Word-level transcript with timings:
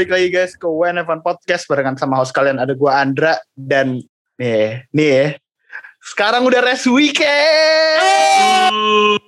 Baik 0.00 0.16
lagi 0.16 0.32
guys 0.32 0.56
ke 0.56 0.64
WNF1 0.64 1.20
Podcast 1.20 1.68
barengan 1.68 1.92
sama 1.92 2.16
host 2.16 2.32
kalian 2.32 2.56
ada 2.56 2.72
gua 2.72 3.04
Andra 3.04 3.36
dan 3.52 4.00
nih, 4.40 4.80
nih 4.96 5.08
ya. 5.12 5.26
Sekarang 6.00 6.48
udah 6.48 6.64
rest 6.64 6.88
weekend. 6.88 8.00
Oh, 8.72 9.20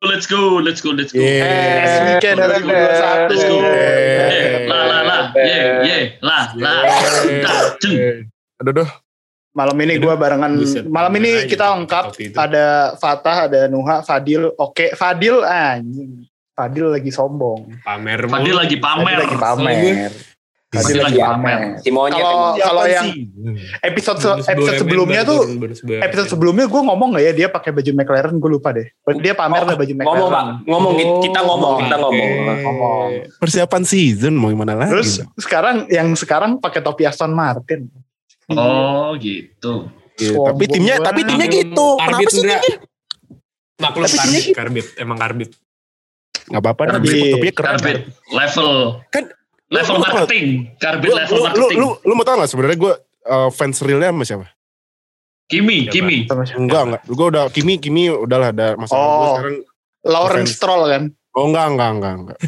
let's 0.00 0.24
go, 0.24 0.56
let's 0.64 0.80
go, 0.80 0.96
let's 0.96 1.12
go. 1.12 1.20
Yeah. 1.20 1.84
Rest 1.84 2.00
weekend 2.08 2.40
Let's 2.40 2.64
go. 2.64 2.72
2021. 2.72 3.28
Let's 3.36 3.44
go. 3.44 3.56
Yeah. 3.60 4.64
Lah, 4.64 4.84
lah, 4.88 5.02
lah. 5.04 5.24
Yeah, 5.36 5.84
yeah, 5.84 6.02
lah. 6.24 6.44
Aduh, 8.64 8.72
duh. 8.72 8.90
Malam 9.52 9.76
ini 9.76 10.00
gua 10.00 10.16
barengan 10.16 10.56
malam 10.88 11.12
ini 11.20 11.44
kita 11.44 11.68
lengkap 11.68 12.16
ada 12.40 12.96
Fatah, 12.96 13.44
ada 13.44 13.68
Nuha, 13.68 14.00
Fadil. 14.00 14.56
Oke, 14.56 14.96
Fadil 14.96 15.44
anjing. 15.44 16.31
Fadil 16.52 16.86
lagi 16.88 17.08
sombong. 17.08 17.80
Pamer 17.80 18.28
Fadil 18.28 18.52
lagi 18.52 18.76
Fadil 18.76 19.00
pamer. 19.00 19.16
lagi 19.18 19.36
pamer. 19.36 19.72
Fadil 19.72 20.12
Fadil 20.72 21.00
lagi 21.02 21.20
pamer. 21.20 21.58
Timonya 21.80 22.12
Kalau 22.14 22.40
kalau 22.54 22.84
yang 22.86 23.06
episode 23.82 24.18
se- 24.18 24.40
episode 24.46 24.76
sebelumnya 24.78 25.20
tuh 25.22 25.40
episode 25.98 26.28
sebelumnya 26.28 26.64
gue 26.64 26.80
ngomong 26.82 27.12
gak 27.12 27.24
ya? 27.24 27.32
Dia 27.34 27.48
pakai 27.48 27.72
baju 27.72 27.90
McLaren 27.92 28.36
gue 28.36 28.50
lupa 28.50 28.68
deh. 28.70 28.84
Dia 29.18 29.32
pamer 29.32 29.64
lah 29.64 29.74
baju 29.74 29.92
McLaren? 29.94 30.08
ngomong 30.12 30.28
pak 30.30 30.44
ngomong. 30.66 30.92
Oh, 30.92 31.20
kita 31.20 31.40
ngomong 31.42 31.72
kita 31.78 31.96
ngomong. 31.98 32.30
Ngomong. 32.62 33.08
Persiapan 33.36 33.82
season 33.82 34.32
mau 34.32 34.48
gimana 34.48 34.72
lagi? 34.74 34.92
terus 34.92 35.10
sekarang 35.36 35.88
yang 35.88 36.12
sekarang 36.12 36.56
pakai 36.56 36.80
topi 36.80 37.04
Aston 37.04 37.32
Martin. 37.32 37.88
Oh, 38.48 39.16
gitu. 39.16 39.88
Iya, 40.14 40.36
tapi 40.36 40.64
timnya 40.68 41.00
tapi 41.00 41.24
timnya 41.24 41.48
gitu. 41.48 41.96
Kenapa 41.96 42.20
sih 42.22 42.44
timnya? 42.44 42.60
Maklum 43.78 44.04
karbit, 44.04 44.20
timnya- 44.20 44.44
karbit, 44.54 44.86
emang 44.94 45.16
karbit. 45.16 45.50
Gak 46.44 46.60
apa-apa 46.60 46.82
Karbit. 46.88 47.32
topinya 47.32 47.54
keren. 47.54 47.70
Karbit 47.70 47.96
level 48.28 48.70
Kan 49.08 49.24
level 49.68 49.94
lu- 49.94 49.98
lu- 49.98 50.04
marketing. 50.04 50.46
Karbit 50.76 51.08
Lu, 51.08 51.14
level 51.16 51.30
lu, 51.30 51.38
lu, 51.38 51.44
marketing. 51.44 51.78
lu, 51.78 51.88
lu 52.02 52.12
mau 52.12 52.24
tau 52.24 52.36
gak 52.36 52.50
sebenarnya 52.50 52.78
gue 52.78 52.94
uh, 53.24 53.48
fans 53.48 53.76
realnya 53.80 54.10
sama 54.10 54.24
siapa? 54.24 54.46
Kimi, 55.46 55.84
Siapa? 55.84 55.92
Kimi. 55.92 56.16
Enggak, 56.56 56.82
enggak. 56.88 57.02
Gue 57.06 57.26
udah 57.28 57.44
Kimi, 57.48 57.76
Kimi 57.76 58.08
udahlah 58.08 58.50
ada 58.50 58.72
masalah. 58.74 58.96
Oh. 58.98 59.12
Gue 59.12 59.28
sekarang, 59.36 59.56
Lawrence 60.02 60.48
Fans. 60.48 60.56
Stroll 60.56 60.84
kan 60.88 61.04
oh 61.32 61.48
enggak, 61.48 61.66
enggak, 61.66 61.90
enggak, 61.90 62.14
enggak. 62.14 62.38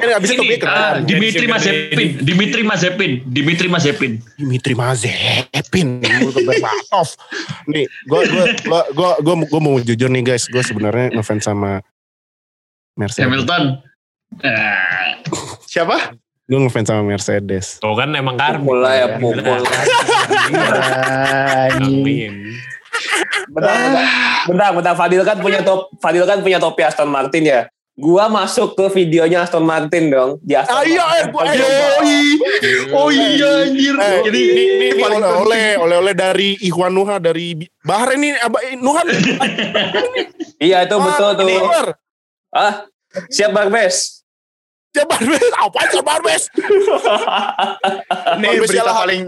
Kan 0.00 0.08
abis 0.16 0.28
itu 0.32 0.42
Ini 0.42 0.56
ah, 0.64 0.96
Dimitri 0.96 1.44
Mazepin, 1.44 2.08
Dimitri 2.24 2.62
Mazepin, 2.64 3.12
Dimitri 3.28 3.68
Mazepin. 3.68 4.12
Dimitri 4.40 4.72
Mazepin, 4.72 5.88
nih, 7.68 7.84
gue 7.84 8.20
gue 8.24 8.44
gue 8.64 8.80
gue 8.94 9.10
gue 9.20 9.34
gue 9.44 9.60
mau 9.60 9.76
jujur 9.76 10.08
nih 10.08 10.24
guys, 10.24 10.48
gue 10.48 10.62
sebenarnya 10.62 11.12
ngefans 11.12 11.44
sama 11.44 11.84
Mercedes. 12.94 13.24
Hamilton. 13.24 13.62
Ah, 14.40 15.18
siapa 15.64 16.14
Gue 16.44 16.60
ngefans 16.60 16.86
sama 16.86 17.00
Mercedes. 17.02 17.78
Tuh 17.78 17.94
kan 17.94 18.12
emang. 18.12 18.36
Pukul 18.36 18.78
lah 18.78 18.92
ya, 18.94 19.06
pukul. 19.16 19.64
Anjing. 20.44 22.04
Amin. 22.04 22.34
bentar 23.46 23.74
bentar 23.74 24.04
bentar 24.46 24.68
bentar 24.72 24.94
Fadil 24.94 25.22
kan 25.22 25.36
punya 25.36 25.60
top 25.60 25.92
Fadil 25.98 26.24
kan 26.24 26.40
punya 26.40 26.58
topi 26.58 26.80
Aston 26.80 27.06
Martin 27.06 27.44
ya 27.44 27.60
gua 27.92 28.26
masuk 28.26 28.74
ke 28.74 28.86
videonya 28.92 29.42
Aston 29.42 29.62
Martin 29.62 30.08
dong 30.08 30.30
di 30.40 30.54
Aston 30.54 30.74
Ah, 30.74 30.82
iya, 30.82 31.02
eh, 31.16 31.24
Martin. 31.24 31.30
gua- 31.30 31.46
eh, 31.46 31.58
Yoi. 31.60 32.18
oh 32.90 33.08
iya 33.08 33.50
anjir 33.62 33.94
Eh, 33.94 34.18
jadi 34.24 34.40
ini, 34.40 34.62
ini, 34.72 34.86
ini 34.88 34.96
paling 34.96 35.20
oleh, 35.20 35.34
oleh 35.36 35.66
oleh 35.76 35.96
oleh 36.00 36.14
dari 36.14 36.54
Ikhwan 36.60 36.90
Nuha 36.90 37.18
dari 37.18 37.54
Bahrain 37.80 38.16
ini 38.16 38.34
Abah 38.36 38.62
Nuhan 38.76 39.06
iya 40.64 40.82
itu 40.82 40.94
betul 40.96 41.30
tuh 41.34 41.44
ini 41.44 41.54
luar. 41.56 41.86
Ah 42.54 42.86
siap 43.28 43.50
Barbes 43.52 44.22
Dia 44.94 45.04
Barbes 45.10 45.42
apa 45.58 45.78
aja 45.82 46.00
Barbes 46.06 46.42
Ini 48.38 48.48
berita 48.62 48.92
paling 48.94 49.26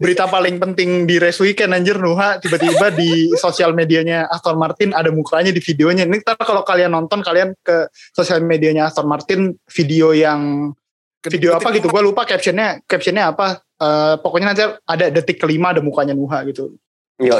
berita 0.00 0.24
paling 0.24 0.56
penting 0.56 1.04
di 1.04 1.20
race 1.20 1.44
weekend 1.44 1.76
anjir 1.76 2.00
Nuha. 2.00 2.40
Tiba-tiba 2.40 2.88
di 2.96 3.28
sosial 3.36 3.76
medianya 3.76 4.24
Aston 4.32 4.56
Martin 4.56 4.96
ada 4.96 5.12
mukanya 5.12 5.52
di 5.52 5.60
videonya. 5.60 6.08
Ini 6.08 6.24
ntar 6.24 6.40
kalau 6.40 6.64
kalian 6.64 6.96
nonton 6.96 7.20
kalian 7.20 7.52
ke 7.60 7.92
sosial 8.16 8.40
medianya 8.40 8.88
Aston 8.88 9.04
Martin 9.04 9.60
video 9.68 10.16
yang 10.16 10.72
video 11.20 11.52
apa 11.52 11.68
gitu. 11.76 11.92
gue 11.92 12.00
lupa 12.00 12.24
captionnya. 12.24 12.80
Captionnya 12.88 13.36
apa? 13.36 13.60
Eh, 13.76 14.14
pokoknya 14.24 14.46
nanti 14.56 14.64
ada 14.64 15.06
detik 15.12 15.36
kelima 15.36 15.76
ada 15.76 15.84
mukanya 15.84 16.16
Nuha 16.16 16.48
gitu. 16.48 16.80
yo 17.20 17.36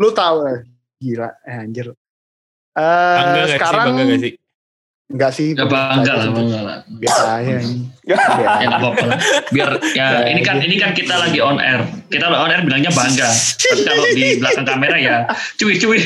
Lu 0.00 0.08
tahu 0.16 0.48
eh, 0.48 0.64
gila 0.96 1.28
eh, 1.44 1.60
anjir. 1.60 1.92
Eh 2.72 3.16
Bangga 3.20 3.44
gak 3.44 3.48
sekarang 3.60 3.84
sih, 3.84 3.92
bangga 3.92 4.04
gak 4.08 4.20
sih? 4.24 4.32
Enggak 5.12 5.30
sih. 5.36 5.52
ya 5.52 5.68
bangga 5.68 6.12
lah, 6.16 6.26
bangga 6.32 6.60
lah. 6.64 6.76
Biasa 6.88 7.22
aja. 7.38 7.54
ini. 7.60 7.86
Ya 8.02 8.16
Biasa. 8.18 8.64
nggak 8.66 8.80
apa-apa 8.80 9.04
lah. 9.06 9.18
Biar 9.54 9.70
ya 9.94 10.06
ini 10.32 10.40
kan 10.42 10.56
ini 10.58 10.76
kan 10.80 10.90
kita 10.96 11.14
lagi 11.20 11.38
on 11.38 11.60
air. 11.60 11.84
Kita 12.08 12.32
on 12.32 12.50
air 12.50 12.64
bilangnya 12.64 12.90
bangga. 12.90 13.28
Tapi 13.30 13.80
kalau 13.84 14.04
di 14.10 14.24
belakang 14.40 14.66
kamera 14.66 14.96
ya 14.98 15.16
cuy 15.60 15.74
cuy. 15.76 16.00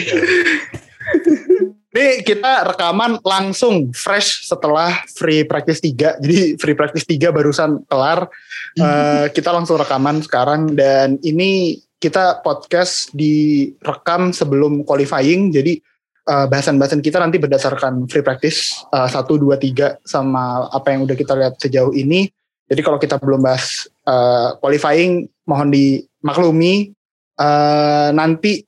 Ini 1.96 2.20
kita 2.28 2.68
rekaman 2.76 3.24
langsung 3.24 3.88
fresh 3.96 4.44
setelah 4.44 5.00
free 5.16 5.48
practice 5.48 5.80
3. 5.80 6.20
Jadi 6.20 6.60
free 6.60 6.76
practice 6.76 7.08
3 7.08 7.32
barusan 7.32 7.88
kelar. 7.88 8.28
Eh, 8.76 9.32
kita 9.32 9.48
langsung 9.48 9.80
rekaman 9.80 10.20
sekarang 10.20 10.76
dan 10.76 11.16
ini 11.24 11.80
kita 11.96 12.44
podcast 12.44 13.08
direkam 13.16 14.36
sebelum 14.36 14.84
qualifying. 14.84 15.48
Jadi 15.48 15.80
eh, 16.26 16.47
bahasan-bahasan 16.50 17.00
kita 17.00 17.22
nanti 17.22 17.38
berdasarkan 17.38 18.10
free 18.10 18.26
practice 18.26 18.82
eh, 18.91 19.09
1 19.09 19.22
2 19.22 19.54
3 19.54 20.03
sama 20.04 20.66
apa 20.69 20.92
yang 20.92 21.06
udah 21.06 21.16
kita 21.16 21.32
lihat 21.38 21.54
sejauh 21.62 21.94
ini. 21.94 22.28
Jadi 22.66 22.82
kalau 22.82 22.98
kita 22.98 23.16
belum 23.22 23.47
bahas 23.47 23.87
eh, 24.06 24.50
qualifying 24.59 25.31
mohon 25.47 25.70
dimaklumi 25.70 26.97
Eh, 27.36 28.09
nanti 28.16 28.65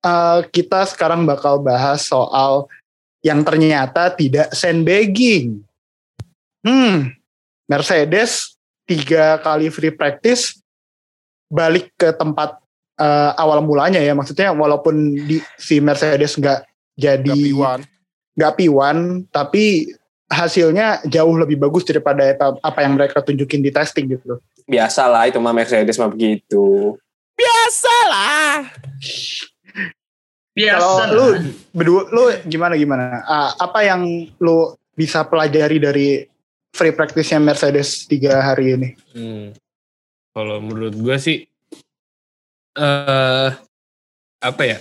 eh, 0.00 0.40
kita 0.48 0.88
sekarang 0.88 1.28
bakal 1.28 1.60
bahas 1.60 2.08
soal 2.08 2.64
yang 3.20 3.44
ternyata 3.44 4.08
tidak 4.08 4.48
sandbagging. 4.56 5.60
Hmm, 6.64 7.12
Mercedes 7.68 8.56
tiga 8.88 9.36
kali 9.44 9.68
free 9.68 9.92
practice 9.92 10.56
balik 11.52 11.92
ke 12.00 12.08
tempat 12.16 12.56
eh, 12.96 13.30
awal 13.34 13.62
mulanya 13.62 13.98
ya. 13.98 14.12
Maksudnya 14.14 14.54
walaupun 14.54 15.14
di, 15.14 15.38
si 15.58 15.78
Mercedes 15.78 16.38
nggak 16.38 16.60
jadi 16.94 17.38
nggak 18.34 18.52
P1, 18.58 18.96
tapi 19.30 19.90
hasilnya 20.30 21.04
jauh 21.06 21.36
lebih 21.38 21.60
bagus 21.60 21.84
daripada 21.86 22.24
apa- 22.62 22.82
yang 22.82 22.98
mereka 22.98 23.22
tunjukin 23.22 23.62
di 23.62 23.70
testing 23.70 24.10
gitu 24.10 24.36
loh. 24.36 24.40
biasa 24.64 25.04
lah 25.12 25.28
itu 25.28 25.36
mah 25.36 25.52
Mercedes 25.52 26.00
mah 26.00 26.08
begitu 26.08 26.96
Biasalah 27.36 28.72
Biasa. 30.54 30.78
Kalau 30.78 30.98
lu 31.10 31.26
berdua 31.74 32.02
lu 32.14 32.22
gimana 32.46 32.78
gimana? 32.78 33.26
Ah, 33.26 33.50
apa 33.58 33.82
yang 33.82 34.06
lu 34.38 34.70
bisa 34.94 35.26
pelajari 35.26 35.82
dari 35.82 36.08
free 36.70 36.94
practice-nya 36.94 37.42
Mercedes 37.42 38.06
tiga 38.06 38.38
hari 38.38 38.78
ini? 38.78 38.88
Hmm. 39.10 39.50
Kalau 40.30 40.62
menurut 40.62 40.94
gue 40.94 41.16
sih 41.18 41.42
eh 42.76 43.50
apa 44.44 44.62
ya? 44.62 44.78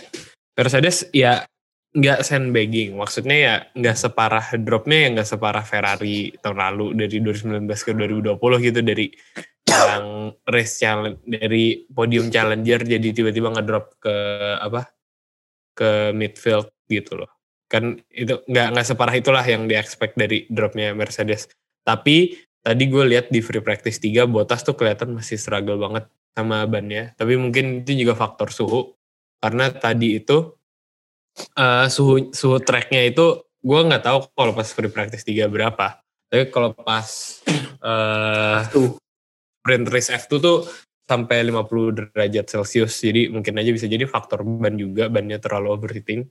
Mercedes 0.53 1.07
ya 1.15 1.45
nggak 1.93 2.19
sandbagging. 2.25 2.97
Maksudnya 2.97 3.37
ya 3.37 3.55
nggak 3.77 3.97
separah 3.97 4.45
dropnya 4.61 4.97
ya 5.05 5.07
nggak 5.19 5.29
separah 5.29 5.63
Ferrari 5.65 6.33
tahun 6.41 6.57
lalu 6.57 6.85
dari 6.97 7.17
2019 7.21 7.69
ke 7.69 7.91
2020 7.93 8.67
gitu 8.67 8.79
dari 8.81 9.07
yang 9.73 10.33
race 10.47 10.79
challenge 10.79 11.19
dari 11.25 11.85
podium 11.89 12.29
challenger 12.29 12.83
jadi 12.83 13.07
tiba-tiba 13.09 13.53
ngedrop 13.53 13.97
ke 13.99 14.15
apa 14.59 14.91
ke 15.73 16.13
midfield 16.13 16.69
gitu 16.87 17.25
loh 17.25 17.31
kan 17.71 17.97
itu 18.13 18.37
nggak 18.45 18.67
nggak 18.77 18.85
separah 18.85 19.15
itulah 19.17 19.45
yang 19.45 19.65
di 19.65 19.73
expect 19.73 20.13
dari 20.13 20.45
dropnya 20.45 20.93
Mercedes 20.93 21.49
tapi 21.81 22.37
tadi 22.61 22.83
gue 22.85 23.03
lihat 23.03 23.33
di 23.33 23.41
free 23.41 23.63
practice 23.63 23.97
3 23.97 24.29
Bottas 24.29 24.61
tuh 24.61 24.77
kelihatan 24.77 25.17
masih 25.17 25.41
struggle 25.41 25.81
banget 25.81 26.05
sama 26.33 26.65
bannya. 26.65 27.13
Tapi 27.15 27.38
mungkin 27.38 27.85
itu 27.85 28.06
juga 28.06 28.18
faktor 28.18 28.50
suhu. 28.50 28.97
Karena 29.39 29.69
tadi 29.69 30.18
itu 30.18 30.53
eh, 31.57 31.88
suhu 31.88 32.33
suhu 32.33 32.57
tracknya 32.62 33.06
itu 33.06 33.41
gue 33.63 33.80
nggak 33.80 34.03
tahu 34.03 34.18
kalau 34.35 34.51
pas 34.51 34.68
free 34.68 34.91
practice 34.91 35.24
3 35.24 35.47
berapa. 35.47 36.01
Tapi 36.27 36.50
kalau 36.50 36.74
pas 36.74 37.07
sprint 39.63 39.88
race 39.88 40.12
F2 40.12 40.33
tuh 40.41 40.57
sampai 41.03 41.44
50 41.47 42.12
derajat 42.12 42.45
Celcius. 42.47 43.00
Jadi 43.00 43.29
mungkin 43.31 43.59
aja 43.59 43.71
bisa 43.71 43.86
jadi 43.88 44.07
faktor 44.07 44.44
ban 44.44 44.75
juga 44.75 45.07
bannya 45.12 45.38
terlalu 45.39 45.68
overheating. 45.75 46.25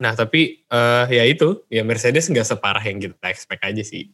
Nah 0.00 0.12
tapi 0.12 0.64
eh 0.68 1.06
ya 1.08 1.24
itu. 1.24 1.64
Ya 1.72 1.82
Mercedes 1.82 2.28
nggak 2.28 2.46
separah 2.46 2.84
yang 2.84 3.00
kita 3.00 3.26
expect 3.32 3.64
aja 3.64 3.82
sih. 3.84 4.12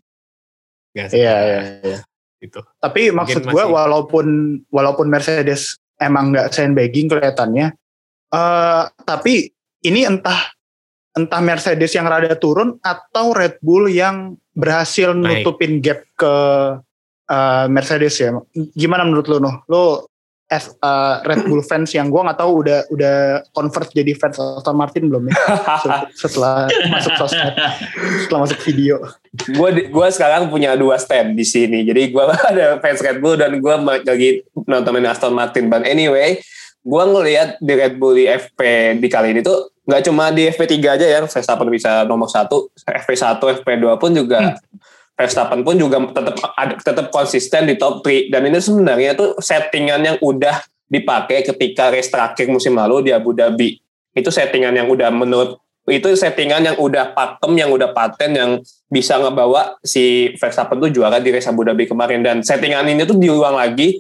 Nggak 0.95 1.07
Iya, 1.11 1.11
separah. 1.11 1.43
iya, 1.47 1.61
iya. 1.83 1.99
Itu 2.43 2.59
Tapi 2.83 3.15
maksud 3.15 3.47
gue 3.47 3.65
walaupun 3.65 4.59
walaupun 4.67 5.07
Mercedes 5.07 5.79
emang 6.03 6.35
nggak 6.35 6.51
sandbagging 6.51 7.07
kelihatannya, 7.07 7.71
eh 8.35 8.85
tapi 9.07 9.55
ini 9.87 10.03
entah 10.03 10.51
entah 11.15 11.41
Mercedes 11.45 11.93
yang 11.95 12.09
rada 12.09 12.35
turun 12.35 12.81
atau 12.81 13.37
Red 13.37 13.61
Bull 13.63 13.93
yang 13.93 14.35
berhasil 14.57 15.13
Naik. 15.15 15.45
nutupin 15.45 15.79
gap 15.79 16.03
ke 16.17 16.35
uh, 17.29 17.65
Mercedes 17.69 18.17
ya. 18.19 18.33
Gimana 18.75 19.05
menurut 19.05 19.27
lo 19.29 19.37
Nuh? 19.39 19.57
Lo 19.69 20.12
as 20.53 20.69
uh, 20.85 21.25
Red 21.25 21.49
Bull 21.49 21.65
fans 21.65 21.89
yang 21.97 22.13
gua 22.13 22.29
nggak 22.29 22.45
tahu 22.45 22.53
udah 22.61 22.85
udah 22.93 23.17
convert 23.57 23.89
jadi 23.89 24.13
fans 24.13 24.37
Aston 24.37 24.77
Martin 24.77 25.09
belum 25.09 25.33
ya 25.33 25.35
Se- 25.83 26.29
setelah 26.29 26.69
masuk 26.93 27.13
sosmed, 27.17 27.57
setelah 28.29 28.41
masuk 28.45 28.61
video. 28.69 29.01
gue 29.33 29.89
gue 29.89 30.09
sekarang 30.13 30.53
punya 30.53 30.77
dua 30.77 31.01
stand 31.01 31.33
di 31.33 31.49
sini. 31.49 31.89
Jadi 31.89 32.13
gue 32.13 32.25
ada 32.53 32.77
fans 32.85 33.01
Red 33.01 33.25
Bull 33.25 33.41
dan 33.41 33.57
gue 33.57 33.75
lagi 34.05 34.45
nontonin 34.69 35.09
Aston 35.09 35.33
Martin. 35.33 35.73
But 35.73 35.89
anyway, 35.89 36.45
gue 36.85 37.05
ngelihat 37.09 37.57
di 37.57 37.73
Red 37.73 37.97
Bull 37.97 38.21
di 38.21 38.29
FP 38.29 38.61
di 39.01 39.09
kali 39.09 39.33
ini 39.33 39.41
tuh 39.41 39.73
nggak 39.83 40.03
cuma 40.07 40.31
di 40.31 40.47
FP3 40.47 40.75
aja 40.85 41.07
ya, 41.09 41.19
Verstappen 41.27 41.67
bisa 41.67 42.07
nomor 42.07 42.31
satu, 42.31 42.71
FP1, 42.87 43.43
FP2 43.43 43.99
pun 43.99 44.15
juga 44.15 44.55
Verstappen 45.13 45.61
pun 45.61 45.77
juga 45.77 46.01
tetap 46.09 46.37
tetap 46.81 47.07
konsisten 47.13 47.69
di 47.69 47.77
top 47.77 48.01
3 48.01 48.33
dan 48.33 48.49
ini 48.49 48.59
sebenarnya 48.59 49.13
tuh 49.13 49.37
settingan 49.39 50.01
yang 50.01 50.17
udah 50.25 50.65
dipakai 50.89 51.45
ketika 51.45 51.89
race 51.89 52.13
terakhir 52.13 52.49
musim 52.53 52.77
lalu 52.77 53.09
di 53.09 53.11
Abu 53.13 53.33
Dhabi. 53.33 53.81
Itu 54.13 54.29
settingan 54.29 54.77
yang 54.77 54.89
udah 54.93 55.09
menurut 55.09 55.57
itu 55.89 56.15
settingan 56.15 56.63
yang 56.63 56.77
udah 56.79 57.11
pakem, 57.11 57.59
yang 57.59 57.75
udah 57.75 57.91
paten, 57.91 58.39
yang 58.39 58.51
bisa 58.87 59.19
ngebawa 59.19 59.81
si 59.83 60.31
Verstappen 60.39 60.79
tuh 60.79 60.93
juara 60.95 61.19
di 61.19 61.35
race 61.35 61.49
Abu 61.49 61.67
Dhabi 61.67 61.91
kemarin. 61.91 62.23
Dan 62.23 62.45
settingan 62.45 62.87
ini 62.87 63.03
tuh 63.03 63.19
diulang 63.19 63.57
lagi. 63.57 63.99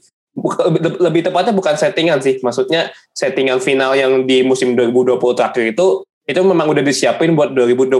Lebih 1.00 1.28
tepatnya 1.28 1.52
bukan 1.52 1.74
settingan 1.74 2.22
sih. 2.22 2.38
Maksudnya 2.40 2.92
settingan 3.12 3.58
final 3.58 3.98
yang 3.98 4.24
di 4.24 4.46
musim 4.46 4.78
2020 4.78 5.18
terakhir 5.36 5.74
itu 5.74 6.06
itu 6.22 6.40
memang 6.40 6.70
udah 6.70 6.84
disiapin 6.86 7.34
buat 7.34 7.50
2021 7.50 7.98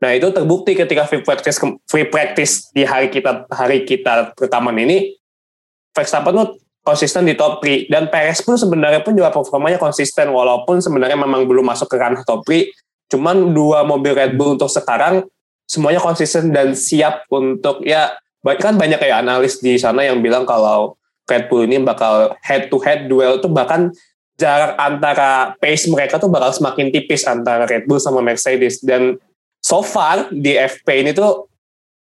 nah 0.00 0.10
itu 0.16 0.32
terbukti 0.32 0.72
ketika 0.72 1.04
free 1.04 1.20
practice 1.20 1.60
free 1.84 2.08
practice 2.08 2.72
di 2.72 2.88
hari 2.88 3.12
kita 3.12 3.44
hari 3.52 3.84
kita 3.84 4.32
rekaman 4.34 4.76
ini 4.80 5.14
Verstappen 5.92 6.32
tuh 6.32 6.48
konsisten 6.80 7.28
di 7.28 7.36
top 7.36 7.60
3 7.60 7.92
dan 7.92 8.08
Perez 8.08 8.40
pun 8.40 8.56
sebenarnya 8.56 9.04
pun 9.04 9.12
juga 9.12 9.28
performanya 9.28 9.76
konsisten 9.76 10.32
walaupun 10.32 10.80
sebenarnya 10.80 11.20
memang 11.20 11.44
belum 11.44 11.68
masuk 11.68 11.92
ke 11.92 12.00
ranah 12.00 12.24
top 12.24 12.48
3 12.48 13.12
cuman 13.12 13.52
dua 13.52 13.84
mobil 13.84 14.16
Red 14.16 14.40
Bull 14.40 14.56
untuk 14.56 14.72
sekarang 14.72 15.28
semuanya 15.68 16.00
konsisten 16.00 16.48
dan 16.54 16.72
siap 16.72 17.28
untuk 17.28 17.84
ya 17.84 18.16
kan 18.40 18.80
banyak 18.80 18.96
ya 18.96 19.20
analis 19.20 19.60
di 19.60 19.76
sana 19.76 20.06
yang 20.06 20.24
bilang 20.24 20.48
kalau 20.48 20.96
Red 21.28 21.46
Bull 21.52 21.68
ini 21.68 21.78
bakal 21.84 22.34
head 22.40 22.72
to 22.72 22.80
head 22.80 23.06
duel 23.06 23.38
tuh 23.38 23.52
bahkan 23.52 23.92
jarak 24.40 24.72
antara 24.80 25.52
pace 25.60 25.84
mereka 25.92 26.16
tuh 26.16 26.32
bakal 26.32 26.50
semakin 26.50 26.88
tipis 26.88 27.28
antara 27.28 27.68
Red 27.68 27.84
Bull 27.84 28.00
sama 28.00 28.24
Mercedes. 28.24 28.80
Dan 28.80 29.20
so 29.60 29.80
far 29.80 30.28
di 30.28 30.56
FP 30.56 31.04
ini 31.04 31.12
tuh 31.12 31.46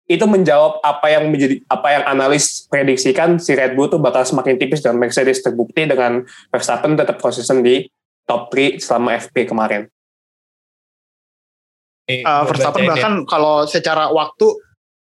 itu 0.04 0.20
menjawab 0.22 0.84
apa 0.84 1.06
yang 1.08 1.32
menjadi 1.32 1.64
apa 1.64 1.88
yang 1.90 2.04
analis 2.04 2.68
prediksikan 2.68 3.40
si 3.40 3.56
Red 3.56 3.72
Bull 3.72 3.88
tuh 3.88 3.96
bakal 3.96 4.20
semakin 4.20 4.60
tipis 4.60 4.84
dan 4.84 5.00
Mercedes 5.00 5.40
terbukti 5.40 5.88
dengan 5.88 6.20
Verstappen 6.52 6.92
tetap 6.92 7.16
konsisten 7.16 7.64
di 7.64 7.88
top 8.24 8.52
3 8.52 8.76
selama 8.76 9.16
FP 9.16 9.48
kemarin. 9.48 9.88
Eh, 12.04 12.20
Uh, 12.20 12.44
Verstappen 12.44 12.84
bacain 12.84 12.88
ya. 12.88 12.92
bahkan 13.00 13.14
kalau 13.24 13.64
secara 13.64 14.12
waktu 14.12 14.44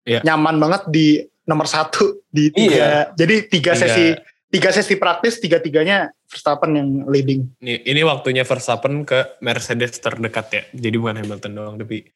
Iya. 0.07 0.23
nyaman 0.23 0.57
banget 0.57 0.83
di 0.89 1.07
nomor 1.45 1.67
satu 1.67 2.23
di 2.31 2.49
tiga. 2.49 3.11
Jadi 3.13 3.51
tiga 3.51 3.75
Tiga. 3.75 3.83
sesi 3.85 4.07
tiga 4.47 4.71
sesi 4.71 4.95
praktis 4.97 5.43
tiga 5.43 5.59
tiganya 5.59 6.09
Verstappen 6.25 6.73
yang 6.73 6.89
leading. 7.05 7.53
Ini, 7.61 7.85
ini 7.85 8.01
waktunya 8.01 8.47
Verstappen 8.47 9.03
ke 9.03 9.37
Mercedes 9.43 9.99
terdekat 9.99 10.47
ya. 10.49 10.63
Jadi 10.73 10.97
bukan 10.97 11.21
Hamilton 11.21 11.53
doang, 11.53 11.77
tapi 11.77 12.07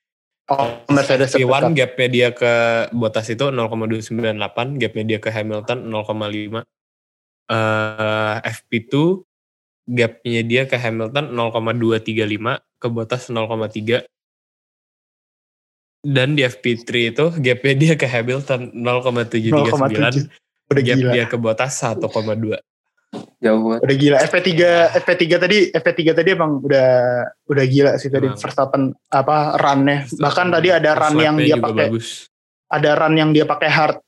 Oh, 0.50 0.82
Mercedes 0.91 1.31
P1 1.31 1.47
terdekat. 1.47 1.79
gapnya 1.79 2.08
dia 2.11 2.29
ke 2.35 2.52
Bottas 2.91 3.31
itu 3.31 3.55
0,298, 3.55 4.82
gapnya 4.82 5.05
dia 5.06 5.19
ke 5.23 5.31
Hamilton 5.31 5.87
0,5. 5.87 6.67
Eh 7.50 8.37
FP2 8.43 8.94
gapnya 9.91 10.43
dia 10.43 10.62
ke 10.67 10.75
Hamilton 10.75 11.31
0,235, 11.38 12.58
ke 12.82 12.87
Bottas 12.91 13.31
0,3. 13.31 14.02
Dan 16.00 16.35
di 16.35 16.43
FP3 16.43 16.91
itu 17.14 17.26
gapnya 17.38 17.75
dia 17.79 17.94
ke 17.94 18.11
Hamilton 18.11 18.75
0,739, 18.75 20.26
0,7. 20.26 20.26
Udah 20.70 20.82
gap 20.87 20.99
gila. 20.99 21.12
dia 21.14 21.25
ke 21.26 21.37
Bottas 21.38 21.79
1,2. 21.79 22.58
Jauh 23.41 23.61
banget. 23.65 23.81
Udah 23.89 23.97
gila. 23.97 24.17
FP3 24.21 24.51
FP3 25.01 25.25
tadi 25.41 25.59
FP3 25.73 26.01
tadi 26.13 26.29
emang 26.37 26.61
udah 26.61 26.91
udah 27.49 27.65
gila 27.65 27.93
sih 27.97 28.13
tadi 28.13 28.29
Emang. 28.29 28.37
Verstappen 28.37 28.83
apa 29.09 29.57
runnya. 29.57 30.05
Bahkan 30.13 30.47
tadi 30.53 30.69
ada 30.69 30.91
run 30.93 31.17
yang 31.17 31.37
dia 31.41 31.57
pakai 31.57 31.89
ada 32.71 32.91
run 33.01 33.15
yang 33.17 33.31
dia 33.33 33.49
pakai 33.49 33.71
hard 33.73 33.99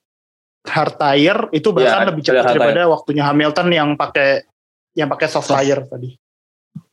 hard 0.68 0.94
tire 1.00 1.42
itu 1.50 1.68
bahkan 1.72 2.04
Iya, 2.04 2.08
lebih 2.12 2.22
cepat 2.22 2.44
daripada 2.54 2.82
waktunya 2.92 3.24
Hamilton 3.24 3.68
yang 3.72 3.88
pakai 3.96 4.44
yang 4.92 5.08
pakai 5.08 5.28
soft 5.32 5.48
tire 5.48 5.82
tadi. 5.88 6.12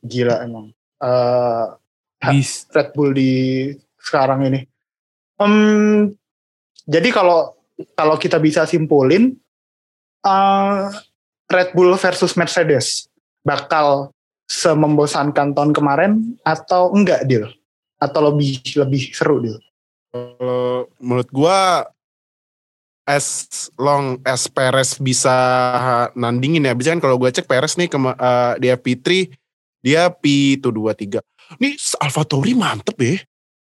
Gila 0.00 0.40
emang. 0.40 0.72
Eh 0.96 1.66
Bis. 2.20 2.68
Red 2.72 2.92
Bull 2.92 3.16
di 3.16 3.32
sekarang 3.96 4.44
ini. 4.48 4.60
Em, 5.40 6.08
jadi 6.84 7.08
kalau 7.12 7.56
kalau 7.96 8.20
kita 8.20 8.36
bisa 8.36 8.68
simpulin 8.68 9.32
eh, 10.24 10.84
Red 11.50 11.74
Bull 11.74 11.98
versus 11.98 12.38
Mercedes 12.38 13.10
bakal 13.42 14.14
semembosankan 14.46 15.54
tahun 15.54 15.74
kemarin 15.74 16.38
atau 16.46 16.94
enggak 16.94 17.26
deal? 17.26 17.50
Atau 18.00 18.32
lebih 18.32 18.62
lebih 18.78 19.12
seru 19.12 19.42
deal? 19.42 19.58
Kalau 20.14 20.88
menurut 20.98 21.28
gua 21.30 21.86
as 23.10 23.26
long 23.74 24.22
as 24.22 24.46
Perez 24.46 24.94
bisa 25.02 25.34
nandingin 26.14 26.70
ya. 26.70 26.74
Bisa 26.78 26.94
kan 26.94 27.02
kalau 27.02 27.18
gue 27.18 27.30
cek 27.34 27.50
Perez 27.50 27.74
nih 27.74 27.90
kema- 27.90 28.14
eh, 28.14 28.54
di 28.62 28.66
FP3 28.70 29.06
dia 29.82 30.06
P223. 30.12 31.18
Nih 31.58 31.74
Alfa 31.98 32.22
Tauri 32.22 32.54
mantep 32.54 32.94
ya. 33.02 33.18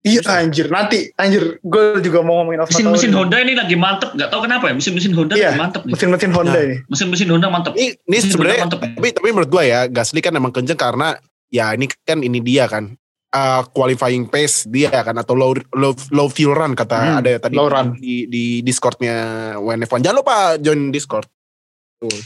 Iya 0.05 0.21
anjir 0.37 0.69
nanti 0.69 1.09
anjir 1.15 1.57
gue 1.59 1.83
juga 1.99 2.21
mau 2.21 2.39
ngomongin 2.39 2.61
Alfa 2.61 2.69
Mesin-mesin 2.71 3.09
Tauri. 3.09 3.19
Honda 3.19 3.37
ini 3.39 3.53
lagi 3.53 3.73
mantep, 3.75 4.09
nggak 4.11 4.29
tahu 4.29 4.41
kenapa 4.43 4.65
ya. 4.69 4.73
Mesin-mesin 4.73 5.11
Honda 5.11 5.33
Iya, 5.33 5.41
lagi 5.47 5.57
mantep 5.57 5.81
nih. 5.81 5.91
Mesin-mesin 5.91 6.31
Honda 6.31 6.51
Nah. 6.51 6.61
ini. 6.63 6.75
Mesin-mesin 6.85 7.27
Honda 7.27 7.47
mantep. 7.49 7.71
Ini, 7.73 7.87
ini 7.89 7.97
Mesin 8.07 8.29
sebenarnya 8.29 8.59
ya. 8.59 8.67
tapi 8.69 9.07
tapi 9.11 9.27
menurut 9.27 9.49
gua 9.49 9.63
ya 9.63 9.79
Gasly 9.87 10.19
kan 10.19 10.31
emang 10.31 10.51
kenceng 10.51 10.77
karena 10.77 11.17
ya 11.47 11.73
ini 11.73 11.89
kan 11.99 12.19
ini 12.19 12.37
dia 12.39 12.65
kan 12.65 12.93
eh, 13.27 13.61
qualifying 13.69 14.25
pace 14.25 14.63
dia 14.65 14.93
kan 14.93 15.15
atau 15.15 15.33
low 15.33 15.51
low 15.71 15.91
low 16.09 16.27
fuel 16.27 16.53
run 16.53 16.71
kata 16.71 16.95
Hmm, 16.95 17.19
ada 17.19 17.31
tadi 17.37 17.53
low 17.53 17.65
run. 17.65 17.97
di 17.97 18.25
di 18.25 18.43
Discordnya 18.61 19.15
WNF1 19.57 19.99
jangan 20.01 20.17
lupa 20.17 20.35
join 20.55 20.87
Discord 20.87 21.25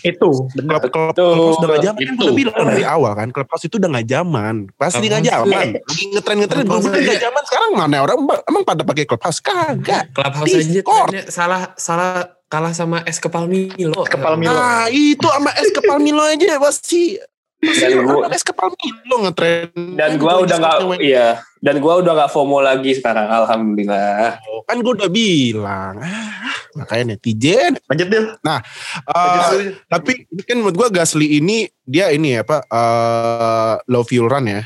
Itu 0.02 0.30
benar. 0.54 0.80
klub 0.84 0.92
klub 0.92 1.12
Betul. 1.14 1.34
Clubhouse 1.34 1.58
udah 1.60 1.70
gak 1.70 1.84
zaman 1.86 2.00
kan 2.00 2.14
Itu. 2.16 2.24
udah 2.24 2.36
bilang 2.36 2.56
dari 2.68 2.86
awal 2.86 3.12
kan 3.14 3.28
Clubhouse 3.30 3.64
itu 3.66 3.76
udah 3.78 3.90
gak 3.96 4.08
zaman 4.08 4.56
pasti 4.76 5.06
gak 5.06 5.24
zaman 5.26 5.68
lagi 5.76 6.04
ngetren 6.12 6.38
ngetren 6.40 6.64
gue 6.64 6.80
Clubhouse 6.80 7.06
gak 7.06 7.22
zaman 7.22 7.44
sekarang 7.46 7.72
mana 7.76 7.98
orang 8.02 8.18
emang 8.46 8.64
pada 8.64 8.82
pakai 8.84 9.04
Clubhouse 9.04 9.40
kagak 9.40 10.04
Clubhouse 10.12 10.50
aja 10.52 10.64
Discord. 10.66 11.08
trennya 11.10 11.24
salah 11.28 11.62
salah 11.76 12.14
kalah 12.50 12.74
sama 12.74 13.06
es 13.06 13.22
kepal 13.22 13.46
Milo. 13.46 14.02
Kepal 14.10 14.34
Milo. 14.34 14.50
nah 14.50 14.90
itu 14.90 15.22
sama 15.22 15.54
es 15.54 15.70
kepal 15.70 16.02
Milo 16.02 16.26
aja 16.26 16.58
pasti 16.58 17.22
Dan 17.60 17.92
gua- 18.02 18.28
es 18.30 18.40
kepal 18.40 18.72
Milo 18.72 19.16
ngetren 19.22 19.68
Dan 19.94 20.16
gua 20.16 20.40
udah 20.40 20.58
nggak, 20.58 20.78
iya. 21.00 21.44
Dan 21.60 21.78
gua 21.78 22.00
udah 22.00 22.14
nggak 22.14 22.32
FOMO 22.32 22.60
lagi 22.60 22.94
sekarang, 22.94 23.28
alhamdulillah. 23.28 24.40
kan 24.64 24.78
gue 24.78 24.94
udah 24.94 25.10
bilang 25.10 25.98
ah, 25.98 26.54
makanya 26.76 27.18
netizen 27.18 27.74
Lanjut 27.84 28.06
deal. 28.06 28.38
Ah, 28.46 28.62
Lanjut 29.10 29.42
dulu. 29.50 29.70
tapi 29.90 30.12
ini 30.24 30.42
kan 30.46 30.56
menurut 30.56 30.78
gue 30.78 30.88
Gasly 30.94 31.28
ini 31.36 31.58
dia 31.82 32.14
ini 32.14 32.38
ya 32.38 32.46
pak 32.46 32.64
eh, 32.64 33.74
low 33.88 34.06
fuel 34.06 34.30
run 34.30 34.46
ya 34.46 34.62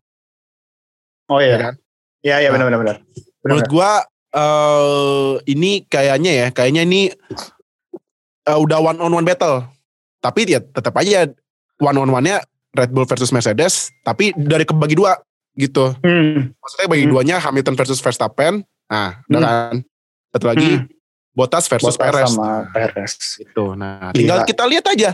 Oh 1.27 1.41
ya 1.41 1.47
iya. 1.47 1.57
kan? 1.57 1.75
Iya 2.21 2.37
iya 2.37 2.49
Nah. 2.51 2.55
benar 2.61 2.67
benar 2.69 2.81
benar. 2.85 2.97
Menurut 3.41 3.67
gua 3.67 4.05
eh 4.31 5.33
ini 5.49 5.89
kayaknya 5.89 6.33
ya, 6.37 6.47
kayaknya 6.53 6.85
ini 6.85 7.09
eh, 8.43 8.59
udah 8.59 8.79
one 8.79 9.01
on 9.01 9.11
one 9.11 9.25
battle. 9.25 9.65
Tapi 10.21 10.45
ya 10.45 10.61
tetap 10.61 10.93
aja 11.01 11.25
one 11.81 11.97
on 11.97 12.13
one-nya 12.13 12.45
Red 12.71 12.93
Bull 12.93 13.09
versus 13.09 13.33
Mercedes, 13.33 13.91
tapi 14.05 14.31
dari 14.37 14.63
kebagi 14.63 14.95
dua 14.95 15.17
gitu. 15.57 15.97
Hmm. 16.05 16.53
Maksudnya 16.55 16.89
bagi 16.89 17.05
Hmm. 17.09 17.13
duanya 17.17 17.37
Hamilton 17.41 17.75
versus 17.75 17.99
Verstappen. 17.99 18.63
Nah, 18.87 19.19
udah 19.27 19.41
kan. 19.41 19.75
Satu 20.31 20.47
lagi 20.47 20.71
Hmm. 20.77 20.87
Bottas 21.31 21.71
versus 21.71 21.95
Bottas 21.95 22.03
Perez. 22.03 22.29
sama 22.31 22.67
Perez. 22.71 23.13
Gitu. 23.39 23.65
Nah, 23.79 24.11
Gila. 24.11 24.17
tinggal 24.17 24.39
kita 24.45 24.65
lihat 24.67 24.87
aja. 24.91 25.11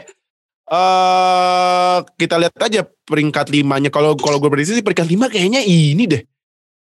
eh 0.66 1.98
kita 2.18 2.34
lihat 2.42 2.58
aja 2.58 2.82
peringkat 2.82 3.46
limanya. 3.54 3.86
Kalau 3.86 4.18
kalau 4.18 4.42
gue 4.42 4.50
prediksi 4.50 4.74
sih 4.74 4.82
peringkat 4.82 5.06
lima 5.06 5.30
kayaknya 5.30 5.62
ini 5.62 6.04
deh. 6.10 6.22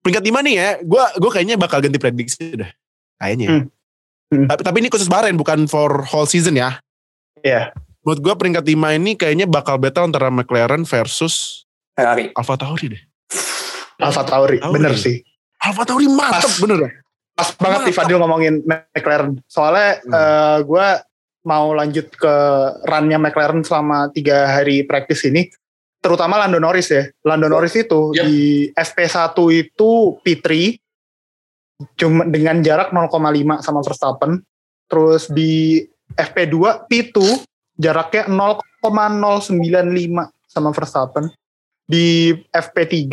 Peringkat 0.03 0.25
lima 0.27 0.43
nih 0.43 0.55
ya, 0.59 0.69
gue 0.83 1.03
gue 1.23 1.31
kayaknya 1.31 1.55
bakal 1.55 1.79
ganti 1.79 1.99
prediksi 1.99 2.59
deh. 2.59 2.71
Kayaknya. 3.19 3.49
Hmm. 3.49 3.65
Hmm. 4.29 4.47
Tapi, 4.51 4.61
tapi 4.67 4.77
ini 4.83 4.89
khusus 4.91 5.07
Bahrain 5.07 5.39
bukan 5.39 5.71
for 5.71 6.03
whole 6.11 6.27
season 6.27 6.59
ya. 6.59 6.83
Iya. 7.41 7.71
Menurut 8.03 8.21
gue 8.25 8.35
peringkat 8.35 8.65
lima 8.67 8.99
ini 8.99 9.15
kayaknya 9.15 9.47
bakal 9.47 9.79
battle 9.79 10.11
antara 10.11 10.27
McLaren 10.29 10.83
versus 10.83 11.65
Ferrari. 11.95 12.35
Alfa 12.35 12.59
Tauri 12.59 12.87
deh. 12.99 13.03
Alfa 13.99 14.23
Tauri, 14.23 14.59
Tauri. 14.59 14.75
bener 14.75 14.95
sih. 14.95 15.23
Alfa 15.59 15.83
Tauri 15.87 16.07
mantep 16.07 16.47
Pas. 16.51 16.59
bener 16.63 16.77
dah. 16.83 16.93
Pas 17.39 17.55
banget 17.55 17.87
nih 17.87 17.95
Mantap. 17.95 18.03
Fadil 18.03 18.19
ngomongin 18.19 18.55
McLaren. 18.67 19.39
Soalnya 19.47 20.03
Hmm. 20.03 20.11
eh, 20.11 20.59
gue 20.67 20.87
mau 21.47 21.71
lanjut 21.71 22.11
ke 22.11 22.35
runnya 22.83 23.19
McLaren 23.23 23.63
selama 23.63 24.11
tiga 24.11 24.59
hari 24.59 24.83
praktis 24.83 25.23
ini. 25.23 25.47
Terutama 26.03 26.43
Lando 26.43 26.59
Norris 26.59 26.91
ya. 26.91 27.07
Lando 27.23 27.47
Norris 27.47 27.79
itu 27.79 28.11
Yap. 28.15 28.27
di 28.27 28.67
FP1 28.75 29.39
itu 29.55 29.91
P3 30.27 30.47
cuma 31.95 32.27
dengan 32.27 32.59
jarak 32.59 32.91
0,5 32.91 33.63
sama 33.63 33.87
Verstappen. 33.87 34.43
Terus 34.91 35.31
di 35.31 35.79
FP2 36.19 36.91
P2 36.91 37.19
jaraknya 37.79 38.27
0,095 38.27 40.27
sama 40.51 40.75
Verstappen. 40.75 41.31
Di 41.89 42.35
FP3, 42.51 43.07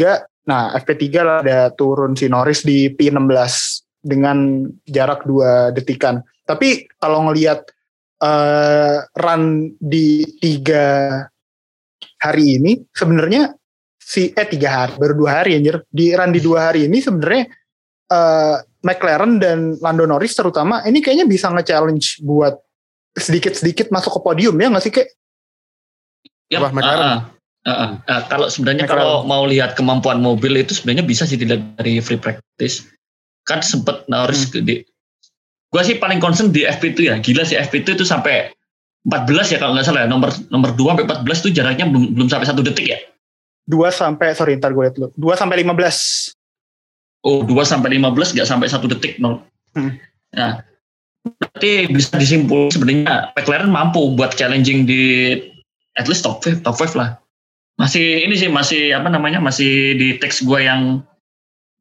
nah 0.49 0.73
FP3 0.75 1.05
ada 1.45 1.69
turun 1.71 2.17
si 2.17 2.25
Norris 2.27 2.65
di 2.65 2.89
P16 2.89 3.84
dengan 4.05 4.69
jarak 4.85 5.25
2 5.25 5.73
detikan. 5.73 6.21
Tapi 6.45 6.85
kalau 7.01 7.25
ngelihat 7.25 7.65
eh, 8.21 8.97
run 9.17 9.73
di 9.81 10.23
tiga 10.37 11.17
hari 12.21 12.61
ini 12.61 12.85
sebenarnya 12.93 13.53
si 13.97 14.29
eh 14.37 14.47
tiga 14.47 14.69
hari 14.69 14.93
baru 15.01 15.13
dua 15.25 15.41
hari 15.41 15.57
anjir 15.57 15.81
di 15.89 16.13
run 16.13 16.29
di 16.29 16.41
dua 16.41 16.69
hari 16.69 16.85
ini 16.85 17.01
sebenarnya 17.01 17.49
eh, 18.13 18.57
McLaren 18.85 19.41
dan 19.41 19.59
Lando 19.81 20.05
Norris 20.05 20.37
terutama 20.37 20.85
ini 20.85 21.01
kayaknya 21.01 21.25
bisa 21.25 21.49
nge-challenge 21.49 22.21
buat 22.21 22.53
sedikit-sedikit 23.17 23.89
masuk 23.89 24.17
ke 24.17 24.19
podium 24.21 24.55
ya 24.61 24.69
nggak 24.69 24.85
sih 24.85 24.93
kayak 24.93 25.09
Ya, 26.45 26.61
Wah, 26.61 26.69
McLaren. 26.69 27.01
ah, 27.01 27.19
ah, 27.65 27.73
ah, 27.73 27.91
ah. 28.05 28.21
kalau 28.29 28.45
sebenarnya 28.53 28.85
McLaren. 28.85 29.01
kalau 29.01 29.25
mau 29.25 29.49
lihat 29.49 29.73
kemampuan 29.73 30.21
mobil 30.21 30.61
itu 30.61 30.77
sebenarnya 30.77 31.01
bisa 31.01 31.25
sih 31.25 31.41
dilihat 31.41 31.73
dari 31.81 31.97
free 31.97 32.21
practice. 32.21 32.85
Kan 33.45 33.61
sempet 33.61 34.09
Norris 34.09 34.49
Hmm. 34.49 34.65
di 34.65 34.81
gua 35.69 35.81
sih 35.85 35.95
paling 36.01 36.17
concern 36.17 36.49
di 36.49 36.65
FP2 36.65 36.99
ya. 37.05 37.15
Gila 37.21 37.45
sih 37.45 37.55
FP2 37.55 37.95
itu 37.95 38.05
sampai 38.05 38.49
14 39.05 39.53
ya 39.53 39.57
kalau 39.61 39.77
nggak 39.77 39.85
salah 39.85 40.03
ya. 40.03 40.07
Nomor 40.09 40.33
nomor 40.49 40.73
2 40.73 40.97
sampai 40.97 41.05
14 41.05 41.39
itu 41.45 41.49
jaraknya 41.53 41.85
belum 41.85 42.17
belum 42.17 42.27
sampai 42.27 42.47
satu 42.49 42.61
detik 42.65 42.87
ya. 42.89 42.99
dua 43.65 43.89
sampai 43.89 44.37
sorry 44.37 44.61
ntar 44.61 44.77
gue 44.77 44.85
lihat 44.85 44.93
dulu 44.93 45.09
dua 45.17 45.33
sampai 45.33 45.65
15 45.65 46.37
Oh, 47.25 47.41
2 47.41 47.49
sampai 47.65 47.97
15 47.97 48.37
nggak 48.37 48.45
sampai 48.45 48.69
satu 48.69 48.85
detik 48.85 49.17
nol. 49.17 49.41
Hmm. 49.73 49.97
Nah, 50.37 50.61
berarti 51.25 51.89
bisa 51.89 52.13
disimpulkan 52.21 52.69
sebenarnya 52.69 53.33
McLaren 53.33 53.73
mampu 53.73 54.13
buat 54.13 54.37
challenging 54.37 54.85
di 54.85 55.33
at 55.97 56.05
least 56.05 56.21
top 56.21 56.45
5, 56.45 56.61
top 56.61 56.77
5 56.77 56.93
lah. 56.93 57.17
Masih 57.81 58.21
ini 58.21 58.37
sih 58.37 58.45
masih 58.53 58.93
apa 58.93 59.09
namanya 59.09 59.41
masih 59.41 59.97
di 59.97 60.21
teks 60.21 60.45
gue 60.45 60.61
yang 60.61 61.01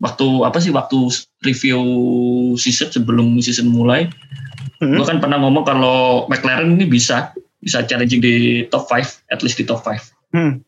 waktu 0.05 0.27
apa 0.45 0.61
sih 0.61 0.69
waktu 0.69 1.09
review 1.41 1.81
season 2.61 2.93
sebelum 2.93 3.41
season 3.41 3.73
mulai, 3.73 4.13
Hmm. 4.83 5.01
gue 5.01 5.07
kan 5.07 5.23
pernah 5.23 5.39
ngomong 5.41 5.65
kalau 5.65 6.27
McLaren 6.29 6.77
ini 6.77 6.85
bisa 6.85 7.33
bisa 7.63 7.81
challenging 7.89 8.21
di 8.21 8.35
top 8.69 8.85
5, 8.91 9.23
at 9.33 9.41
least 9.41 9.57
di 9.57 9.65
top 9.65 9.81
5. 9.81 10.13
Hmm, 10.35 10.61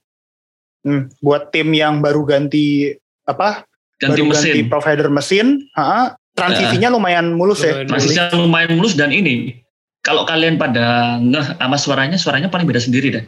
buat 1.18 1.50
tim 1.50 1.74
yang 1.74 1.98
baru 1.98 2.22
ganti 2.22 2.94
apa 3.26 3.66
Ganti 3.98 4.22
baru 4.22 4.30
mesin. 4.30 4.52
ganti 4.54 4.60
provider 4.70 5.08
mesin 5.10 5.46
ha, 5.74 6.14
transisinya 6.38 6.94
lumayan 6.94 7.34
mulus 7.34 7.64
ya 7.66 7.82
Transisinya 7.82 8.38
lumayan 8.38 8.78
mulus 8.78 8.94
dan 8.94 9.10
ini 9.10 9.58
kalau 10.06 10.22
kalian 10.22 10.54
pada 10.54 11.18
ngeh 11.18 11.58
sama 11.58 11.74
suaranya, 11.74 12.14
suaranya 12.14 12.46
paling 12.46 12.62
beda 12.62 12.78
sendiri 12.78 13.10
deh. 13.10 13.24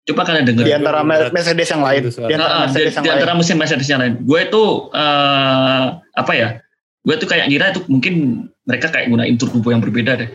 Coba 0.00 0.24
kalian 0.24 0.42
di 0.42 0.52
dengar. 0.54 0.80
antara 0.80 1.00
Me- 1.02 1.30
Mercedes 1.30 1.68
yang 1.68 1.82
lain 1.82 2.00
di 2.02 2.10
antara 2.32 2.48
Nah, 2.50 2.66
di, 2.66 2.72
Mercedes 2.72 2.92
yang 2.92 3.04
di 3.04 3.08
lain 3.08 3.16
antara 3.16 3.32
mesin 3.34 3.56
Mercedes 3.56 3.86
yang 3.86 4.00
lain. 4.00 4.14
Gue 4.20 4.40
itu 4.42 4.62
eh, 4.90 5.84
apa 5.94 6.32
ya? 6.32 6.48
Gue 7.00 7.14
tuh 7.16 7.26
kayak 7.26 7.46
ngira 7.46 7.66
itu 7.70 7.80
mungkin 7.86 8.14
mereka 8.62 8.88
kayak 8.88 9.08
gunain 9.08 9.36
turbo 9.36 9.68
yang 9.68 9.80
berbeda 9.80 10.12
deh. 10.16 10.30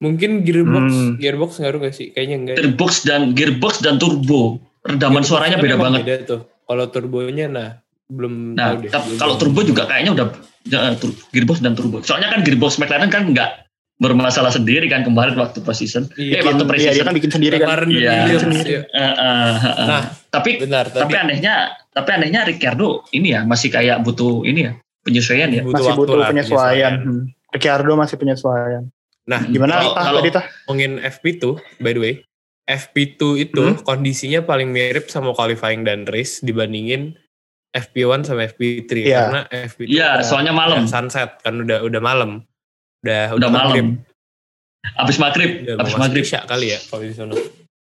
Mungkin 0.00 0.42
gearbox, 0.42 0.86
Hmm. 0.88 1.12
gearbox 1.18 1.50
ngaruh 1.60 1.78
gak 1.82 1.92
sih? 1.92 2.08
Kayaknya 2.10 2.36
enggak. 2.38 2.54
ya. 2.54 2.58
Gearbox 2.62 2.92
dan 3.04 3.20
gearbox 3.30 3.74
dan 3.78 3.94
turbo. 3.96 4.56
Redaman 4.80 5.20
Gearbox 5.20 5.24
suaranya 5.26 5.56
kan 5.56 5.62
beda 5.62 5.76
banget. 5.76 6.00
Beda 6.00 6.16
tuh. 6.24 6.40
Kalau 6.64 6.84
turbonya 6.88 7.46
nah 7.46 7.68
belum 8.08 8.56
Nah, 8.56 8.74
tahu 8.74 8.76
deh. 8.80 8.90
kalau 9.18 9.34
turbo 9.36 9.60
juga 9.60 9.84
kayaknya 9.84 10.12
udah 10.14 10.26
ya, 10.64 10.96
tur- 10.96 11.14
gearbox 11.30 11.60
dan 11.60 11.74
turbo. 11.74 12.00
Soalnya 12.00 12.32
kan 12.32 12.40
gearbox 12.40 12.80
McLaren 12.80 13.06
kan 13.06 13.28
nggak 13.28 13.50
bermasalah 14.00 14.48
sendiri 14.48 14.88
kan 14.88 15.04
kemarin 15.04 15.36
waktu 15.36 15.60
pre-season. 15.60 16.08
Iya, 16.16 16.40
eh, 16.40 16.42
waktu 16.42 16.56
Bikin- 16.58 16.80
iya, 16.80 16.90
dia 16.90 17.04
pre-season. 17.04 17.04
kan 17.04 17.14
bikin 17.14 17.30
sendiri 17.30 17.54
kan 17.54 17.66
Kemarin 17.68 17.88
Iya. 17.90 18.12
Sendiri. 18.34 18.70
iya. 18.70 18.80
Eh, 18.80 18.96
eh, 18.96 19.12
eh, 19.12 19.54
eh. 19.60 19.86
Nah, 19.86 20.02
tapi 20.26 20.50
benar. 20.58 20.84
tapi 20.88 21.00
Tapi, 21.04 21.14
anehnya 21.14 21.54
tapi 21.86 22.08
anehnya 22.10 22.40
Ricardo 22.42 23.04
ini 23.10 23.28
ya 23.30 23.44
masih 23.44 23.68
kayak 23.68 24.00
butuh 24.00 24.42
ini 24.42 24.60
ya 24.62 24.72
penyesuaian 25.00 25.48
ya. 25.50 25.62
masih 25.62 25.84
waktu 25.86 26.00
butuh 26.00 26.16
lah, 26.16 26.28
penyesuaian 26.28 26.92
Hmm. 26.98 27.22
Ricciardo 27.50 27.92
masih 27.94 28.16
penyesuaian 28.16 28.84
Nah, 29.22 29.40
gimana 29.44 29.78
Kalau- 29.78 29.94
Tah, 29.94 30.02
kalau- 30.02 30.18
tadi 30.18 30.30
tah 30.32 30.44
ngomongin 30.64 30.92
FP2, 30.98 31.44
by 31.78 31.92
the 31.92 32.00
way, 32.00 32.14
FP2 32.66 33.20
itu 33.38 33.62
Hmm? 33.62 33.78
kondisinya 33.80 34.40
paling 34.40 34.66
mirip 34.68 35.06
sama 35.06 35.30
qualifying 35.30 35.82
dan 35.82 36.02
race 36.04 36.40
dibandingin 36.40 37.14
FP1 37.70 38.24
sama 38.24 38.42
FP3 38.44 39.04
Iya. 39.04 39.18
karena 39.20 39.40
FP2 39.46 39.86
Iya, 39.88 40.08
udah- 40.14 40.24
soalnya 40.24 40.52
malam. 40.52 40.82
sunset 40.84 41.38
kan 41.38 41.54
udah 41.54 41.78
udah 41.80 42.00
malam. 42.00 42.42
Udah 43.00 43.22
Udah 43.32 43.48
maghrib. 43.48 43.86
malam. 43.86 44.96
Abis 44.96 45.16
maghrib, 45.16 45.50
Udah 45.62 45.74
abis 45.78 45.94
maghrib. 45.94 46.22
Isya 46.22 46.40
kali 46.44 46.66
ya 46.68 46.78
kalau 46.82 47.02
di 47.02 47.12
sana. 47.12 47.34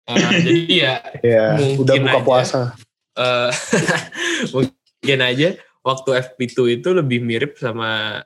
Nah, 0.02 0.18
jadi 0.34 0.54
ya 0.68 0.94
ya 1.22 1.44
Mungkin 1.56 1.78
udah 1.80 1.96
buka 1.96 2.12
aja. 2.12 2.22
puasa 2.22 2.62
eh 3.12 3.52
mungkin 4.54 5.20
aja 5.22 5.50
waktu 5.82 6.10
FP2 6.22 6.58
itu 6.76 6.90
lebih 6.92 7.20
mirip 7.20 7.54
sama 7.56 8.22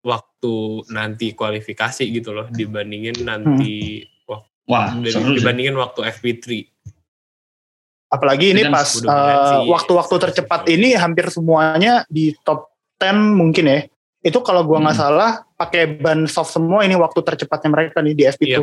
waktu 0.00 0.54
nanti 0.88 1.32
kualifikasi 1.32 2.04
gitu 2.08 2.30
loh 2.30 2.46
dibandingin 2.48 3.20
nanti 3.20 4.00
waktu 4.24 4.48
Wah, 4.64 4.94
seru 5.04 5.32
sih. 5.32 5.42
dibandingin 5.42 5.74
waktu 5.74 6.06
FP3. 6.08 6.46
apalagi 8.08 8.52
ini 8.52 8.62
Dengan 8.62 8.74
pas 8.74 8.88
udah 8.96 9.12
eh, 9.12 9.60
waktu-waktu 9.66 10.14
tercepat 10.18 10.60
ini 10.68 10.94
hampir 10.94 11.28
semuanya 11.28 12.06
di 12.06 12.32
top 12.40 12.72
10 12.96 13.12
mungkin 13.34 13.64
ya 13.66 13.78
itu 14.20 14.38
kalau 14.40 14.62
gua 14.62 14.80
nggak 14.80 14.94
Hmm. 14.94 15.04
salah 15.04 15.32
pakai 15.58 15.98
ban 15.98 16.24
soft 16.24 16.54
semua 16.54 16.86
ini 16.86 16.94
waktu 16.94 17.18
tercepatnya 17.18 17.68
mereka 17.68 17.98
nih 17.98 18.14
di 18.14 18.24
FP2 18.24 18.46
Iya. 18.46 18.60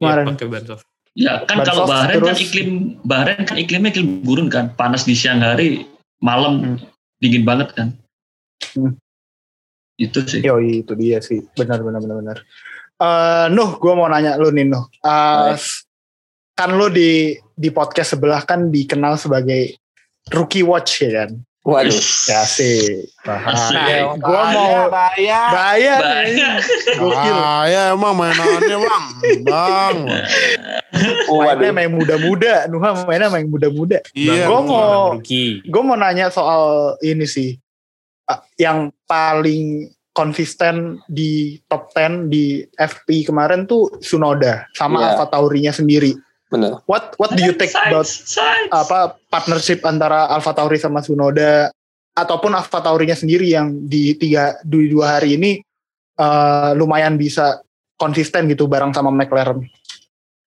kemarin 0.00 0.24
Iya, 0.24 0.30
pakai 0.32 0.46
ban 0.48 0.64
soft. 0.64 0.84
Ya 1.12 1.32
kan 1.44 1.56
Ban 1.60 1.66
kalau 1.68 1.84
soft 1.84 1.90
Bahrain 1.92 2.16
kan 2.16 2.24
terus- 2.32 2.42
iklim 2.42 2.68
Bahrain 3.04 3.42
kan 3.44 3.56
iklimnya 3.60 3.90
iklim 3.92 4.08
gurun 4.24 4.48
kan, 4.48 4.72
panas 4.72 5.04
di 5.04 5.12
siang 5.12 5.44
hari, 5.44 5.84
malam 6.18 6.54
Hmm. 6.64 6.78
dingin 7.20 7.44
banget 7.44 7.76
kan. 7.76 7.88
Hmm. 8.72 8.96
Itu 9.94 10.24
sih. 10.24 10.40
Yo 10.40 10.56
itu 10.58 10.96
dia 10.96 11.20
sih 11.20 11.44
benar 11.52 11.84
benar 11.84 12.00
benar 12.00 12.16
benar. 12.18 12.36
Eh 12.96 13.46
Nuh, 13.52 13.76
gue 13.76 13.92
mau 13.92 14.08
nanya 14.08 14.40
lu 14.40 14.48
nih 14.48 14.64
Nuh. 14.64 14.88
Eh, 15.04 15.52
kan 16.56 16.70
lu 16.72 16.88
di 16.88 17.36
di 17.52 17.68
podcast 17.68 18.16
sebelah 18.16 18.40
kan 18.42 18.72
dikenal 18.72 19.20
sebagai 19.20 19.76
rookie 20.32 20.64
watch 20.64 21.04
ya 21.04 21.28
kan? 21.28 21.36
Waduh. 21.62 21.94
Ya 22.26 22.42
sih. 22.42 23.06
Asik. 23.22 23.74
Nah, 23.78 24.18
gue 24.18 24.40
mau 24.50 24.90
bayar. 24.90 24.90
bayar. 24.90 25.48
Bayar. 25.54 25.98
nih. 26.26 26.58
Gokil. 26.98 27.36
Ah, 27.38 27.62
ya 27.70 27.82
emang 27.94 28.18
mainannya 28.18 28.76
bang, 28.82 29.06
bang. 29.46 29.96
Mainnya 31.30 31.30
Waduh. 31.30 31.70
main 31.70 31.90
muda-muda, 31.94 32.66
Nuha 32.66 33.06
mainnya 33.06 33.30
main 33.30 33.46
muda-muda. 33.46 34.02
Iya. 34.10 34.50
Gua 34.50 34.60
mau-. 34.66 35.14
Gue 35.62 35.82
mau 35.86 35.94
nanya 35.94 36.34
soal 36.34 36.98
ini 36.98 37.30
sih, 37.30 37.54
yang 38.58 38.90
paling 39.06 39.86
konsisten 40.12 40.98
di 41.08 41.62
top 41.70 41.94
10 41.94 42.26
di 42.28 42.66
FP 42.76 43.24
kemarin 43.30 43.64
tuh 43.64 43.88
Sunoda 44.02 44.66
sama 44.74 44.98
Iya. 44.98 45.06
Alfa 45.14 45.24
Taurinya 45.30 45.72
sendiri. 45.72 46.12
Bener. 46.52 46.84
What 46.84 47.16
what 47.16 47.32
do 47.32 47.40
you 47.40 47.56
think 47.56 47.72
about 47.72 48.04
Science. 48.04 48.68
apa 48.68 49.16
partnership 49.32 49.80
antara 49.88 50.28
Alfa 50.28 50.52
Tauri 50.52 50.76
sama 50.76 51.00
Sunoda 51.00 51.72
ataupun 52.12 52.52
Alfa 52.52 52.84
Taurinya 52.84 53.16
sendiri 53.16 53.48
yang 53.48 53.88
di 53.88 54.12
tiga 54.20 54.60
di 54.60 54.92
dua 54.92 55.16
hari 55.16 55.40
ini 55.40 55.64
eh, 56.20 56.70
lumayan 56.76 57.16
bisa 57.16 57.64
konsisten 57.96 58.52
gitu 58.52 58.68
bareng 58.68 58.92
sama 58.92 59.08
McLaren. 59.08 59.64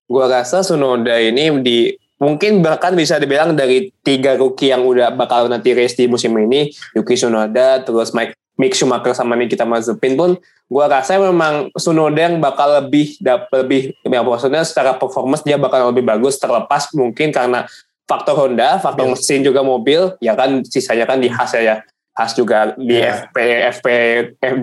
Gua 0.06 0.30
rasa 0.30 0.62
Sunoda 0.62 1.18
ini 1.18 1.50
di 1.66 1.90
mungkin 2.22 2.62
bahkan 2.62 2.94
bisa 2.94 3.18
dibilang 3.18 3.58
dari 3.58 3.90
tiga 4.06 4.38
rookie 4.38 4.70
yang 4.70 4.86
udah 4.86 5.10
bakal 5.10 5.50
nanti 5.50 5.74
race 5.74 5.98
di 5.98 6.06
musim 6.06 6.38
ini, 6.38 6.70
Yuki 6.94 7.18
Tsunoda, 7.18 7.82
terus 7.82 8.14
Mike 8.14 8.38
Mick 8.56 8.74
Schumacher 8.74 9.12
sama 9.12 9.36
Nikita 9.36 9.68
Mazepin 9.68 10.16
pun 10.16 10.40
gue 10.66 10.86
rasa 10.88 11.20
memang 11.20 11.70
Sunoda 11.78 12.18
yang 12.18 12.42
bakal 12.42 12.82
lebih 12.82 13.20
dap, 13.22 13.52
lebih 13.54 13.94
ya 14.02 14.22
maksudnya 14.24 14.66
secara 14.66 14.98
performance 14.98 15.46
dia 15.46 15.60
bakal 15.60 15.94
lebih 15.94 16.02
bagus 16.02 16.42
terlepas 16.42 16.90
mungkin 16.96 17.30
karena 17.30 17.70
faktor 18.06 18.38
Honda, 18.38 18.78
faktor 18.78 19.12
mesin 19.12 19.42
juga 19.42 19.66
mobil, 19.66 20.14
ya 20.22 20.38
kan 20.38 20.62
sisanya 20.62 21.10
kan 21.10 21.18
di 21.18 21.30
Haas 21.30 21.58
ya, 21.58 21.62
ya. 21.62 21.76
Haas 22.16 22.32
juga 22.32 22.72
di 22.80 22.96
Yeah. 22.96 23.28
FP, 23.28 23.38
FP, 23.76 23.88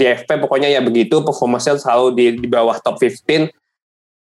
di 0.00 0.04
FP 0.08 0.30
pokoknya 0.40 0.72
ya 0.72 0.80
begitu, 0.80 1.20
performance-nya 1.20 1.76
selalu 1.76 2.06
di, 2.16 2.26
di 2.40 2.48
bawah 2.48 2.80
top 2.80 2.96
15. 2.96 3.52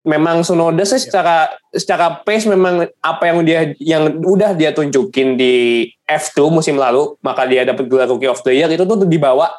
Memang 0.06 0.46
Sunoda 0.46 0.86
sih 0.86 1.02
secara 1.02 1.50
secara 1.74 2.22
pace 2.22 2.46
memang 2.48 2.86
apa 3.02 3.22
yang 3.28 3.42
dia 3.42 3.74
yang 3.82 4.22
udah 4.22 4.54
dia 4.54 4.70
tunjukin 4.70 5.34
di 5.34 5.84
F2 6.06 6.48
musim 6.48 6.78
lalu, 6.78 7.18
maka 7.20 7.44
dia 7.44 7.66
dapat 7.66 7.90
gelar 7.90 8.08
Rookie 8.08 8.30
of 8.30 8.40
the 8.46 8.54
Year 8.54 8.70
itu 8.70 8.86
tuh 8.86 9.04
dibawa 9.04 9.50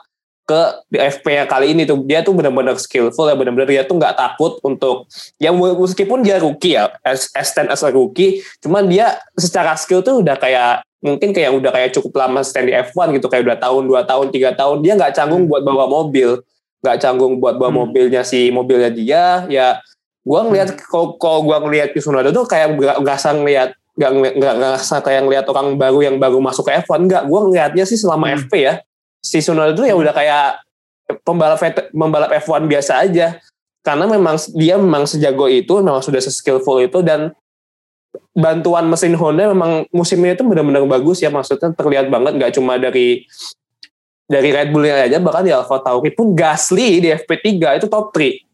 ke 0.49 0.61
di 0.89 0.97
FP 0.97 1.25
yang 1.29 1.45
kali 1.45 1.77
ini 1.77 1.85
tuh. 1.85 2.01
Dia 2.09 2.25
tuh 2.25 2.33
benar-benar 2.33 2.73
skillful 2.81 3.29
ya 3.29 3.37
benar-benar 3.37 3.69
dia 3.69 3.85
tuh 3.85 4.01
nggak 4.01 4.17
takut 4.17 4.57
untuk 4.65 5.05
ya 5.37 5.53
meskipun 5.53 6.25
dia 6.25 6.41
rookie 6.41 6.73
ya 6.73 6.89
as, 7.05 7.29
as 7.37 7.53
stand 7.53 7.69
as 7.69 7.85
a 7.85 7.93
rookie 7.93 8.41
cuman 8.57 8.89
dia 8.89 9.21
secara 9.37 9.77
skill 9.77 10.01
tuh 10.01 10.25
udah 10.25 10.33
kayak 10.41 10.81
mungkin 11.05 11.37
kayak 11.37 11.53
udah 11.53 11.69
kayak 11.69 11.93
cukup 11.93 12.17
lama 12.25 12.41
stand 12.41 12.65
di 12.65 12.73
F1 12.73 13.13
gitu 13.13 13.29
kayak 13.29 13.45
udah 13.45 13.57
tahun 13.61 13.83
dua 13.85 14.01
tahun 14.09 14.33
tiga 14.33 14.57
tahun 14.57 14.81
dia 14.81 14.97
nggak 14.97 15.13
canggung 15.13 15.45
buat 15.45 15.61
bawa 15.61 15.85
mobil. 15.85 16.41
Nggak 16.81 16.97
canggung 16.97 17.37
buat 17.37 17.59
bawa 17.59 17.69
Hmm. 17.69 17.79
mobilnya 17.85 18.25
si 18.25 18.49
mobilnya 18.49 18.89
dia 18.89 19.45
ya 19.53 19.77
gua 20.29 20.45
ngelihat 20.45 20.77
kalau 20.85 21.17
kalau 21.17 21.41
gua 21.41 21.57
ngelihat 21.65 21.97
Tsunoda 21.97 22.29
tuh 22.29 22.45
kayak 22.45 22.77
nggak 22.77 22.97
ngerasa 23.01 23.33
ngelihat 23.33 23.73
nggak 23.97 24.11
nggak 24.37 24.53
nggak 24.61 25.01
kayak 25.01 25.21
ngelihat 25.25 25.45
orang 25.49 25.73
baru 25.73 25.99
yang 26.05 26.15
baru 26.21 26.37
masuk 26.37 26.69
ke 26.69 26.85
F1 26.85 27.09
nggak 27.09 27.23
gua 27.25 27.49
ngelihatnya 27.49 27.83
sih 27.89 27.97
selama 27.97 28.29
Hmm. 28.29 28.45
FP 28.45 28.53
ya. 28.61 28.73
Si 29.25 29.41
Tsunoda 29.41 29.73
tuh 29.73 29.89
ya 29.89 29.97
udah 29.97 30.13
kayak 30.13 30.61
pembalap 31.25 31.57
pembalap 31.89 32.29
F1 32.45 32.69
biasa 32.69 33.01
aja. 33.01 33.41
Karena 33.81 34.05
memang 34.05 34.37
dia 34.53 34.77
memang 34.77 35.09
sejago 35.09 35.49
itu 35.49 35.81
memang 35.81 36.05
sudah 36.05 36.21
skillful 36.21 36.77
itu 36.77 37.01
dan 37.01 37.33
bantuan 38.37 38.85
mesin 38.85 39.17
Honda 39.17 39.49
memang 39.49 39.89
musim 39.89 40.21
ini 40.21 40.37
tuh 40.37 40.45
benar-benar 40.45 40.85
bagus 40.85 41.25
ya. 41.25 41.33
Maksudnya 41.33 41.73
terlihat 41.73 42.13
banget 42.13 42.37
nggak 42.37 42.53
cuma 42.53 42.77
dari 42.77 43.25
dari 44.29 44.53
Red 44.53 44.69
Bull 44.69 44.85
aja 44.85 45.17
bahkan 45.17 45.41
di 45.41 45.49
Alfa 45.49 45.81
Tauri 45.81 46.13
pun 46.13 46.37
Gasly 46.37 47.01
di 47.01 47.09
FP3 47.09 47.81
itu 47.81 47.89
top 47.89 48.13
3 48.13 48.48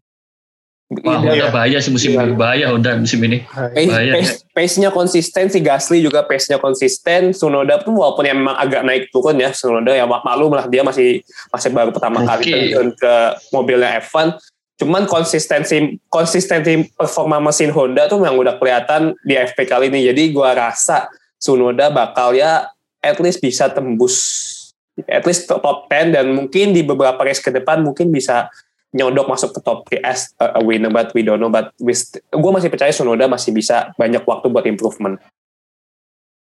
Wah, 0.86 1.18
Iya. 1.18 1.18
Honda 1.18 1.48
bahaya 1.50 1.78
sih 1.82 1.90
musim 1.90 2.14
Iya. 2.14 2.22
ini. 2.24 2.34
Bahaya 2.38 2.66
Honda 2.70 2.94
musim 2.94 3.18
ini. 3.20 3.42
pace, 3.42 3.90
Bahaya, 3.90 4.12
pace, 4.14 4.34
pace-nya 4.48 4.90
konsisten 4.90 5.50
si 5.50 5.58
Gasly 5.58 5.98
juga 5.98 6.22
pace-nya 6.22 6.62
konsisten 6.62 7.34
Sunoda 7.34 7.82
pun 7.82 7.98
walaupun 7.98 8.22
yang 8.22 8.38
memang 8.38 8.54
agak 8.54 8.86
naik 8.86 9.10
turun 9.10 9.34
ya 9.36 9.50
Sunoda 9.50 9.90
ya 9.90 10.06
mak- 10.06 10.22
maklum 10.22 10.54
lah 10.54 10.70
dia 10.70 10.86
masih 10.86 11.26
masih 11.50 11.70
baru 11.70 11.90
pertama 11.90 12.22
Oke. 12.22 12.30
kali 12.38 12.46
terjun 12.70 12.94
ke 12.94 13.14
mobilnya 13.50 13.98
F1 14.00 14.38
cuman 14.76 15.04
konsistensi 15.06 15.78
konsistensi 16.06 16.70
performa 16.92 17.42
mesin 17.42 17.72
Honda 17.72 18.06
tuh 18.06 18.22
yang 18.22 18.36
udah 18.36 18.54
kelihatan 18.56 19.18
di 19.20 19.34
FP 19.34 19.66
kali 19.66 19.90
ini 19.90 20.06
jadi 20.06 20.30
gua 20.30 20.54
rasa 20.54 21.10
Sunoda 21.36 21.90
bakal 21.90 22.32
ya 22.32 22.70
at 23.02 23.18
least 23.18 23.42
bisa 23.42 23.66
tembus 23.68 24.22
at 25.04 25.26
least 25.26 25.50
top 25.50 25.66
10 25.90 26.14
dan 26.14 26.30
mungkin 26.30 26.72
di 26.72 26.80
beberapa 26.80 27.18
race 27.20 27.40
ke 27.40 27.50
depan 27.50 27.82
mungkin 27.82 28.08
bisa 28.08 28.54
nyodok 28.96 29.28
masuk 29.28 29.52
ke 29.52 29.60
top 29.60 29.84
3 29.86 30.00
as 30.02 30.32
a, 30.38 30.56
a 30.56 30.62
winner 30.62 30.88
but 30.88 31.12
we 31.12 31.20
don't 31.20 31.38
know 31.38 31.52
but 31.52 31.76
gue 31.76 32.52
masih 32.52 32.72
percaya 32.72 32.90
Sunoda 32.90 33.28
masih 33.28 33.52
bisa 33.52 33.92
banyak 33.94 34.24
waktu 34.24 34.48
buat 34.48 34.64
improvement 34.64 35.20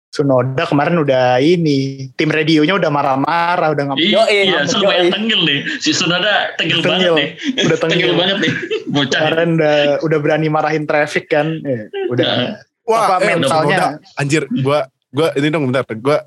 Sunoda 0.08 0.70
kemarin 0.70 1.02
udah 1.02 1.42
ini 1.42 2.06
tim 2.14 2.30
radionya 2.30 2.78
udah 2.78 2.86
marah-marah 2.88 3.74
udah 3.74 3.84
nggak 3.84 3.98
Iya, 3.98 4.24
iya, 4.30 4.44
ngambek, 4.62 4.78
lumayan 4.78 5.06
tengil 5.10 5.40
nih. 5.42 5.60
Si 5.82 5.90
Sunoda 5.90 6.54
tengil, 6.54 6.80
Tengil, 6.80 6.86
banget 6.86 7.18
nih. 7.18 7.30
udah 7.66 7.78
tengil. 7.82 8.10
banget 8.14 8.38
nih. 8.38 8.54
Bocah. 8.86 9.20
kemarin 9.26 9.50
udah 9.58 9.76
udah 10.06 10.18
berani 10.22 10.48
marahin 10.48 10.86
traffic 10.86 11.26
kan 11.26 11.58
Eh, 11.60 11.90
udah 12.06 12.62
Wah, 12.86 13.18
apa 13.18 13.26
eh, 13.26 13.28
mentalnya 13.34 13.50
Sunoda, 13.50 13.88
anjir, 14.14 14.44
gua 14.62 14.86
gua 15.10 15.34
ini 15.34 15.48
dong 15.50 15.66
bentar, 15.66 15.82
gua 15.98 16.18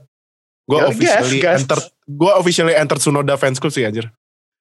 gua 0.67 0.79
Ya, 0.83 0.87
officially 0.91 1.39
gas, 1.39 1.47
gas. 1.47 1.59
enter 1.63 1.79
gua 2.11 2.33
officially 2.37 2.75
enter 2.75 2.99
Sunoda 2.99 3.39
fans 3.39 3.63
club 3.63 3.71
sih 3.71 3.87
anjir. 3.87 4.11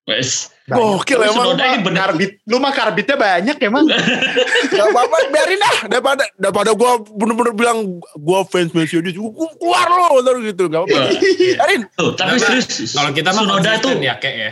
Wes. 0.05 0.53
Gokil 0.69 1.17
Tapi 1.17 1.29
emang. 1.33 1.45
Sunoda 1.49 1.63
ini 1.65 1.77
bener. 1.81 1.99
karbit 2.01 2.31
lu 2.45 2.57
mah 2.61 2.73
karbitnya 2.73 3.17
banyak 3.17 3.57
emang 3.57 3.85
Gak 4.73 4.85
apa-apa, 4.93 5.17
biarin 5.33 5.57
dah. 5.57 5.77
Daripada 5.89 6.23
daripada 6.37 6.71
gua 6.77 7.01
bener-bener 7.01 7.53
bilang 7.57 7.77
gua 8.17 8.45
fans 8.45 8.69
Messi 8.73 8.97
gua 8.97 9.49
keluar 9.57 9.87
lo, 9.89 10.21
ntar 10.21 10.37
gitu. 10.45 10.69
Gak 10.69 10.85
apa-apa. 10.85 10.99
Iya. 11.09 11.57
Biarin. 11.57 11.81
Tuh, 11.97 12.13
tapi 12.13 12.37
serius. 12.37 12.93
Kalau 12.93 13.09
kita 13.13 13.29
mah 13.33 13.43
Sunoda 13.45 13.71
tuh 13.81 13.93
konsisten 13.93 13.97
ya 14.01 14.13
kayak 14.21 14.37
ya. 14.37 14.51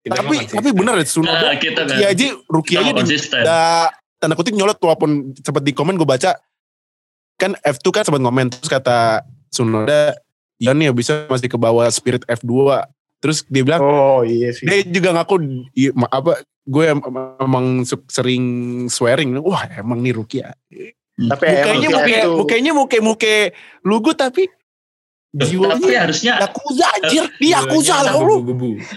Kita 0.00 0.14
Tapi 0.16 0.36
tapi 0.48 0.68
bener 0.72 0.94
ya 1.00 1.04
Sunoda. 1.08 1.48
Nah, 1.48 1.56
kita 1.56 1.80
kan. 1.84 1.96
Rookie 1.96 2.08
aja, 2.08 2.26
rookie 2.48 2.76
Sama 2.76 2.88
aja 2.92 3.02
di, 3.04 3.16
da, 3.44 3.60
tanda 4.20 4.36
kutip 4.36 4.52
nyolot 4.52 4.76
walaupun 4.76 5.32
sempat 5.40 5.64
di 5.64 5.72
komen 5.72 5.96
gue 5.96 6.04
baca 6.04 6.36
kan 7.40 7.56
F2 7.64 7.86
kan 7.88 8.04
sempat 8.04 8.20
ngomen 8.20 8.52
terus 8.52 8.68
kata 8.68 9.24
Sunoda 9.48 10.12
ya 10.60 10.76
nih 10.76 10.92
bisa 10.92 11.24
masih 11.32 11.48
ke 11.48 11.56
bawah 11.56 11.88
spirit 11.88 12.20
F2 12.28 12.84
terus 13.20 13.44
dia 13.46 13.62
bilang 13.62 13.80
oh 13.80 14.20
iya 14.24 14.50
sih. 14.50 14.64
Dia 14.64 14.80
juga 14.82 15.12
ngaku 15.14 15.34
"Iya, 15.72 15.92
apa 16.08 16.40
gue 16.64 16.84
em- 16.88 17.04
emang 17.38 17.66
sering 18.08 18.44
swearing. 18.88 19.36
Wah 19.40 19.68
emang 19.76 20.00
nih 20.00 20.12
rookie 20.12 20.40
ya. 20.40 20.50
Tapi 21.20 21.44
mukanya 21.44 21.88
muka 21.92 22.08
itu 22.08 22.30
mukanya 22.32 22.72
muka 22.72 22.98
muka 23.00 23.34
lugu 23.84 24.12
tapi 24.12 24.48
Tapi 25.30 25.46
jiwanya 25.46 26.10
harusnya, 26.10 26.42
Yakuza 26.42 26.86
anjir. 26.90 27.24
Dia 27.38 27.62
Yakuza 27.62 28.02
lah 28.02 28.18
lu. 28.18 28.42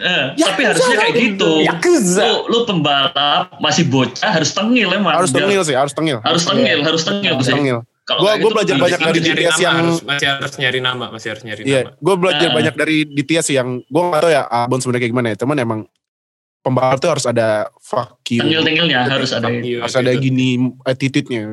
eh, 0.02 0.34
Ya, 0.34 0.50
tapi 0.50 0.66
harusnya 0.66 0.96
kayak 0.98 1.14
gitu. 1.14 1.62
Yakuza. 1.62 2.26
Lu, 2.26 2.38
lu 2.50 2.60
pembalap 2.66 3.54
masih 3.62 3.86
bocah 3.86 4.34
harus 4.34 4.50
tengil 4.50 4.90
emang. 4.90 5.14
harus 5.14 5.30
tengil 5.30 5.62
sih 5.62 5.78
harus 5.78 5.94
tengil. 5.94 6.18
Harus 6.26 6.42
tengil, 6.42 6.82
harus 6.82 7.04
tengil 7.06 7.34
harus 7.38 7.46
sih. 7.46 7.54
tengil 7.54 7.78
Kalau 8.04 8.20
kayak 8.22 8.36
gua 8.36 8.44
gitu, 8.44 8.54
belajar 8.54 8.76
banyak 8.78 9.00
dari 9.00 9.20
DTS 9.22 9.32
nama, 9.50 9.64
yang- 9.64 9.78
harus, 9.80 9.98
masih 10.04 10.28
harus 10.28 10.54
nyari 10.60 10.80
nama, 10.80 11.06
masih 11.08 11.28
harus 11.32 11.44
nyari 11.44 11.62
Iya, 11.64 11.82
nama. 11.82 11.92
gue 11.96 12.16
belajar 12.20 12.48
Nah. 12.48 12.56
banyak 12.60 12.76
dari 12.76 12.98
DTS 13.06 13.48
yang 13.50 13.68
gue 13.80 14.02
gak 14.04 14.22
tau 14.22 14.28
ya 14.30 14.44
Abon 14.44 14.80
sebenarnya 14.80 15.02
kayak 15.02 15.14
gimana 15.14 15.28
ya. 15.32 15.38
Cuman 15.40 15.58
emang 15.58 15.80
pembalap 16.60 17.00
tuh 17.00 17.12
harus 17.12 17.24
ada 17.24 17.48
fuck 17.78 18.20
you. 18.28 18.40
Tengil-tengilnya 18.40 19.08
harus 19.08 19.32
ada. 19.32 19.48
Fuck 19.48 19.64
you, 19.64 19.80
harus 19.80 19.96
ada 19.96 20.12
gini 20.14 20.48
attitude-nya. 20.84 21.48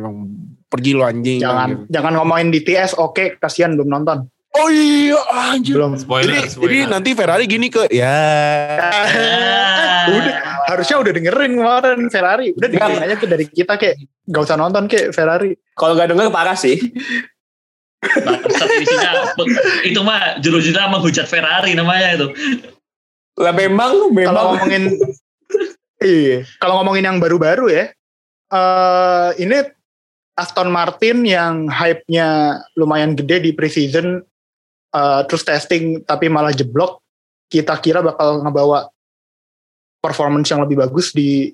Pergi 0.66 0.90
lo 0.90 1.02
anjing. 1.02 1.38
jangan 1.38 1.68
gitu. 1.68 1.82
jangan 1.90 2.12
ngomongin 2.14 2.48
DTS 2.50 2.94
oke 2.94 3.38
kasihan 3.38 3.74
belum 3.74 3.90
nonton 3.90 4.30
Oh 4.50 4.66
iya 4.66 5.14
anjir. 5.30 5.78
belum 5.78 5.94
Spoiler, 5.94 6.42
Jadi, 6.42 6.50
spoiler. 6.50 6.66
jadi 6.66 6.90
nanti 6.90 7.10
Ferrari 7.14 7.44
gini 7.46 7.70
ke 7.70 7.86
ya 7.86 8.18
Ah. 8.82 10.10
udah 10.10 10.36
harusnya 10.66 10.96
udah 10.98 11.12
dengerin 11.12 11.52
kemarin 11.54 11.98
Ferrari 12.08 12.50
udah 12.52 12.66
dengerin 12.66 12.98
aja 13.00 13.14
tuh 13.14 13.28
dari 13.28 13.46
kita 13.46 13.78
kayak 13.78 13.94
gak 14.26 14.42
usah 14.42 14.58
nonton 14.58 14.90
kayak 14.90 15.14
Ferrari 15.14 15.54
kalau 15.72 15.94
nggak 15.94 16.10
denger 16.10 16.26
parah 16.30 16.58
sih 16.58 16.78
Bangsat 18.00 18.68
isinya, 18.80 19.12
itu 19.84 20.00
mah 20.00 20.40
juru-juru 20.40 20.72
menghujat 20.88 21.28
Ferrari 21.28 21.76
namanya 21.76 22.16
itu. 22.16 22.26
lah 23.36 23.52
memang 23.52 23.92
kalau 23.92 24.08
memang 24.10 24.34
ngomongin 24.56 24.82
iya 26.00 26.42
kalau 26.56 26.80
ngomongin 26.80 27.06
yang 27.06 27.18
baru-baru 27.20 27.68
ya 27.68 27.84
eh 28.50 29.28
ini 29.38 29.62
Aston 30.34 30.72
Martin 30.72 31.22
yang 31.22 31.68
hype-nya 31.68 32.56
lumayan 32.74 33.12
gede 33.12 33.44
di 33.44 33.52
preseason 33.52 34.24
eh, 34.94 35.20
terus 35.26 35.42
testing 35.46 36.02
tapi 36.02 36.26
malah 36.30 36.54
jeblok 36.54 37.02
kita 37.50 37.74
kira 37.82 38.02
bakal 38.02 38.42
ngebawa 38.42 38.86
performance 40.00 40.48
yang 40.50 40.62
lebih 40.64 40.80
bagus 40.80 41.12
di 41.12 41.50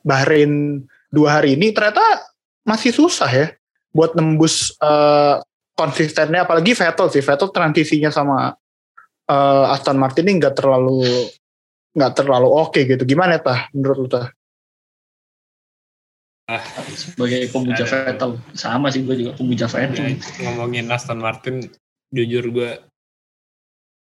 Bahrain 0.00 0.80
dua 1.12 1.38
hari 1.40 1.54
ini 1.54 1.70
ternyata 1.70 2.00
masih 2.64 2.90
susah 2.90 3.28
ya 3.28 3.46
buat 3.94 4.16
nembus 4.16 4.74
eh, 4.80 5.36
konsistennya 5.76 6.48
apalagi 6.48 6.72
Vettel 6.74 7.08
sih 7.12 7.22
Vettel 7.22 7.52
transisinya 7.52 8.10
sama 8.10 8.56
eh, 9.28 9.72
Aston 9.74 10.00
Martin 10.00 10.26
ini 10.26 10.40
nggak 10.40 10.56
terlalu 10.58 11.28
nggak 11.94 12.12
terlalu 12.18 12.48
oke 12.50 12.80
gitu 12.82 13.04
gimana 13.06 13.38
tah 13.38 13.70
menurut 13.70 13.98
lu 14.00 14.08
tah 14.10 14.34
Sebagai 16.92 17.48
pemuja. 17.48 17.88
Vettel. 17.88 18.36
Sama 18.52 18.92
sih 18.92 19.00
gue 19.00 19.16
juga 19.16 19.32
pemuja 19.32 19.64
Ya, 19.64 19.88
Vettel. 19.88 20.20
ngomongin 20.44 20.92
Aston 20.92 21.16
Martin, 21.16 21.72
jujur 22.14 22.44
gue 22.54 22.70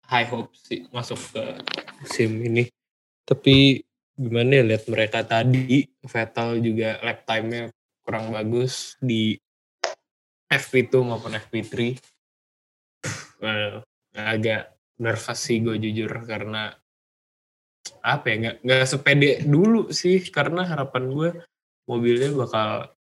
high 0.05 0.29
hope 0.29 0.53
sih 0.53 0.85
masuk 0.93 1.17
ke 1.33 1.45
musim 2.05 2.31
ini. 2.45 2.69
Tapi 3.25 3.81
gimana 4.15 4.61
ya 4.61 4.65
lihat 4.69 4.85
mereka 4.93 5.25
tadi, 5.25 5.89
Vettel 6.05 6.61
juga 6.61 7.01
lap 7.01 7.25
time-nya 7.25 7.73
kurang 8.05 8.29
bagus 8.31 9.01
di 9.01 9.41
FP2 10.53 10.93
maupun 11.01 11.33
FP3. 11.33 11.97
Well, 13.41 13.81
agak 14.13 14.77
nervous 15.01 15.41
sih 15.41 15.59
gue 15.65 15.81
jujur 15.81 16.13
karena 16.29 16.71
apa 18.05 18.25
ya 18.31 18.37
nggak 18.37 18.57
nggak 18.65 18.85
sepede 18.85 19.31
dulu 19.45 19.89
sih 19.91 20.21
karena 20.29 20.65
harapan 20.69 21.05
gue 21.11 21.31
mobilnya 21.89 22.31
bakal 22.33 22.95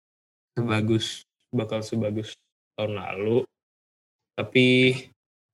sebagus 0.56 1.26
bakal 1.52 1.84
sebagus 1.84 2.34
tahun 2.74 2.98
lalu 2.98 3.44
tapi 4.32 4.96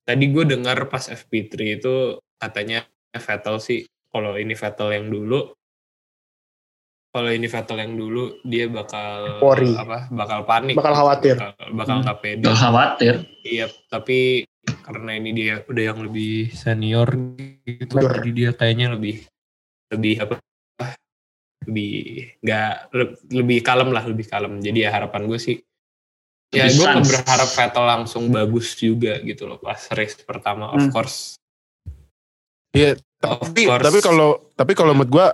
tadi 0.01 0.25
gue 0.25 0.43
dengar 0.47 0.87
pas 0.87 1.03
FP3 1.03 1.53
itu 1.75 1.95
katanya 2.35 2.83
Vettel 3.11 3.59
sih 3.59 3.79
kalau 4.07 4.33
ini 4.33 4.53
Vettel 4.53 4.89
yang 4.91 5.07
dulu 5.07 5.51
kalau 7.09 7.29
ini 7.29 7.45
Vettel 7.45 7.77
yang 7.79 7.93
dulu 7.93 8.37
dia 8.41 8.65
bakal 8.65 9.41
Worry. 9.41 9.73
apa 9.73 10.07
bakal 10.09 10.45
panik 10.45 10.77
Bakal 10.77 10.93
khawatir. 10.93 11.35
bakal, 11.35 11.53
bakal 11.73 11.95
Hmm. 11.95 12.03
nggak 12.05 12.19
pede 12.19 12.45
Gak 12.45 12.59
khawatir. 12.59 13.13
iya 13.41 13.65
tapi 13.87 14.45
karena 14.79 15.11
ini 15.13 15.29
dia 15.31 15.53
udah 15.63 15.83
yang 15.85 15.99
lebih 16.01 16.49
senior 16.51 17.09
gitu 17.63 17.89
Betul. 17.91 18.13
jadi 18.15 18.29
dia 18.31 18.49
kayaknya 18.53 18.93
lebih 18.93 19.25
lebih 19.89 20.15
apa 20.21 20.35
lebih 21.65 21.93
nggak 22.39 22.73
le- 22.93 23.17
lebih 23.31 23.59
kalem 23.61 23.89
lah 23.89 24.05
lebih 24.05 24.25
kalem 24.25 24.57
jadi 24.57 24.87
ya 24.87 24.95
harapan 24.95 25.25
gue 25.25 25.37
sih 25.37 25.57
ya 26.49 26.65
gue 26.65 26.81
sans. 26.81 27.05
berharap 27.05 27.45
Vettel 27.47 27.85
langsung 27.85 28.23
bagus 28.27 28.73
juga 28.73 29.17
gitu 29.19 29.45
loh 29.45 29.57
pas 29.57 29.77
race 29.91 30.17
pertama 30.19 30.69
of 30.69 30.81
Hmm. 30.81 30.91
course 30.91 31.37
Iya, 32.69 32.93
tapi 33.17 33.65
course. 33.65 33.81
tapi 33.81 33.99
kalau 33.99 34.29
tapi 34.53 34.71
kalau 34.73 34.93
menurut 34.93 35.09
gua 35.09 35.27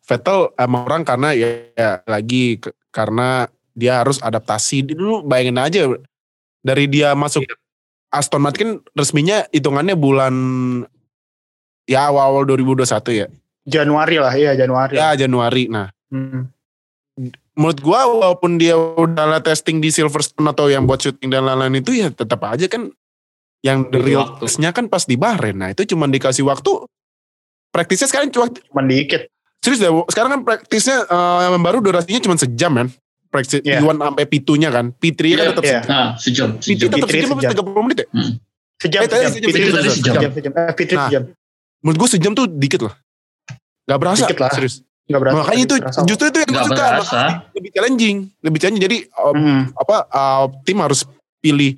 Vettel 0.00 0.48
emang 0.56 0.82
orang 0.82 1.02
karena 1.04 1.28
ya, 1.30 1.48
ya 1.70 1.90
lagi 2.02 2.56
ke- 2.56 2.72
karena 2.88 3.46
dia 3.70 4.00
harus 4.00 4.16
adaptasi. 4.18 4.88
Dulu 4.88 5.22
bayangin 5.22 5.60
aja 5.60 5.80
dari 6.58 6.88
dia 6.88 7.12
masuk 7.12 7.44
Iya. 7.44 7.54
Aston 8.10 8.40
Martin 8.40 8.68
resminya 8.90 9.44
hitungannya 9.50 9.92
bulan 9.92 10.34
ya 11.84 12.08
awal-awal 12.08 12.42
2021 12.44 12.80
ya. 13.14 13.26
Januari 13.62 14.16
lah, 14.16 14.32
iya 14.32 14.56
Januari. 14.56 14.96
Ya 14.96 15.12
Januari. 15.14 15.68
Nah, 15.68 15.92
Hmm. 16.08 16.48
Menurut 17.60 17.78
gua 17.78 18.08
walaupun 18.08 18.56
dia 18.56 18.72
udah 18.72 19.28
lah 19.28 19.40
testing 19.40 19.78
di 19.78 19.92
Silverstone 19.92 20.48
atau 20.48 20.66
yang 20.66 20.88
buat 20.88 20.96
syuting 20.98 21.28
dan 21.28 21.44
lain-lain 21.44 21.76
itu 21.76 21.92
ya 21.92 22.08
tetap 22.08 22.40
aja 22.42 22.64
kan 22.64 22.88
yang 23.60 23.92
the 23.92 24.00
real 24.00 24.40
testnya 24.40 24.72
kan 24.72 24.88
pas 24.88 25.04
di 25.04 25.14
Bahrain. 25.14 25.52
Nah, 25.52 25.68
itu 25.68 25.84
cuma 25.84 26.08
dikasih 26.08 26.40
waktu 26.42 26.88
praktisnya 27.68 28.08
sekarang 28.08 28.32
cuma 28.32 28.48
Cuman 28.48 28.88
dikit. 28.88 29.28
Serius 29.60 29.78
deh, 29.78 29.92
sekarang 30.08 30.30
kan 30.32 30.40
praktisnya 30.40 31.04
eh, 31.04 31.38
yang 31.46 31.60
baru 31.60 31.84
durasinya 31.84 32.16
cuma 32.18 32.40
sejam 32.40 32.72
kan. 32.72 32.88
Praktis 33.28 33.60
Iya. 33.62 33.78
P1 33.78 33.94
sampai 33.94 34.24
P2-nya 34.26 34.68
kan. 34.72 34.84
P3 34.90 35.20
kan 35.20 35.22
Iya, 35.22 35.50
tetap 35.54 35.62
iya. 35.62 35.70
sejam. 35.70 35.86
Nah, 35.86 36.08
sejam. 36.16 36.48
P3 36.56 36.64
sejam. 36.64 36.88
tetap 36.90 37.06
P3 37.06 37.14
sejam 37.14 37.30
apa 37.30 37.40
sejam. 37.44 37.52
30 37.62 37.84
menit 37.84 37.98
ya? 38.00 38.06
Sejam, 38.80 39.00
Eh, 39.00 39.06
sejam. 39.06 39.20
sejam, 39.20 39.30
sejam, 39.30 39.52
sejam, 39.52 39.70
sejam. 39.70 39.92
sejam, 39.92 40.30
sejam. 40.34 40.52
Eh, 40.56 40.72
Fitri 40.74 40.96
Nah. 40.96 41.06
sejam. 41.06 41.22
Menurut 41.84 41.96
gue 42.00 42.08
sejam 42.10 42.32
tuh 42.34 42.46
dikit 42.48 42.80
lah. 42.82 42.94
Gak 43.86 43.98
berasa. 44.00 44.24
Dikit 44.24 44.38
lah. 44.40 44.50
Serius. 44.50 44.74
Nggak 45.10 45.20
berasa. 45.20 45.36
Makanya 45.36 45.62
itu 45.66 45.74
Berasa. 45.76 46.00
justru 46.06 46.24
itu 46.30 46.38
yang 46.38 46.48
gue 46.48 46.54
Gak 46.54 46.68
suka. 46.70 46.86
berasa. 46.94 47.20
Lebih 47.50 47.70
challenging. 47.74 48.16
Lebih 48.40 48.58
challenging. 48.58 48.84
Jadi 48.86 48.98
eh, 49.04 49.32
Hmm. 49.34 49.62
apa 49.74 49.96
eh, 50.06 50.44
tim 50.62 50.78
harus 50.78 51.00
pilih 51.40 51.74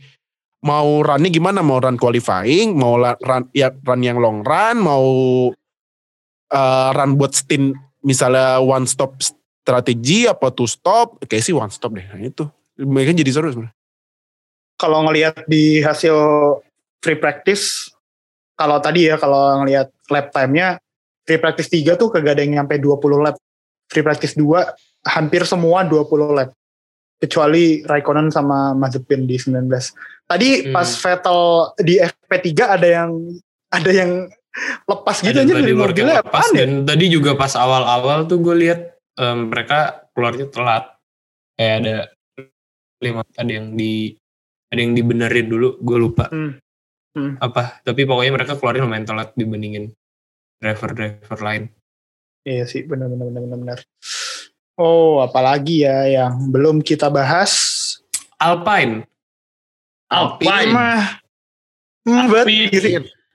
mau 0.62 1.00
runnya 1.00 1.26
gimana 1.26 1.58
mau 1.58 1.78
run 1.78 1.96
qualifying 1.96 2.76
mau 2.76 2.94
run 2.98 3.50
ya 3.50 3.74
run 3.82 3.98
yang 3.98 4.18
long 4.18 4.46
run 4.46 4.78
mau 4.78 5.02
eh, 6.48 6.88
run 6.92 7.16
buat 7.16 7.32
stint 7.32 7.72
misalnya 8.02 8.58
one 8.58 8.86
stop 8.86 9.18
strategi 9.22 10.26
apa 10.26 10.50
two 10.50 10.66
stop 10.66 11.18
kayak 11.24 11.42
sih 11.42 11.54
one 11.54 11.70
stop 11.70 11.94
deh 11.94 12.02
nah 12.04 12.18
itu 12.18 12.46
mereka 12.78 13.14
jadi 13.14 13.30
seru 13.30 13.50
sebenarnya 13.50 13.74
kalau 14.74 15.06
ngelihat 15.06 15.46
di 15.46 15.78
hasil 15.78 16.14
free 16.98 17.18
practice 17.18 17.90
kalau 18.54 18.78
tadi 18.78 19.06
ya 19.06 19.18
kalau 19.18 19.62
ngelihat 19.62 19.90
lap 20.10 20.30
time-nya 20.30 20.78
free 21.22 21.40
practice 21.40 21.68
3 21.70 21.94
tuh 21.94 22.08
kagak 22.10 22.38
ada 22.38 22.42
yang 22.42 22.62
nyampe 22.62 22.78
20 22.78 23.24
lap 23.24 23.36
free 23.88 24.04
practice 24.04 24.34
2 24.34 24.46
hampir 25.06 25.42
semua 25.44 25.82
20 25.86 26.36
lap 26.36 26.50
kecuali 27.18 27.86
Raikkonen 27.86 28.34
sama 28.34 28.74
Mazepin 28.74 29.26
di 29.26 29.38
19 29.38 29.70
tadi 30.26 30.66
Hmm. 30.66 30.74
pas 30.74 30.88
Vettel 30.88 31.40
di 31.78 31.94
FP3 31.98 32.48
ada 32.66 32.88
yang 32.88 33.10
ada 33.70 33.90
yang 33.90 34.10
lepas 34.84 35.16
gitu 35.22 35.32
Ada 35.32 35.48
aja 35.48 35.54
dari 35.54 35.72
mobilnya 35.72 36.20
lepas 36.20 36.44
apaan 36.44 36.50
ya 36.52 36.66
dan 36.66 36.70
tadi 36.84 37.04
juga 37.08 37.32
pas 37.38 37.54
awal-awal 37.56 38.28
tuh 38.28 38.42
gue 38.42 38.54
lihat 38.66 38.80
em, 39.16 39.48
mereka 39.48 40.04
keluarnya 40.12 40.46
telat 40.52 40.84
kayak 41.56 41.74
ada 41.80 41.96
lima 43.00 43.22
ada 43.34 43.48
yang 43.52 43.72
di 43.72 44.12
ada 44.68 44.80
yang 44.80 44.92
dibenerin 44.92 45.46
dulu 45.48 45.78
gue 45.80 45.98
lupa 45.98 46.26
Hmm. 46.28 46.58
Hmm. 47.12 47.36
apa 47.40 47.80
tapi 47.84 48.04
pokoknya 48.04 48.32
mereka 48.32 48.56
keluarnya 48.56 48.84
lumayan 48.84 49.04
telat 49.04 49.32
dibandingin 49.36 49.92
driver-driver 50.62 51.38
lain 51.42 51.66
Iya 52.42 52.66
sih, 52.66 52.82
benar 52.82 53.06
benar 53.06 53.26
benar 53.28 53.42
benar. 53.44 53.58
benar. 53.58 53.78
Oh, 54.74 55.22
apalagi 55.22 55.86
ya 55.86 56.10
yang 56.10 56.50
belum 56.50 56.82
kita 56.82 57.06
bahas. 57.06 57.54
Alpine 58.34 59.06
Alpine. 60.10 60.70
Mah, 60.74 61.22
hmm, 62.02 62.18
Alpine. 62.18 62.66
iri. 62.68 62.90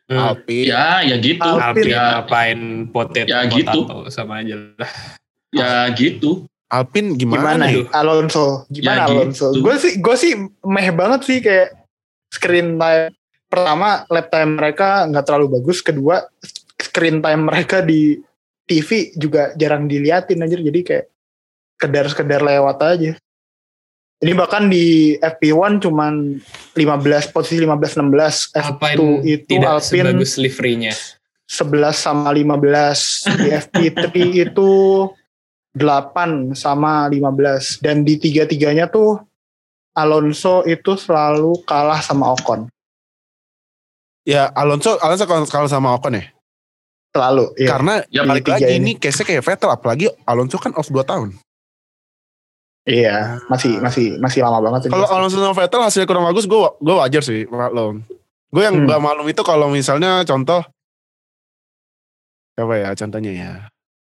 Hmm. 0.07 0.19
Alpine 0.19 0.67
Ya, 0.67 1.01
ya 1.03 1.15
gitu. 1.17 1.39
Alpine. 1.39 1.63
Alpine, 1.63 1.87
Ya, 1.87 2.03
Alpine, 2.19 2.63
potato, 2.91 3.27
Ya, 3.27 3.39
gitu. 3.47 3.79
potato, 3.87 3.97
sama 4.11 4.43
aja 4.43 4.55
lah. 4.75 4.91
ya 5.55 5.71
gitu. 5.95 6.43
Alpine 6.67 7.15
Gimana, 7.15 7.55
gimana, 7.55 7.65
ya? 7.71 7.79
ya? 7.79 7.83
Alonso? 7.95 8.67
Gimana 8.67 8.97
Ya, 8.97 9.03
Alonso? 9.07 9.47
gitu. 9.55 9.63
Gue 9.63 9.75
sih 9.79 9.93
gue 9.97 10.15
sih 10.19 10.31
meh 10.67 10.89
banget 10.91 11.23
sih 11.23 11.39
kayak 11.39 11.79
screen 12.27 12.75
time 12.75 13.15
pertama 13.47 14.03
lap 14.11 14.27
time 14.27 14.59
mereka 14.59 15.07
nggak 15.07 15.23
terlalu 15.23 15.63
bagus, 15.63 15.79
kedua 15.79 16.27
screen 16.77 17.19
time 17.25 17.49
mereka 17.49 17.81
di 17.81 18.21
TV 18.67 19.15
juga 19.15 19.55
jarang 19.55 19.87
diliatin 19.87 20.43
aja 20.43 20.59
jadi 20.59 20.81
kayak 20.83 21.05
sekedar-sekedar 21.77 22.41
lewat 22.43 22.77
aja. 22.83 23.13
Ini 24.17 24.33
bahkan 24.33 24.65
di 24.65 25.13
FP1 25.21 25.77
cuman 25.85 26.41
15 26.73 27.29
posisi 27.29 27.61
15 27.61 28.01
16 28.01 28.57
F2 28.57 28.57
Alpine 28.57 29.05
itu 29.29 29.45
tidak 29.45 29.77
Alpine 29.77 30.09
sebagus 30.09 30.31
liverynya? 30.41 30.93
11 31.47 31.93
sama 31.93 32.33
15 32.33 33.37
di 33.39 33.47
FP3 33.61 34.05
itu 34.49 34.69
8 35.77 36.57
sama 36.57 37.05
15 37.13 37.85
dan 37.85 38.01
di 38.01 38.17
tiga-tiganya 38.17 38.89
tuh 38.89 39.21
Alonso 39.93 40.65
itu 40.65 40.97
selalu 40.97 41.61
kalah 41.69 42.01
sama 42.01 42.33
Ocon. 42.33 42.65
Ya 44.25 44.49
Alonso 44.57 44.97
Alonso 44.97 45.29
kalau 45.29 45.45
kalau 45.45 45.69
sama 45.69 45.93
Ocon 45.93 46.17
ya 46.17 46.25
selalu 47.17 47.45
ya. 47.55 47.69
karena 47.69 47.93
Ya, 48.07 48.21
balik 48.23 48.45
lagi 48.45 48.69
ini. 48.69 48.77
ini 48.77 48.91
case 48.95 49.21
kayak 49.21 49.41
Vettel 49.41 49.67
apalagi 49.67 50.05
Alonso 50.23 50.55
kan 50.55 50.71
off 50.73 50.87
2 50.87 51.01
tahun 51.01 51.33
iya 52.83 53.41
masih 53.45 53.77
masih 53.77 54.15
masih 54.15 54.39
lama 54.39 54.61
banget 54.61 54.87
Kalau 54.87 55.03
Alonso 55.05 55.35
sama 55.35 55.51
Vettel 55.51 55.81
hasilnya 55.81 56.05
kurang 56.05 56.23
bagus, 56.23 56.45
gue 56.45 56.55
gue 56.55 56.95
wajar 56.95 57.19
sih 57.19 57.43
maklum. 57.45 57.99
Gue 58.47 58.63
yang 58.63 58.77
Hmm. 58.77 58.87
gak 58.87 59.01
maklum 59.01 59.27
itu 59.27 59.41
kalau 59.41 59.67
misalnya 59.67 60.23
contoh 60.23 60.63
apa 62.55 62.73
ya 62.75 62.89
contohnya 62.95 63.31
ya? 63.33 63.51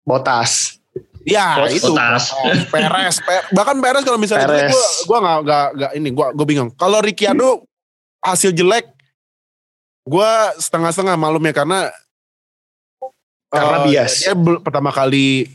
Botas 0.04 0.78
Ya 1.25 1.58
itu 1.65 1.89
Botas. 1.89 2.30
Perez, 2.69 3.17
Per- 3.19 3.49
bahkan 3.51 3.82
Perez 3.82 4.06
kalau 4.06 4.15
misalnya 4.15 4.45
Perez. 4.45 4.69
gue 4.69 4.86
gue 5.04 5.17
nggak 5.17 5.39
nggak 5.73 5.91
ini 5.95 6.10
gue 6.12 6.28
gue 6.32 6.45
bingung. 6.45 6.69
Kalau 6.71 7.01
Ricciardo 7.01 7.65
hasil 8.21 8.54
jelek, 8.54 8.93
gue 10.04 10.32
setengah-setengah 10.56 11.17
maklum 11.17 11.41
ya 11.41 11.54
karena 11.56 11.80
Karena 13.56 13.78
eh, 13.80 13.86
bias. 13.88 14.13
Dia 14.22 14.36
pertama 14.60 14.89
kali 14.91 15.48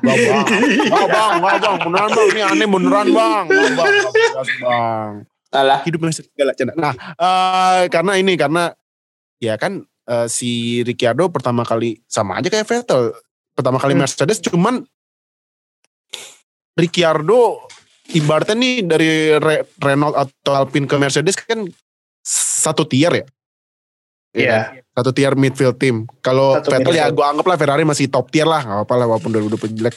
Gak 0.00 0.16
bang, 0.16 0.46
gak 0.88 1.08
bang, 1.08 1.32
gak 1.38 1.58
bang, 1.62 1.76
beneran 1.84 2.10
bang, 2.10 2.26
ini 2.32 2.40
aneh 2.42 2.66
beneran 2.66 3.06
bang, 3.12 3.44
gak 3.46 3.70
bang, 3.78 3.90
gak 4.02 4.12
bias, 4.12 4.48
bang 4.58 5.10
Alah, 5.50 5.78
hidup 5.82 5.98
masih 6.02 6.26
segala 6.30 6.54
canda. 6.54 6.72
Nah, 6.74 6.94
eh, 6.94 7.82
karena 7.90 8.12
ini 8.14 8.34
karena 8.34 8.70
ya 9.38 9.58
kan 9.58 9.82
eh, 10.06 10.26
si 10.26 10.80
Ricciardo 10.82 11.26
pertama 11.30 11.62
kali 11.62 11.98
sama 12.06 12.38
aja 12.38 12.46
kayak 12.46 12.66
Vettel. 12.66 13.14
Pertama 13.54 13.78
kali 13.82 13.94
Hmm. 13.94 14.06
Mercedes 14.06 14.38
cuman 14.42 14.86
Ricciardo 16.78 17.66
ibaratnya 18.14 18.54
nih 18.56 18.74
dari 18.86 19.10
Re- 19.36 19.66
Renault 19.76 20.16
atau 20.16 20.52
Alpine 20.54 20.86
ke 20.86 20.96
Mercedes 20.96 21.34
kan 21.36 21.66
satu 22.24 22.86
tier 22.86 23.10
ya. 23.12 23.26
Iya. 24.30 24.78
Satu 24.90 25.10
tier 25.10 25.34
midfield 25.34 25.76
team. 25.76 26.06
Kalau 26.20 26.58
Vettel 26.58 26.94
ya 26.94 27.10
gue 27.10 27.24
anggap 27.24 27.46
lah 27.46 27.56
Ferrari 27.56 27.82
masih 27.82 28.06
top 28.06 28.30
tier 28.30 28.46
lah. 28.46 28.62
Gak 28.62 28.80
apa 28.86 28.94
lah 28.94 29.06
walaupun 29.06 29.30
2020 29.30 29.74
jelek. 29.74 29.96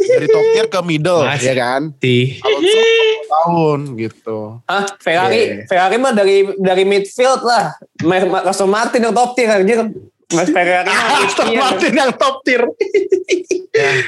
Dari 0.00 0.26
top 0.26 0.46
tier 0.50 0.66
ke 0.66 0.80
middle 0.82 1.22
Mas. 1.22 1.38
ya 1.38 1.52
kan. 1.52 1.92
Alonso 1.92 2.80
tahun 3.30 3.80
gitu. 3.94 4.38
Hah, 4.66 4.84
Ferrari, 4.98 5.40
Iya. 5.40 5.54
Ferrari 5.68 5.96
mah 5.96 6.10
dari 6.10 6.48
dari 6.56 6.82
midfield 6.82 7.42
lah. 7.42 7.76
Aston 8.42 8.66
Martin 8.66 9.04
yang 9.04 9.14
top 9.14 9.36
tier 9.36 9.48
anjir. 9.48 9.84
Mas 10.30 10.48
Ferrari 10.48 10.90
Aston. 11.26 11.54
Martin 11.54 11.92
yang 11.92 12.10
top 12.14 12.42
tier 12.42 12.62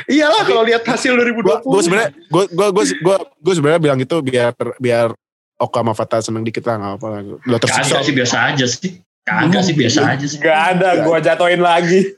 iyalah 0.08 0.42
kalau 0.42 0.62
lihat 0.62 0.82
hasil 0.82 1.14
2020 1.14 1.62
gue 1.62 1.82
sebenarnya 1.82 2.10
gue 2.10 2.44
gue 2.50 2.68
gue 2.74 3.16
gue 3.38 3.54
sebenarnya 3.54 3.80
bilang 3.80 3.98
itu 3.98 4.16
biar 4.18 4.50
biar 4.76 5.14
Oka 5.54 5.78
sama 5.78 5.94
Fata 5.94 6.18
seneng 6.18 6.42
dikit 6.42 6.66
lah 6.66 6.74
nggak 6.76 6.92
apa 6.98 7.06
lah 7.06 7.20
udah 7.40 7.60
tersiksa 7.60 8.02
sih 8.02 8.10
biasa 8.10 8.36
aja 8.50 8.66
sih. 8.66 8.98
Kagak 9.22 9.62
sih 9.62 9.72
biasa 9.72 9.98
aja 10.08 10.26
sih. 10.26 10.36
Gak 10.36 10.58
ada, 10.74 11.02
gua 11.02 11.18
jatoin 11.18 11.58
lagi. 11.58 12.14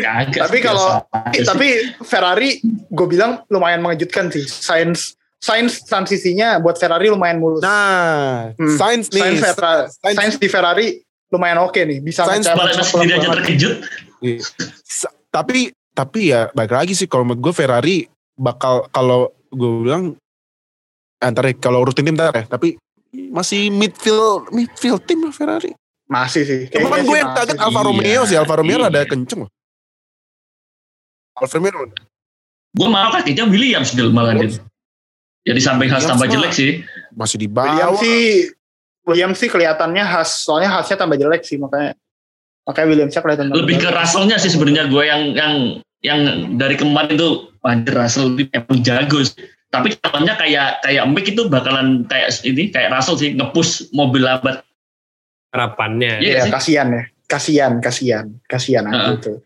Kagak. 0.00 0.48
Tapi 0.48 0.58
kalau- 0.60 1.04
tapi 1.44 1.68
Ferrari 2.00 2.58
gue 2.88 3.06
bilang 3.06 3.44
lumayan 3.46 3.78
mengejutkan 3.78 4.26
sih 4.26 4.42
sains 4.42 5.14
sains 5.38 5.84
transisinya 5.84 6.56
buat 6.56 6.74
Ferrari 6.74 7.06
lumayan 7.06 7.36
mulus 7.36 7.60
nah 7.60 8.50
Hmm. 8.54 8.74
Sainz 8.74 9.06
nih 9.08 9.22
Sains, 9.22 9.40
Ferra- 9.46 9.86
Sainz- 9.92 10.16
Sains 10.16 10.36
di 10.36 10.48
Ferrari 10.48 10.86
lumayan 11.28 11.60
oke 11.60 11.76
nih. 11.76 11.98
Bisa 12.00 12.24
nge-challenge 12.24 12.48
Malah 12.74 12.74
sendiri 12.82 13.12
aja 13.12 13.18
banget. 13.20 13.38
terkejut. 13.40 13.74
Iya. 14.20 14.38
Tapi 15.28 15.58
tapi 15.92 16.20
ya 16.26 16.50
baik 16.50 16.72
lagi 16.72 16.92
sih 16.92 17.06
kalau 17.06 17.22
menurut 17.24 17.42
gue 17.44 17.54
Ferrari 17.54 17.96
bakal 18.34 18.88
kalau 18.88 19.20
gue 19.48 19.70
bilang 19.80 20.16
ntar 21.20 21.44
ya, 21.44 21.54
kalau 21.54 21.80
urutin 21.80 22.02
tim 22.02 22.14
ntar 22.14 22.32
ya 22.32 22.44
tapi 22.44 22.74
masih 23.30 23.70
midfield 23.70 24.50
midfield 24.50 25.02
tim 25.06 25.24
lah 25.24 25.32
Ferrari. 25.34 25.72
Masih 26.04 26.42
sih. 26.44 26.60
Cuman 26.68 27.00
Kayaknya 27.00 27.08
gue 27.08 27.16
yang 27.16 27.30
kaget. 27.32 27.56
Alfa 27.58 27.80
Iya, 27.80 27.86
Romeo 27.88 28.22
sih 28.28 28.36
Alfa 28.36 28.54
Romeo 28.60 28.78
iya. 28.78 28.88
ada 28.92 29.00
kenceng 29.08 29.40
loh. 29.46 29.50
Alfa 31.38 31.56
Romeo 31.58 31.88
Gue 32.74 32.88
malah 32.90 33.10
kagetnya 33.22 33.46
Williams 33.46 33.94
Dil 33.94 34.10
malah 34.10 34.34
Dil. 34.36 34.58
Ya 35.44 35.52
di 35.54 35.62
samping 35.62 35.88
khas 35.88 36.04
Williams 36.04 36.12
tambah 36.18 36.28
jelek 36.28 36.52
sih. 36.56 36.70
masih 37.14 37.36
di 37.38 37.46
William 37.46 37.94
bawah. 37.94 38.00
sih 38.02 38.50
William 39.06 39.32
sih 39.36 39.46
kelihatannya 39.46 40.02
khas 40.02 40.42
soalnya 40.42 40.72
khasnya 40.74 40.96
tambah 40.98 41.14
jelek 41.20 41.46
sih 41.46 41.60
makanya 41.60 41.94
makanya 42.64 42.86
Williamsnya 42.90 43.20
kelihatan 43.22 43.46
Lebih 43.52 43.76
ke. 43.78 43.88
Russellnya 43.92 44.36
sih 44.40 44.50
sebenarnya 44.50 44.88
gue 44.90 45.02
yang 45.04 45.22
yang 45.36 45.54
yang 46.04 46.18
dari 46.60 46.76
kemarin 46.76 47.16
itu 47.16 47.48
anjir 47.64 47.94
Russell 47.96 48.36
ini 48.36 48.44
emang 48.52 48.78
jago. 48.84 49.24
sih. 49.24 49.36
Tapi 49.80 49.88
calonnya 49.98 50.34
kayak 50.38 50.68
kayak 50.86 51.04
Mick 51.10 51.26
itu 51.30 51.42
bakalan 51.50 52.06
kayak 52.06 52.28
ini 52.46 52.70
kayak 52.70 52.94
Russell 52.94 53.18
sih 53.18 53.34
ngepush 53.34 53.90
mobil 53.90 54.22
lambat. 54.22 54.62
harapannya 55.54 56.18
Iya 56.18 56.46
sih. 56.46 56.50
kasihan 56.50 56.90
ya 56.90 57.02
kasihan 57.30 57.72
kasihan 57.78 58.26
kasihan 58.50 58.90
aku 58.90 59.12
tuh 59.22 59.38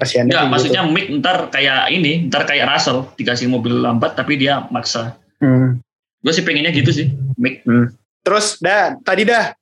kasihan 0.00 0.24
Ya 0.24 0.48
maksudnya 0.48 0.88
Mick 0.88 1.12
ntar 1.20 1.52
kayak 1.52 1.92
ini 1.92 2.32
ntar 2.32 2.48
kayak 2.48 2.64
Russell 2.64 3.04
dikasih 3.20 3.44
mobil 3.44 3.76
lambat 3.76 4.16
tapi 4.16 4.40
dia 4.40 4.64
maksa. 4.72 5.20
Hmm. 5.44 5.84
Gue 6.24 6.32
sih 6.32 6.40
pengennya 6.40 6.72
gitu 6.72 6.90
sih 6.92 7.06
Mick. 7.36 7.60
terus 8.24 8.56
dah 8.60 8.96
tadi 9.04 9.24
dah 9.28 9.52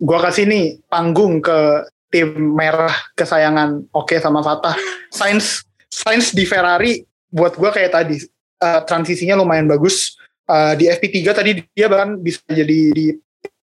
gua 0.00 0.28
kasih 0.28 0.44
nih 0.48 0.80
panggung 0.88 1.40
ke 1.44 1.88
tim 2.08 2.30
merah 2.54 2.94
kesayangan 3.16 3.88
Oke 3.92 4.20
sama 4.20 4.40
Fatah 4.40 4.76
Sainz 5.08 5.66
Sainz 5.90 6.32
di 6.32 6.44
Ferrari 6.46 7.00
buat 7.28 7.58
gua 7.58 7.74
kayak 7.74 7.92
tadi 7.92 8.16
eh, 8.64 8.80
transisinya 8.88 9.36
lumayan 9.36 9.68
bagus. 9.68 10.16
Eh, 10.48 10.74
di 10.80 10.84
FP3 10.88 11.18
tadi 11.36 11.50
dia 11.72 11.86
bahkan 11.88 12.16
bisa 12.16 12.40
jadi 12.48 12.92
di 12.92 13.12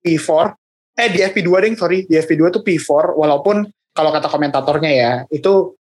P4 0.06 0.54
eh 0.96 1.10
di 1.12 1.20
FP2 1.22 1.50
ding 1.66 1.76
sorry. 1.76 2.06
Di 2.06 2.16
FP2 2.22 2.54
tuh 2.54 2.62
P4 2.64 3.18
walaupun 3.18 3.66
kalau 3.96 4.10
kata 4.14 4.28
komentatornya 4.30 4.92
ya 4.92 5.12
itu 5.32 5.76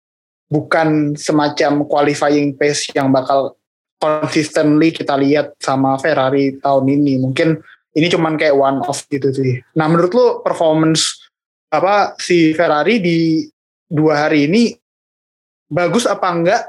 bukan 0.50 1.18
semacam 1.18 1.86
qualifying 1.86 2.54
pace 2.54 2.90
yang 2.94 3.10
bakal 3.10 3.58
consistently 3.98 4.92
kita 4.92 5.16
lihat 5.16 5.54
sama 5.62 5.96
Ferrari 5.96 6.58
tahun 6.58 6.84
ini. 6.90 7.22
Mungkin 7.22 7.58
ini 7.94 8.06
cuman 8.10 8.34
kayak 8.34 8.58
one 8.58 8.82
off 8.84 9.06
gitu 9.06 9.30
sih. 9.30 9.62
Nah 9.78 9.86
menurut 9.86 10.12
lu 10.12 10.26
performance 10.42 11.30
apa 11.70 12.18
si 12.18 12.54
Ferrari 12.54 12.98
di 13.02 13.46
dua 13.86 14.26
hari 14.26 14.50
ini 14.50 14.74
bagus 15.70 16.06
apa 16.06 16.26
enggak 16.30 16.62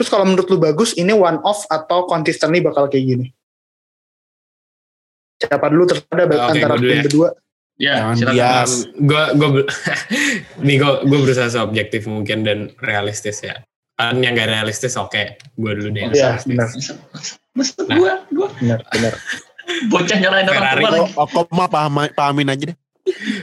terus 0.00 0.08
kalau 0.08 0.24
menurut 0.24 0.48
lu 0.48 0.56
bagus 0.56 0.96
ini 0.96 1.12
one 1.12 1.36
off 1.42 1.68
atau 1.68 2.04
consistently 2.04 2.58
bakal 2.58 2.88
kayak 2.88 3.04
gini 3.06 3.26
siapa 5.36 5.66
dulu 5.66 5.84
terus 5.86 6.00
ada 6.06 6.24
Oke, 6.24 6.36
antara 6.56 6.74
tim 6.74 6.88
ya. 6.90 7.02
berdua 7.02 7.28
Ya 7.76 8.12
silakan. 8.12 8.34
bias. 8.34 8.72
gue 8.94 9.22
gue 9.34 9.48
nih 10.60 10.76
gue 10.76 10.92
gue 11.02 11.18
berusaha 11.18 11.48
seobjektif 11.48 12.04
mungkin 12.06 12.40
dan 12.40 12.58
realistis 12.78 13.40
ya 13.40 13.60
kan 13.94 14.16
yang 14.16 14.32
gak 14.32 14.48
realistis 14.48 14.96
oke 14.96 15.16
gue 15.36 15.70
dulu 15.74 15.88
deh 15.90 16.00
yang 16.02 16.12
Iya, 16.12 16.36
realistis. 16.36 16.48
benar. 16.50 16.68
Masa 17.50 17.72
Nah. 17.82 17.96
gue 17.96 18.12
gue 18.30 18.48
benar 18.58 18.78
benar 18.86 19.12
bocah 19.86 20.18
nyalain 20.18 20.44
orang 20.44 20.60
Ferrari. 20.60 20.82
tua 20.82 20.90
lagi. 20.94 21.12
Oh, 21.14 21.28
kok 21.30 21.48
mah 21.50 21.68
paham, 21.68 21.96
pahamin 22.10 22.48
aja 22.48 22.64
deh. 22.68 22.76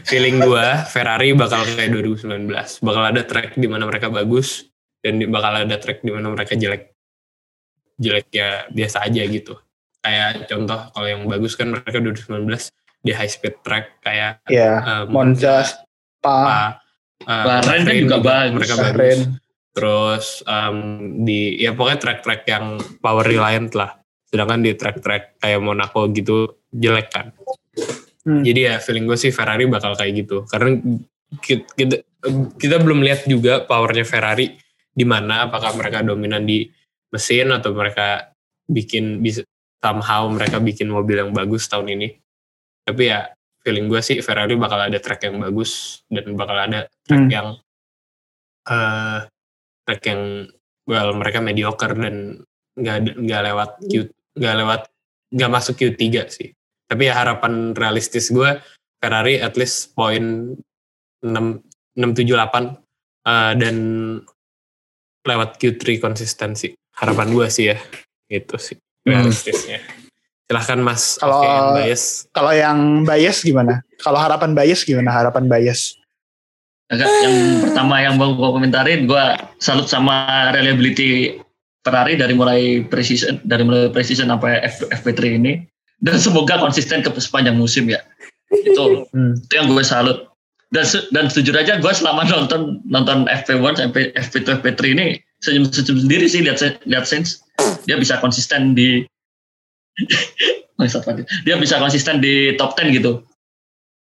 feeling 0.04 0.38
gue 0.38 0.66
Ferrari 0.88 1.34
bakal 1.34 1.66
kayak 1.66 1.90
2019 1.92 2.46
bakal 2.80 3.04
ada 3.04 3.22
track 3.22 3.54
di 3.54 3.66
mana 3.66 3.84
mereka 3.84 4.08
bagus 4.08 4.70
dan 5.08 5.24
bakal 5.32 5.64
ada 5.64 5.76
track 5.80 6.04
di 6.04 6.12
mana 6.12 6.28
mereka 6.36 6.60
jelek. 6.60 6.92
Jelek 7.96 8.28
ya 8.36 8.68
biasa 8.68 9.08
aja 9.08 9.24
gitu. 9.24 9.56
Kayak 10.04 10.52
contoh 10.52 10.80
kalau 10.92 11.08
yang 11.08 11.24
bagus 11.26 11.56
kan 11.56 11.72
mereka 11.72 12.04
2019 12.04 12.44
di 13.02 13.12
high 13.16 13.32
speed 13.32 13.64
track 13.64 14.04
kayak 14.04 14.44
ya 14.52 14.84
um, 14.84 15.16
Monza 15.16 15.64
Spa 15.64 15.88
Spa, 16.28 16.62
uh, 17.24 17.46
Bahrain 17.46 17.82
kan 17.88 17.96
juga 17.96 18.18
bagus. 18.20 18.54
mereka 18.54 18.76
Bahrain. 18.76 18.98
bagus. 18.98 19.20
Terus 19.78 20.26
um, 20.50 20.78
di 21.22 21.62
ya 21.62 21.72
pokoknya 21.78 22.00
track-track 22.02 22.42
yang 22.50 22.66
power 22.98 23.24
reliant 23.24 23.72
lah. 23.78 23.96
Sedangkan 24.28 24.66
di 24.66 24.74
track-track 24.74 25.40
kayak 25.40 25.62
Monaco 25.62 26.10
gitu 26.12 26.66
jelek 26.74 27.10
kan. 27.14 27.30
Hmm. 28.28 28.44
jadi 28.44 28.60
ya 28.60 28.76
feeling 28.84 29.08
gue 29.08 29.16
sih 29.16 29.32
Ferrari 29.32 29.72
bakal 29.72 29.96
kayak 29.96 30.28
gitu. 30.28 30.44
Karena 30.52 30.76
kita, 31.40 31.64
kita, 31.80 31.96
kita 32.60 32.76
belum 32.84 33.00
lihat 33.00 33.24
juga 33.24 33.64
powernya 33.64 34.04
Ferrari 34.04 34.52
di 34.98 35.06
mana 35.06 35.46
apakah 35.46 35.78
mereka 35.78 36.02
dominan 36.02 36.42
di 36.42 36.66
mesin 37.14 37.54
atau 37.54 37.70
mereka 37.78 38.34
bikin 38.66 39.22
bisa 39.22 39.46
somehow 39.78 40.26
mereka 40.26 40.58
bikin 40.58 40.90
mobil 40.90 41.22
yang 41.22 41.32
bagus 41.32 41.70
tahun 41.70 41.94
ini 41.94 42.18
tapi 42.82 43.14
ya 43.14 43.30
feeling 43.62 43.86
gue 43.86 44.02
sih 44.02 44.18
Ferrari 44.26 44.58
bakal 44.58 44.90
ada 44.90 44.98
track 44.98 45.30
yang 45.30 45.38
bagus 45.38 46.02
dan 46.10 46.34
bakal 46.34 46.58
ada 46.58 46.90
track 47.06 47.24
Hmm. 47.24 47.30
yang 47.30 47.48
eh 48.68 49.20
track 49.86 50.02
yang 50.10 50.24
well 50.90 51.14
mereka 51.16 51.40
mediocre 51.40 51.94
dan 51.96 52.42
nggak 52.76 53.22
nggak 53.22 53.42
lewat 53.54 53.70
Q 53.86 53.94
nggak 54.36 54.56
lewat 54.66 54.82
nggak 55.32 55.52
masuk 55.54 55.76
Q3 55.80 56.04
sih 56.32 56.50
tapi 56.88 57.12
ya 57.12 57.14
harapan 57.16 57.76
realistis 57.76 58.32
gue 58.32 58.60
Ferrari 58.98 59.38
at 59.40 59.54
least 59.60 59.94
poin 59.94 60.56
6 61.22 61.68
678 61.98 62.78
eh, 63.28 63.54
dan 63.60 63.76
lewat 65.28 65.60
Q3 65.60 66.00
konsistensi 66.00 66.72
harapan 66.96 67.28
gue 67.30 67.48
sih 67.48 67.70
ya 67.70 67.78
itu 68.28 68.56
sih 68.58 68.78
Hmm. 69.04 69.24
realistisnya 69.24 69.80
silahkan 70.44 70.80
mas 70.80 71.16
Kalau- 71.16 71.40
Oke, 71.40 71.48
yang 71.48 71.68
bias 71.78 72.04
Kalau 72.32 72.52
yang 72.52 72.78
bias 73.04 73.38
gimana? 73.42 73.74
Kalau 73.98 74.16
harapan 74.16 74.52
bias 74.52 74.84
gimana? 74.84 75.10
Harapan 75.12 75.48
bias. 75.48 75.96
Agak 76.88 77.08
yang 77.20 77.36
pertama 77.62 78.00
yang 78.00 78.16
mau 78.16 78.32
gue 78.32 78.48
komentarin, 78.48 79.08
gue 79.08 79.24
salut 79.58 79.88
sama 79.88 80.28
reliability 80.52 81.36
Ferrari 81.84 82.16
dari 82.16 82.32
mulai 82.32 82.62
precision 82.84 83.40
dari 83.44 83.64
mulai 83.64 83.88
precision 83.90 84.28
sampai 84.28 84.60
F, 84.62 84.88
FP3 84.88 85.36
ini 85.36 85.64
dan 86.00 86.16
semoga 86.16 86.60
konsisten 86.60 87.00
ke 87.00 87.12
sepanjang 87.16 87.56
musim 87.56 87.88
ya. 87.88 88.00
Itu 88.52 89.08
Hmm. 89.12 89.36
itu 89.36 89.52
yang 89.52 89.68
gue 89.68 89.84
salut. 89.84 90.27
Dan 90.68 90.84
dan 91.16 91.26
jujur 91.32 91.56
aja 91.56 91.80
gue 91.80 91.94
selama 91.96 92.28
nonton 92.28 92.84
nonton 92.84 93.24
FP1 93.32 93.80
sampai 93.80 94.12
FP2 94.20 94.60
FP3 94.60 94.82
ini 95.00 95.08
senyum 95.40 95.64
senyum 95.72 96.04
sendiri 96.04 96.28
sih 96.28 96.44
lihat 96.44 96.60
lihat 96.84 97.08
Sainz 97.08 97.40
dia 97.88 97.96
bisa 97.96 98.20
konsisten 98.20 98.76
di 98.76 99.08
dia 101.48 101.56
bisa 101.56 101.80
konsisten 101.80 102.20
di 102.20 102.52
top 102.60 102.76
10 102.76 103.00
gitu 103.00 103.24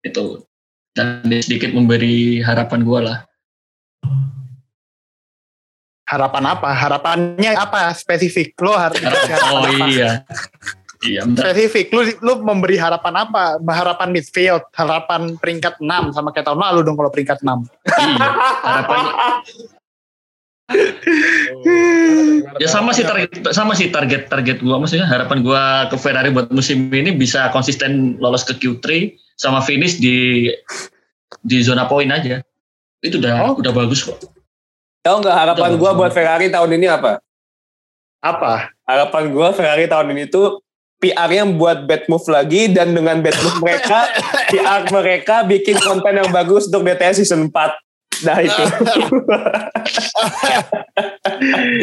itu 0.02 0.42
dan 0.98 1.22
sedikit 1.46 1.70
memberi 1.70 2.42
harapan 2.42 2.82
gue 2.82 3.02
lah 3.06 3.20
Harapan 6.10 6.58
apa? 6.58 6.74
Harapannya 6.74 7.54
apa? 7.54 7.94
Spesifik. 7.94 8.58
Lo 8.66 8.74
harus 8.74 8.98
oh 8.98 9.70
iya 9.86 10.26
iya. 11.06 11.22
Spesifik. 11.24 11.92
Lu 11.92 12.02
lu 12.24 12.34
memberi 12.44 12.76
harapan 12.76 13.28
apa? 13.28 13.60
Harapan 13.60 14.10
midfield, 14.12 14.64
harapan 14.76 15.36
peringkat 15.40 15.80
6 15.80 16.16
sama 16.16 16.32
kayak 16.36 16.48
tahun 16.50 16.60
lalu 16.60 16.80
dong 16.88 16.98
kalau 16.98 17.12
peringkat 17.12 17.40
6. 17.44 17.48
iya 18.00 18.28
harapan 18.64 19.04
ya 22.62 22.68
sama 22.70 22.94
sih 22.94 23.02
target 23.02 23.42
sama 23.50 23.74
sih 23.74 23.90
target 23.90 24.30
target 24.30 24.62
gua 24.62 24.78
maksudnya 24.78 25.10
harapan 25.10 25.42
gua 25.42 25.90
ke 25.90 25.98
Ferrari 25.98 26.30
buat 26.30 26.54
musim 26.54 26.94
ini 26.94 27.10
bisa 27.18 27.50
konsisten 27.50 28.22
lolos 28.22 28.46
ke 28.46 28.54
Q3 28.54 29.18
sama 29.34 29.66
finish 29.66 29.98
di 29.98 30.50
di 31.42 31.58
zona 31.66 31.90
poin 31.90 32.06
aja 32.14 32.46
itu 33.02 33.18
udah 33.18 33.50
Oh. 33.50 33.54
udah 33.58 33.74
bagus 33.74 34.06
kok 34.06 34.22
Tahu 35.00 35.24
nggak 35.24 35.38
harapan 35.42 35.72
gue 35.80 35.92
buat 35.96 36.12
Ferrari 36.12 36.52
tahun 36.52 36.76
ini 36.76 36.92
apa? 36.92 37.24
Apa? 38.20 38.68
Harapan 38.84 39.32
gue 39.32 39.48
Ferrari 39.56 39.88
tahun 39.88 40.12
ini 40.12 40.28
tuh 40.28 40.60
PR-nya 41.00 41.48
buat 41.56 41.88
bad 41.88 42.12
move 42.12 42.28
lagi 42.28 42.68
dan 42.76 42.92
dengan 42.92 43.24
bad 43.24 43.38
move 43.40 43.60
mereka, 43.64 44.12
PR 44.52 44.84
mereka 44.92 45.36
bikin 45.48 45.80
konten 45.80 46.20
yang 46.20 46.30
bagus 46.30 46.68
untuk 46.68 46.84
DTS 46.84 47.24
season 47.24 47.48
4. 47.48 47.56
Nah 48.28 48.38
itu. 48.44 48.64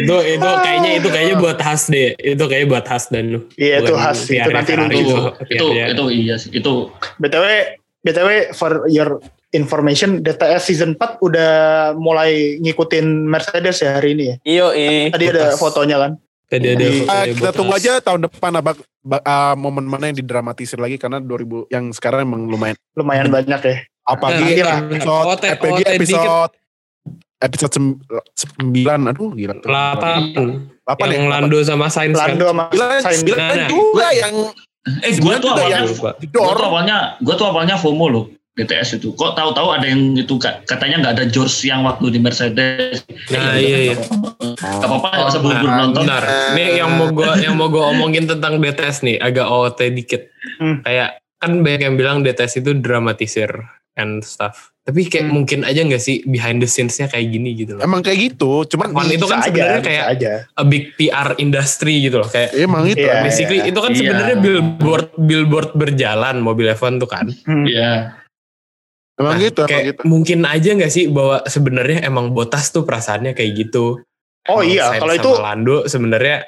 itu 0.05 0.15
itu 0.37 0.49
kayaknya 0.61 0.91
itu 1.01 1.07
kayaknya 1.09 1.35
buat 1.41 1.57
khas 1.57 1.89
deh 1.89 2.13
itu 2.13 2.43
kayaknya 2.45 2.67
buat 2.69 2.85
khas 2.85 3.09
dan 3.09 3.33
lu 3.33 3.39
Iya, 3.57 3.81
itu 3.81 3.93
khas. 3.97 4.29
Itu 4.29 4.49
nanti 4.53 4.77
nunggu. 4.77 4.93
itu 4.93 5.17
itu 5.49 5.65
itu 5.73 6.05
iya 6.13 6.35
sih 6.37 6.53
itu 6.53 6.93
BTW 7.17 7.45
BTW 8.05 8.53
for 8.53 8.85
your 8.85 9.17
information 9.55 10.21
DTS 10.21 10.61
season 10.61 10.93
4 10.99 11.23
udah 11.23 11.53
mulai 11.97 12.61
ngikutin 12.61 13.25
Mercedes 13.25 13.81
ya 13.81 13.97
hari 13.97 14.13
ini 14.13 14.23
ya. 14.29 14.35
Iyo 14.45 14.67
i. 14.75 15.09
Tadi 15.09 15.25
ada 15.31 15.55
fotonya 15.55 15.97
kan. 15.97 16.11
Jadi, 16.47 17.03
fotonya 17.03 17.11
Ah, 17.11 17.25
kita 17.27 17.49
tunggu 17.51 17.73
aja 17.75 17.91
tahun 17.99 18.21
depan 18.23 18.51
apa 18.55 18.71
ba- 19.01 19.19
ah, 19.21 19.53
momen 19.53 19.83
mana 19.83 20.07
yang 20.07 20.17
didramatisir 20.17 20.79
lagi 20.79 20.95
karena 20.95 21.19
2000 21.19 21.67
yang 21.67 21.91
sekarang 21.91 22.23
emang 22.23 22.47
lumayan 22.47 22.75
Lumayan 22.95 23.27
banyak 23.27 23.59
ya. 23.59 23.75
Apalagi 24.01 24.63
lah. 24.63 24.79
episode, 24.81 25.25
OT, 25.27 25.43
OT 25.51 25.81
episode 25.85 26.51
episode 27.37 27.71
sem- 27.71 27.99
sembilan, 28.33 28.99
aduh 29.11 29.29
gila. 29.31 29.53
Delapan. 29.59 30.19
Apa 30.83 31.03
yang 31.05 31.27
nih? 31.27 31.31
Lando 31.35 31.57
sama 31.61 31.91
Sainz 31.91 32.15
kan. 32.15 32.33
Lando 32.33 32.47
sama 32.47 32.63
Sainz. 33.03 33.21
sembilan 33.21 33.37
Nah, 33.37 33.51
nah. 33.53 33.67
juga 33.67 34.07
yang 34.09 34.35
Eh, 35.03 35.11
gue 35.13 35.35
tuh 35.37 35.51
awalnya, 35.51 35.83
gue 35.83 36.31
tuh 36.31 36.63
awalnya, 36.63 36.97
gue 37.19 37.35
tuh 37.35 37.43
awalnya 37.43 37.75
FOMO 37.75 38.07
loh 38.07 38.25
BTS 38.57 38.97
itu. 38.97 39.13
Kok 39.13 39.31
tahu-tahu 39.31 39.69
ada 39.69 39.85
yang 39.85 40.17
itu 40.17 40.35
ka- 40.35 40.65
katanya 40.65 40.95
nggak 40.99 41.13
ada 41.13 41.25
George 41.25 41.53
yang 41.63 41.85
waktu 41.85 42.09
di 42.09 42.17
Mercedes. 42.17 43.05
Nah, 43.29 43.53
iya, 43.53 43.77
iya. 43.83 43.95
Gak 44.57 44.81
apa-apa, 44.83 45.07
nggak 45.07 45.29
usah 45.29 45.39
buru-buru 45.39 45.69
Nah, 45.69 45.77
nonton. 45.79 46.01
Benar. 46.03 46.23
Ini 46.51 46.63
yang 46.75 46.91
mau 46.91 47.07
gue 47.07 47.31
yang 47.39 47.53
mau 47.53 47.67
gue 47.67 47.83
omongin 47.85 48.25
tentang 48.25 48.57
DTS 48.57 49.01
nih, 49.01 49.17
agak 49.17 49.45
OOT 49.45 49.79
dikit. 49.93 50.33
Hmm. 50.57 50.81
Kayak 50.81 51.09
kan 51.37 51.61
banyak 51.61 51.81
yang 51.83 51.95
bilang 51.95 52.17
DTS 52.19 52.59
itu 52.59 52.73
dramatisir 52.73 53.53
and 53.93 54.21
stuff. 54.21 54.73
Tapi 54.81 55.05
kayak 55.05 55.27
Hmm. 55.27 55.35
mungkin 55.35 55.59
aja 55.61 55.77
nggak 55.79 55.99
sih 55.99 56.23
behind 56.23 56.57
the 56.57 56.65
scenes-nya 56.65 57.05
kayak 57.05 57.27
gini 57.27 57.53
gitu 57.53 57.75
loh. 57.75 57.83
emang 57.83 57.99
kayak 57.99 58.31
gitu, 58.31 58.63
cuman 58.65 58.95
One 58.95 59.11
itu 59.11 59.27
kan 59.27 59.43
sebenarnya 59.43 59.83
kayak 59.83 60.05
aja. 60.09 60.31
a 60.49 60.63
big 60.63 60.95
PR 60.95 61.35
industry 61.37 62.01
gitu 62.01 62.17
loh. 62.17 62.25
Kayak 62.25 62.55
emang 62.55 62.87
itu. 62.87 63.03
Iya, 63.03 63.21
basically 63.21 63.61
itu 63.63 63.75
kan 63.75 63.91
Iya. 63.91 63.99
sebenarnya 63.99 64.37
billboard 64.39 65.07
billboard 65.19 65.69
berjalan 65.73 66.39
mobil 66.39 66.71
F1 66.71 66.97
tuh 66.97 67.05
kan. 67.05 67.27
Hmm. 67.43 67.67
Iya. 67.67 68.15
Emang 69.17 69.33
Nah, 69.33 69.41
gitu, 69.41 69.61
emang 69.65 69.85
gitu. 69.89 70.01
mungkin 70.05 70.39
aja 70.45 70.69
nggak 70.77 70.93
sih 70.93 71.09
bahwa 71.09 71.41
sebenarnya 71.43 72.05
emang 72.05 72.31
Botas 72.31 72.69
tuh 72.69 72.85
perasaannya 72.85 73.33
kayak 73.33 73.51
gitu. 73.65 74.05
Oh 74.47 74.61
Emang 74.61 74.69
iya, 74.69 74.93
kalau 74.95 75.13
itu 75.13 75.31
Lando 75.33 75.77
sebenarnya 75.85 76.45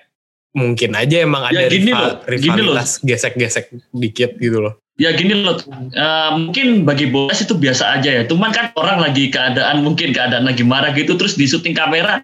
mungkin 0.49 0.93
aja 0.93 1.17
emang 1.19 1.49
Ya, 1.49 1.65
ada 1.65 1.67
gini 1.67 1.89
rival- 1.89 2.01
loh, 2.01 2.13
gini 2.29 2.61
loh. 2.61 2.73
rivalitas 2.73 3.01
gesek-gesek 3.01 3.65
dikit 3.91 4.37
gitu 4.37 4.61
loh. 4.61 4.77
Ya 4.95 5.15
gini 5.15 5.31
loh, 5.33 5.57
eh, 5.89 6.29
mungkin 6.35 6.83
bagi 6.83 7.07
Boas 7.07 7.39
itu 7.39 7.55
biasa 7.55 7.97
aja 7.97 8.09
ya. 8.11 8.23
Cuman 8.27 8.51
kan 8.51 8.69
orang 8.75 8.99
lagi 8.99 9.29
keadaan 9.29 9.81
mungkin 9.81 10.11
keadaan 10.11 10.43
lagi 10.43 10.61
marah 10.61 10.91
gitu, 10.91 11.15
terus 11.15 11.33
di 11.33 11.47
syuting 11.47 11.73
kamera 11.73 12.21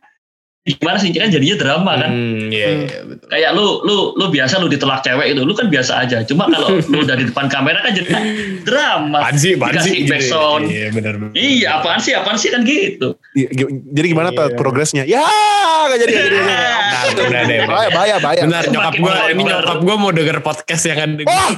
gimana 0.67 0.97
sih 0.97 1.13
kan 1.13 1.29
jadinya 1.29 1.55
drama 1.55 1.91
kan. 1.95 2.09
Hmm, 2.09 2.49
iya, 2.49 2.67
Hmm. 2.67 2.81
iya, 2.83 2.99
betul. 3.05 3.27
Kayak 3.27 3.51
lu 3.53 3.65
lu 3.81 3.95
lu 4.13 4.25
biasa 4.27 4.57
lu 4.57 4.65
ditolak 4.65 4.99
cewek 4.99 5.27
itu, 5.29 5.41
lu 5.41 5.53
kan 5.53 5.69
biasa 5.69 6.01
aja. 6.01 6.17
Cuma 6.21 6.49
kalau 6.49 6.73
lu 6.89 6.97
udah 6.99 7.13
di 7.13 7.25
depan 7.25 7.45
kamera 7.45 7.79
kan 7.79 7.93
jadi 7.93 8.09
drama. 8.61 9.29
Sih, 9.31 9.53
apaan 9.53 9.71
Dikasih 9.71 9.85
sih? 9.85 9.95
gitu 9.95 10.05
ya. 10.05 10.11
backsound. 10.11 10.63
Iya, 10.65 10.87
benar 10.89 11.13
benar. 11.15 11.31
Iya, 11.31 11.67
apaan 11.75 11.99
sih, 11.99 12.13
apaan 12.13 12.35
sih 12.35 12.49
kan 12.49 12.61
gitu. 12.63 13.13
Iya, 13.31 13.47
Jadi 13.69 14.07
gimana 14.07 14.29
tuh 14.31 14.47
Iya. 14.47 14.55
progresnya? 14.55 15.03
Ya, 15.03 15.21
gak 15.85 15.99
jadi, 16.01 16.11
gak 16.11 16.23
jadi. 16.23 16.35
gak 16.35 16.47
jadi. 16.49 16.73
Nah, 17.15 17.41
benar. 17.41 17.65
Bahaya, 17.65 17.89
bahaya, 17.89 18.15
bahaya. 18.19 18.41
Benar, 18.43 18.63
nyokap 18.67 18.93
gue, 18.95 19.13
ini 19.31 19.41
nyokap 19.41 19.79
gue 19.79 19.95
mau 19.95 20.11
denger 20.11 20.37
podcast 20.39 20.83
yang 20.85 20.99
ada 20.99 21.23
Oh! 21.25 21.49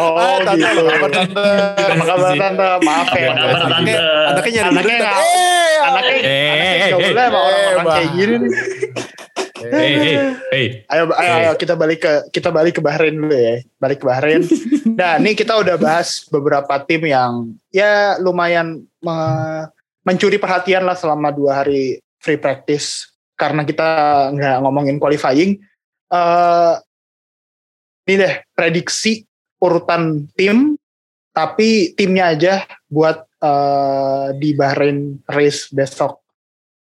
oh 0.24 0.36
tante, 0.40 0.64
gitu. 0.64 0.82
apa 0.84 1.06
tante? 1.08 1.48
Apa 1.76 2.04
kabar 2.04 2.32
tante? 2.34 2.68
Maaf 2.80 3.08
ya. 3.10 3.28
Apa 3.28 3.36
kabar, 3.36 3.60
Tante? 3.60 3.74
Anaknya, 3.74 3.96
anaknya 4.26 4.50
nyari 4.50 4.68
Anaknya 4.70 4.96
nggak- 4.96 5.14
Eh, 5.14 5.76
Anaknya, 5.84 6.16
Eh, 6.16 6.48
anaknya 6.48 6.64
eh, 6.64 6.74
nggak 6.74 6.88
eh, 6.88 7.04
boleh 7.04 7.24
sama 7.24 7.38
orang-orang 7.38 7.84
kayak 7.86 8.10
gini 8.14 8.34
nih. 8.34 8.52
Hey, 9.64 9.92
hey, 9.96 10.16
hey. 10.52 10.66
Ayo, 10.86 11.02
ayo, 11.10 11.32
ayo 11.40 11.52
kita 11.56 11.72
balik 11.72 12.04
ke 12.04 12.12
kita 12.30 12.52
balik 12.52 12.76
ke 12.76 12.82
Bahrain 12.84 13.16
dulu 13.16 13.32
ya. 13.32 13.64
Balik 13.78 14.00
ke 14.00 14.06
Bahrain. 14.06 14.44
nah, 14.98 15.16
ini 15.16 15.32
kita 15.32 15.56
udah 15.56 15.76
bahas 15.76 16.28
beberapa 16.28 16.68
tim 16.84 17.00
yang 17.02 17.32
ya 17.72 18.20
lumayan 18.20 18.84
me- 19.00 19.66
mencuri 20.04 20.36
perhatian 20.36 20.84
lah 20.84 20.92
selama 20.92 21.32
dua 21.32 21.64
hari 21.64 21.96
free 22.20 22.36
practice 22.36 23.08
karena 23.44 23.62
kita 23.68 23.88
nggak 24.32 24.56
ngomongin 24.64 24.96
qualifying. 24.96 25.60
Eh 26.08 26.74
ini 28.04 28.14
deh 28.16 28.34
prediksi 28.52 29.20
urutan 29.60 30.28
tim, 30.32 30.76
tapi 31.32 31.92
timnya 31.92 32.32
aja 32.32 32.54
buat 32.88 33.24
eh, 33.40 34.26
di 34.40 34.56
Bahrain 34.56 35.20
race 35.28 35.68
besok 35.68 36.24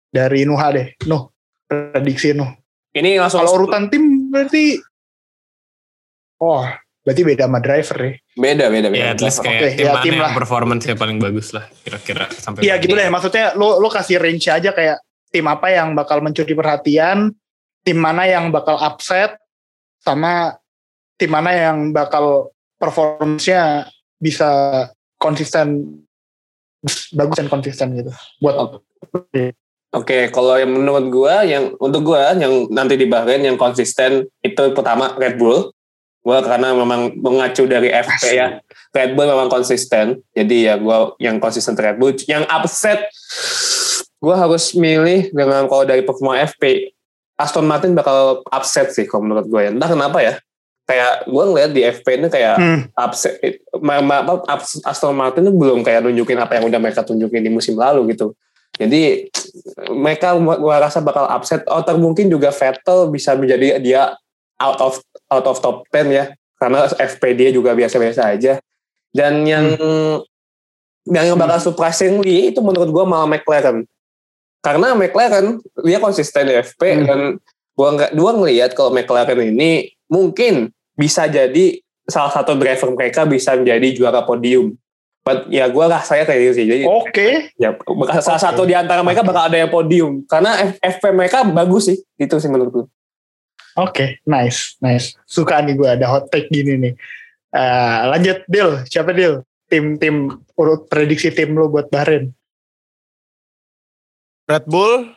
dari 0.08 0.44
Nuha 0.44 0.68
deh. 0.72 0.88
Nuh, 1.08 1.28
prediksi 1.64 2.36
Nuh. 2.36 2.52
Ini 2.90 3.16
langsung 3.22 3.40
Kalau 3.40 3.56
urutan 3.64 3.86
tim 3.88 4.28
berarti 4.28 4.80
Oh, 6.40 6.64
berarti 7.04 7.20
beda 7.20 7.44
sama 7.44 7.60
driver 7.60 7.98
ya. 8.00 8.12
beda 8.32 8.64
beda 8.72 8.88
beda. 8.88 9.04
Ya, 9.04 9.08
at 9.12 9.20
least 9.20 9.44
kayak 9.44 9.60
Oke, 9.60 9.70
tim 9.76 9.84
ya, 9.84 9.92
mana 9.92 10.04
tim 10.08 10.14
yang 10.16 10.24
lah. 10.24 10.32
performance 10.32 10.84
yang 10.88 10.96
paling 10.96 11.18
bagus 11.20 11.52
lah 11.52 11.68
kira-kira 11.84 12.24
sampai 12.32 12.64
Iya 12.64 12.74
gitu 12.80 12.96
deh, 12.96 13.08
maksudnya 13.12 13.52
lo 13.60 13.76
lo 13.76 13.92
kasih 13.92 14.16
range 14.16 14.48
aja 14.48 14.72
kayak 14.72 14.96
tim 15.30 15.46
apa 15.46 15.70
yang 15.70 15.94
bakal 15.94 16.22
mencuri 16.22 16.52
perhatian, 16.54 17.34
tim 17.86 17.98
mana 17.98 18.26
yang 18.26 18.50
bakal 18.50 18.76
upset, 18.78 19.38
sama 20.02 20.58
tim 21.16 21.30
mana 21.30 21.54
yang 21.54 21.94
bakal 21.94 22.50
performance-nya 22.80 23.88
bisa 24.20 24.50
konsisten 25.20 26.00
bagus 27.12 27.36
dan 27.36 27.48
konsisten 27.48 27.92
gitu. 27.96 28.12
Buat 28.40 28.80
Oke, 29.90 30.30
kalau 30.30 30.54
yang 30.54 30.70
menurut 30.70 31.10
gua, 31.10 31.42
yang 31.42 31.74
untuk 31.82 32.14
gua 32.14 32.30
yang 32.38 32.70
nanti 32.70 32.94
di 32.94 33.10
Bahrain 33.10 33.42
yang 33.42 33.58
konsisten 33.58 34.22
itu 34.38 34.64
pertama 34.70 35.18
Red 35.18 35.34
Bull. 35.34 35.74
Gua 36.22 36.44
karena 36.44 36.76
memang 36.76 37.16
mengacu 37.18 37.66
dari 37.66 37.90
FP 37.90 38.22
ya. 38.38 38.62
Red 38.94 39.18
Bull 39.18 39.26
memang 39.26 39.50
konsisten. 39.50 40.22
Jadi 40.30 40.70
ya 40.70 40.78
gua 40.78 41.18
yang 41.18 41.42
konsisten 41.42 41.74
Red 41.74 41.98
Bull. 41.98 42.14
Yang 42.22 42.46
upset 42.54 43.10
gua 44.20 44.36
harus 44.36 44.76
milih 44.76 45.32
dengan 45.32 45.64
kalau 45.66 45.88
dari 45.88 46.04
performa 46.04 46.36
FP 46.44 46.92
Aston 47.40 47.64
Martin 47.64 47.96
bakal 47.96 48.44
upset 48.52 48.92
sih 48.92 49.08
kalau 49.08 49.24
menurut 49.24 49.48
gua 49.48 49.64
ya. 49.64 49.70
Entah 49.72 49.88
kenapa 49.88 50.20
ya. 50.20 50.36
Kayak 50.84 51.24
gua 51.24 51.48
ngeliat 51.48 51.70
di 51.72 51.82
FP 51.86 52.06
ini 52.20 52.28
kayak 52.28 52.56
hmm, 52.60 52.80
upset 52.98 53.34
ma- 53.80 54.04
ma- 54.04 54.20
apa, 54.20 54.44
ups- 54.44 54.84
Aston 54.84 55.16
Martin 55.16 55.48
itu 55.48 55.54
belum 55.56 55.80
kayak 55.80 56.04
nunjukin 56.04 56.36
apa 56.36 56.60
yang 56.60 56.68
udah 56.68 56.78
mereka 56.82 57.00
tunjukin 57.00 57.40
di 57.40 57.48
musim 57.48 57.80
lalu 57.80 58.12
gitu. 58.12 58.36
Jadi 58.76 59.32
mereka 59.92 60.36
gua 60.36 60.84
rasa 60.84 61.00
bakal 61.00 61.24
upset 61.30 61.64
atau 61.64 61.94
mungkin 61.96 62.28
juga 62.28 62.52
Vettel 62.52 63.08
bisa 63.08 63.32
menjadi 63.38 63.80
dia 63.80 64.12
out 64.60 64.78
of 64.84 65.00
out 65.32 65.46
of 65.48 65.56
top 65.64 65.88
10 65.94 66.12
ya 66.12 66.24
karena 66.60 66.84
FP 66.92 67.22
dia 67.38 67.48
juga 67.54 67.72
biasa-biasa 67.72 68.36
aja. 68.36 68.60
Dan 69.14 69.48
yang 69.48 69.64
yang 71.08 71.38
bakal 71.38 71.72
surprisingly 71.72 72.52
itu 72.52 72.60
menurut 72.60 72.90
gua 72.92 73.08
malah 73.08 73.30
McLaren. 73.30 73.88
Karena 74.60 74.92
McLaren 74.92 75.60
dia 75.80 75.98
konsisten 75.98 76.48
di 76.48 76.54
FP 76.60 76.80
Hmm. 77.00 77.04
dan 77.08 77.20
gua 77.72 77.88
nggak 77.96 78.10
gua 78.12 78.32
ngelihat 78.36 78.70
kalau 78.76 78.92
McLaren 78.92 79.40
ini 79.56 79.88
mungkin 80.12 80.68
bisa 80.92 81.24
jadi 81.26 81.80
salah 82.04 82.28
satu 82.34 82.58
driver 82.58 82.92
mereka 82.92 83.24
bisa 83.24 83.56
menjadi 83.56 83.88
juara 83.96 84.20
podium. 84.26 84.76
But 85.20 85.52
ya 85.52 85.68
gue 85.68 85.84
rasanya 85.84 86.24
kayak 86.24 86.40
gitu 86.40 86.52
sih. 86.56 86.66
Jadi 86.66 86.84
Oke. 86.88 87.28
ya 87.60 87.76
bakal 87.76 88.24
salah 88.24 88.40
satu 88.40 88.64
di 88.64 88.72
antara 88.72 89.04
mereka 89.04 89.20
bakal 89.20 89.52
ada 89.52 89.56
yang 89.60 89.68
podium 89.68 90.24
karena 90.24 90.72
FP 90.80 91.12
mereka 91.12 91.44
bagus 91.44 91.92
sih. 91.92 91.98
Itu 92.16 92.40
sih 92.40 92.48
menurut 92.48 92.72
gue. 92.72 92.86
Oke, 93.78 94.18
nice, 94.26 94.74
nice. 94.82 95.14
Suka 95.28 95.60
nih 95.62 95.76
gue 95.76 95.86
ada 95.86 96.08
hot 96.08 96.32
take 96.32 96.48
gini 96.50 96.74
nih. 96.74 96.92
Eh, 97.52 97.98
lanjut, 98.10 98.38
Dil. 98.50 98.82
Siapa 98.88 99.14
Dil? 99.14 99.44
Tim-tim 99.70 100.34
urut 100.58 100.90
prediksi 100.90 101.30
tim 101.30 101.54
lo 101.54 101.70
buat 101.70 101.86
Bahrain. 101.86 102.34
Red 104.50 104.66
Bull. 104.66 105.14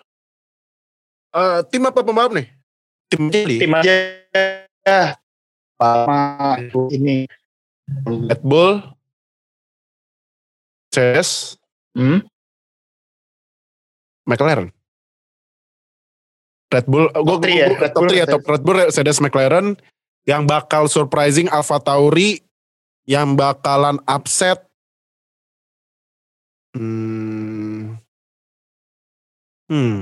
Eh, 1.34 1.60
tim 1.73 1.81
apa 1.90 2.06
pembalap 2.06 2.38
nih? 2.38 2.46
Tim 3.10 3.34
jadi. 3.34 3.58
Tim 3.58 3.73
aja. 3.73 3.94
Ya. 4.86 5.17
Sama 5.81 6.62
ini. 6.94 7.25
Red 8.29 8.46
Bull. 8.46 8.86
Mercedes. 10.94 11.58
Hmm? 11.98 12.21
McLaren. 14.29 14.69
Red 16.69 16.86
Bull, 16.86 17.10
gue 17.10 17.25
Top 17.25 17.42
three 17.42 17.58
ya? 17.58 17.67
Red 17.69 17.94
top 17.94 18.02
Bull, 18.02 18.13
3 18.13 18.21
ya, 18.21 18.25
top 18.25 18.46
Red 18.50 18.63
Bull, 18.65 18.77
Mercedes, 18.81 19.21
McLaren, 19.21 19.77
yang 20.25 20.50
bakal 20.50 20.90
surprising 20.90 21.46
Alfa 21.54 21.77
Tauri, 21.77 22.42
yang 23.06 23.38
bakalan 23.38 24.02
upset, 24.10 24.65
hmm, 26.73 27.92
hmm, 29.74 29.98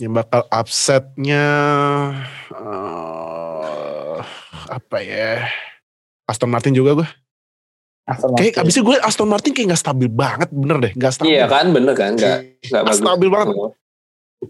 yang 0.00 0.12
bakal 0.12 0.48
upsetnya, 0.48 1.44
eh, 2.48 4.16
apa 4.66 4.98
ya, 4.98 5.44
Aston 6.24 6.48
Martin 6.48 6.72
juga 6.72 6.96
gue. 6.96 7.08
Aston 8.02 8.32
Kayak 8.34 8.56
Martin. 8.56 8.62
abisnya 8.64 8.82
gue 8.82 8.96
Aston 8.98 9.28
Martin 9.28 9.52
kayak 9.52 9.68
gak 9.70 9.82
stabil 9.84 10.08
banget, 10.08 10.48
bener 10.50 10.76
deh, 10.80 10.92
gak 10.96 11.12
stabil. 11.12 11.36
Iya 11.36 11.46
kan 11.46 11.70
bener 11.70 11.92
kan 11.92 12.16
nggak 12.16 12.38
nggak 12.66 12.82
Gak 12.82 12.82
bagus. 12.82 12.98
stabil 12.98 13.28
banget, 13.28 13.54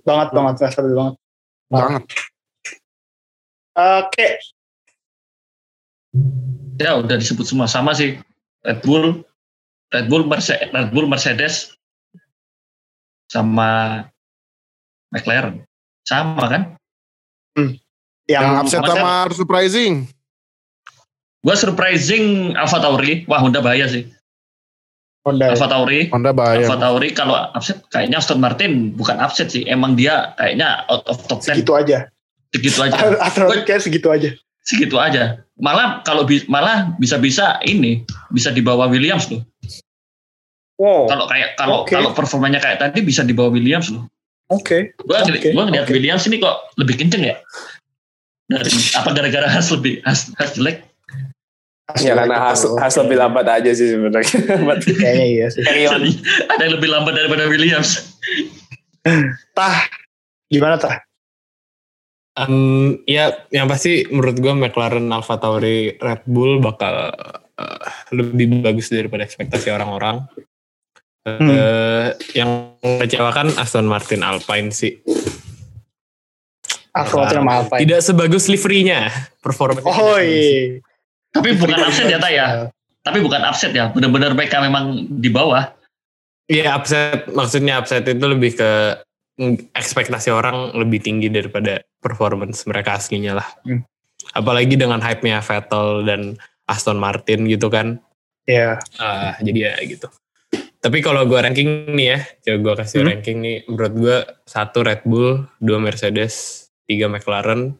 banget 0.01 0.29
banget 0.31 0.55
nggak 0.57 0.73
stabil 0.73 0.95
banget. 0.95 1.15
banget. 1.69 2.03
Oke, 3.73 4.29
Ya 6.77 7.01
udah 7.01 7.17
disebut 7.17 7.45
semua 7.45 7.65
sama 7.65 7.93
sih. 7.93 8.21
Red 8.61 8.81
Bull, 8.83 9.25
Red 9.89 10.07
Bull, 10.09 10.25
Mercedes, 10.25 10.69
Red 10.69 10.89
Bull, 10.93 11.09
Mercedes, 11.09 11.73
sama 13.29 14.05
McLaren, 15.13 15.63
sama 16.03 16.47
kan? 16.49 16.63
yang, 17.55 17.77
Yang 18.27 18.49
upset 18.65 18.81
sama 18.83 19.29
surprising. 19.31 19.93
Gua 21.43 21.59
surprising 21.59 22.55
Alfa 22.55 22.79
Tauri, 22.81 23.27
wah 23.29 23.43
Honda 23.43 23.61
bahaya 23.61 23.85
sih. 23.91 24.07
Honda. 25.23 25.55
Alfa 25.55 25.67
Tauri. 25.71 26.11
Honda 26.11 26.31
bahaya. 26.35 26.67
Alfa 26.67 26.79
Tauri 26.79 27.09
kalau 27.15 27.35
upset 27.55 27.79
kayaknya 27.91 28.19
Aston 28.19 28.43
Martin 28.43 28.95
bukan 28.95 29.19
upset 29.23 29.51
sih. 29.51 29.63
Emang 29.67 29.95
dia 29.95 30.35
kayaknya 30.35 30.83
out 30.91 31.07
of 31.07 31.19
top 31.31 31.43
10 31.43 31.63
Segitu 31.63 31.75
aja. 31.75 31.99
segitu 32.53 32.79
aja. 32.83 32.97
Aston 33.27 33.63
kayak 33.67 33.83
segitu 33.83 34.09
aja. 34.11 34.31
Segitu 34.63 34.97
aja. 34.99 35.43
Malah 35.59 36.03
kalau 36.07 36.27
bi- 36.27 36.47
malah 36.47 36.95
bisa-bisa 36.99 37.59
ini 37.67 38.03
bisa 38.31 38.51
di 38.51 38.63
bawah 38.63 38.87
Williams 38.91 39.31
loh. 39.31 39.43
Wow. 40.79 41.07
Kalau 41.07 41.27
kayak 41.31 41.55
kalau 41.55 41.77
Oke. 41.87 41.95
kalau 41.95 42.11
performanya 42.15 42.59
kayak 42.59 42.83
tadi 42.83 43.03
bisa 43.07 43.23
di 43.23 43.35
bawah 43.35 43.55
Williams 43.55 43.91
loh. 43.95 44.07
Oke. 44.53 44.93
Gua 45.01 45.25
ngeli- 45.25 45.41
Oke, 45.41 45.49
gua 45.57 45.65
ngeliat 45.65 45.87
oke. 45.89 45.93
Williams 45.97 46.25
ini 46.29 46.37
kok 46.37 46.57
lebih 46.77 47.01
kenceng 47.01 47.25
ya. 47.25 47.37
Dari 48.53 48.69
apa 48.93 49.11
gara-gara 49.17 49.49
Has 49.49 49.73
lebih 49.73 50.05
Has, 50.05 50.29
Has 50.37 50.53
jelek? 50.55 50.85
Ya 52.01 52.13
karena 52.17 52.53
Has, 52.53 52.61
Has 52.77 52.95
lebih 53.01 53.17
lambat 53.17 53.49
aja 53.49 53.73
sih 53.73 53.97
sebenarnya. 53.97 54.61
Kayaknya 54.85 55.27
iya 55.41 55.47
sih. 55.49 55.65
Carry 55.65 55.89
on. 55.89 56.05
Jadi, 56.05 56.11
ada 56.53 56.63
yang 56.69 56.75
lebih 56.77 56.89
lambat 56.93 57.13
daripada 57.17 57.49
Williams. 57.49 58.13
Tah, 59.57 59.89
gimana 60.47 60.77
tah? 60.79 61.01
Um, 62.33 62.97
ya, 63.05 63.45
yang 63.53 63.69
pasti 63.69 64.09
menurut 64.09 64.41
gue 64.41 64.53
McLaren, 64.57 65.05
Alfa 65.13 65.37
Tauri, 65.37 66.01
Red 66.01 66.25
Bull 66.25 66.65
bakal 66.65 67.13
uh, 67.13 67.85
lebih 68.09 68.65
bagus 68.65 68.89
daripada 68.89 69.25
ekspektasi 69.29 69.69
orang-orang. 69.69 70.25
Uh, 71.23 72.11
yang 72.35 72.75
mengecewakan 72.83 73.55
Aston 73.55 73.87
Martin 73.87 74.27
Alpine 74.27 74.75
sih. 74.75 74.99
Aston 76.91 77.23
Martin 77.23 77.39
sama 77.47 77.53
Alpine. 77.63 77.81
Tidak 77.87 78.01
sebagus 78.03 78.51
liverynya 78.51 79.07
performa. 79.39 79.79
Oh 79.87 80.19
iya. 80.19 80.83
Tapi 81.31 81.55
bukan 81.55 81.79
upset 81.79 82.11
ya, 82.11 82.19
Tak 82.19 82.33
ya. 82.35 82.47
Tapi 83.07 83.19
bukan 83.23 83.43
upset 83.47 83.71
ya. 83.71 83.95
Benar-benar 83.95 84.35
mereka 84.35 84.59
memang 84.59 85.07
di 85.09 85.31
bawah. 85.31 85.71
Iya 86.51 86.75
upset, 86.75 87.31
maksudnya 87.31 87.79
upset 87.79 88.03
itu 88.05 88.27
lebih 88.27 88.59
ke 88.59 88.99
ekspektasi 89.73 90.29
orang 90.35 90.75
lebih 90.77 91.01
tinggi 91.01 91.31
daripada 91.31 91.81
performance 92.03 92.67
mereka 92.67 92.99
aslinya 92.99 93.39
lah. 93.39 93.49
Hmm. 93.63 93.87
Apalagi 94.35 94.75
dengan 94.75 94.99
hype-nya 94.99 95.39
Vettel 95.39 96.03
dan 96.05 96.21
Aston 96.67 96.99
Martin 96.99 97.47
gitu 97.47 97.71
kan. 97.71 98.03
Iya. 98.45 98.83
Ah, 98.99 99.39
jadi 99.39 99.71
ya 99.71 99.75
gitu. 99.87 100.11
Tapi 100.83 100.99
kalau 100.99 101.23
gue 101.25 101.39
ranking 101.39 101.95
nih 101.95 102.07
ya, 102.09 102.19
coba 102.43 102.57
gue 102.59 102.75
kasih 102.83 102.97
Hmm. 103.01 103.09
ranking 103.09 103.39
nih. 103.39 103.57
Menurut 103.71 103.95
gue 103.95 104.17
satu 104.43 104.83
Red 104.83 105.07
Bull, 105.07 105.47
dua 105.57 105.79
Mercedes, 105.79 106.67
tiga 106.85 107.07
McLaren, 107.07 107.79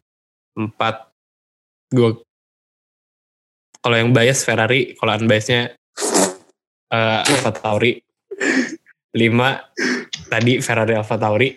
empat 0.55 1.11
gue 1.91 2.23
kalau 3.77 3.99
yang 3.99 4.15
bias 4.15 4.47
Ferrari, 4.47 4.95
kalau 4.95 5.11
unbiasnya 5.13 5.75
uh, 6.87 7.19
Alfa 7.21 7.51
Tauri, 7.51 7.99
lima 9.11 9.59
tadi 10.31 10.63
Ferrari 10.63 10.95
Alfa 10.95 11.19
Tauri, 11.19 11.51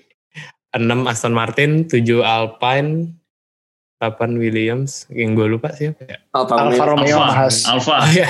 enam 0.74 1.06
Aston 1.06 1.30
Martin, 1.30 1.86
tujuh 1.86 2.26
Alpine, 2.26 3.14
delapan 3.96 4.34
Williams, 4.34 5.06
yang 5.08 5.38
gue 5.38 5.46
lupa 5.46 5.70
siapa 5.70 6.02
ya? 6.02 6.18
Alfa 6.34 6.54
Alfa 6.58 6.84
Romeo. 6.84 7.22
Alfa. 7.22 7.46
Alfa. 7.70 7.94
Oh 8.02 8.10
iya. 8.10 8.28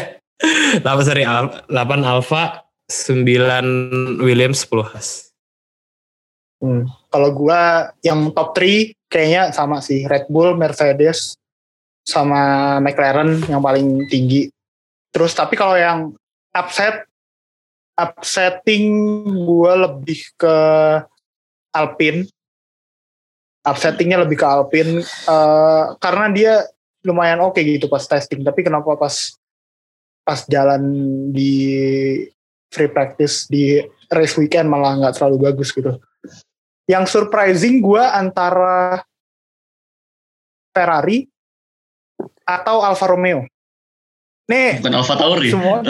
8 0.84 0.84
sorry, 1.00 1.24
Al- 1.24 1.64
8 1.64 1.72
Alfa, 2.04 2.65
9 2.86 4.22
Williams, 4.22 4.62
10 4.66 4.86
Haas. 4.86 5.08
Hmm. 6.62 6.88
Kalau 7.12 7.30
gua 7.34 7.92
yang 8.00 8.32
top 8.32 8.56
3 8.56 8.94
kayaknya 9.10 9.52
sama 9.52 9.82
sih 9.84 10.06
Red 10.06 10.30
Bull, 10.32 10.56
Mercedes, 10.56 11.36
sama 12.06 12.76
McLaren 12.78 13.42
yang 13.50 13.60
paling 13.60 14.06
tinggi. 14.08 14.48
Terus 15.10 15.34
tapi 15.34 15.58
kalau 15.58 15.74
yang 15.74 16.14
upset, 16.54 17.04
upsetting 17.98 18.88
gua 19.44 19.90
lebih 19.90 20.22
ke 20.38 20.56
Alpine. 21.74 22.30
Upsettingnya 23.66 24.22
lebih 24.22 24.38
ke 24.38 24.46
Alpine 24.46 25.02
eh, 25.02 25.84
karena 25.98 26.26
dia 26.30 26.54
lumayan 27.02 27.42
oke 27.42 27.58
gitu 27.58 27.90
pas 27.90 28.06
testing. 28.06 28.46
Tapi 28.46 28.62
kenapa 28.62 28.94
pas 28.94 29.34
pas 30.22 30.40
jalan 30.46 30.82
di 31.34 31.54
free 32.70 32.90
practice 32.90 33.46
di 33.46 33.80
race 34.10 34.36
weekend 34.38 34.70
malah 34.70 34.98
nggak 34.98 35.14
terlalu 35.18 35.50
bagus 35.50 35.70
gitu 35.74 35.98
yang 36.86 37.04
surprising 37.04 37.82
gue 37.82 38.02
antara 38.02 39.02
Ferrari 40.70 41.26
atau 42.46 42.84
Alfa 42.84 43.06
Romeo. 43.10 43.42
Nih, 44.46 44.78
Bukan 44.78 44.94
Alfa 44.94 45.18
Tauri. 45.18 45.50
semua 45.50 45.82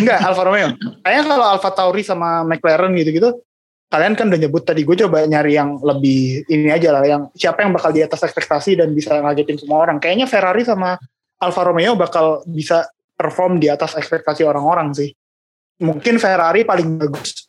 enggak 0.00 0.18
Alfa 0.24 0.42
Romeo. 0.48 0.68
Kayaknya 1.04 1.22
kalau 1.28 1.46
Alfa 1.52 1.70
Tauri 1.76 2.00
sama 2.00 2.40
McLaren 2.48 2.96
gitu-gitu, 2.96 3.44
kalian 3.92 4.16
kan 4.16 4.32
udah 4.32 4.40
nyebut 4.40 4.64
tadi 4.64 4.88
gue 4.88 4.96
coba 5.04 5.28
nyari 5.28 5.60
yang 5.60 5.76
lebih 5.84 6.48
ini 6.48 6.72
aja 6.72 6.96
lah, 6.96 7.04
yang 7.04 7.28
siapa 7.36 7.60
yang 7.60 7.76
bakal 7.76 7.92
di 7.92 8.00
atas 8.00 8.24
ekspektasi 8.24 8.80
dan 8.80 8.96
bisa 8.96 9.20
ngagetin 9.20 9.60
semua 9.60 9.84
orang. 9.84 10.00
Kayaknya 10.00 10.24
Ferrari 10.24 10.64
sama 10.64 10.96
Alfa 11.36 11.62
Romeo 11.68 11.92
bakal 11.92 12.40
bisa 12.48 12.88
perform 13.12 13.60
di 13.60 13.68
atas 13.68 13.92
ekspektasi 13.92 14.40
orang-orang 14.48 14.96
sih. 14.96 15.12
Mungkin 15.80 16.20
Ferrari 16.20 16.68
paling 16.68 17.00
bagus 17.00 17.48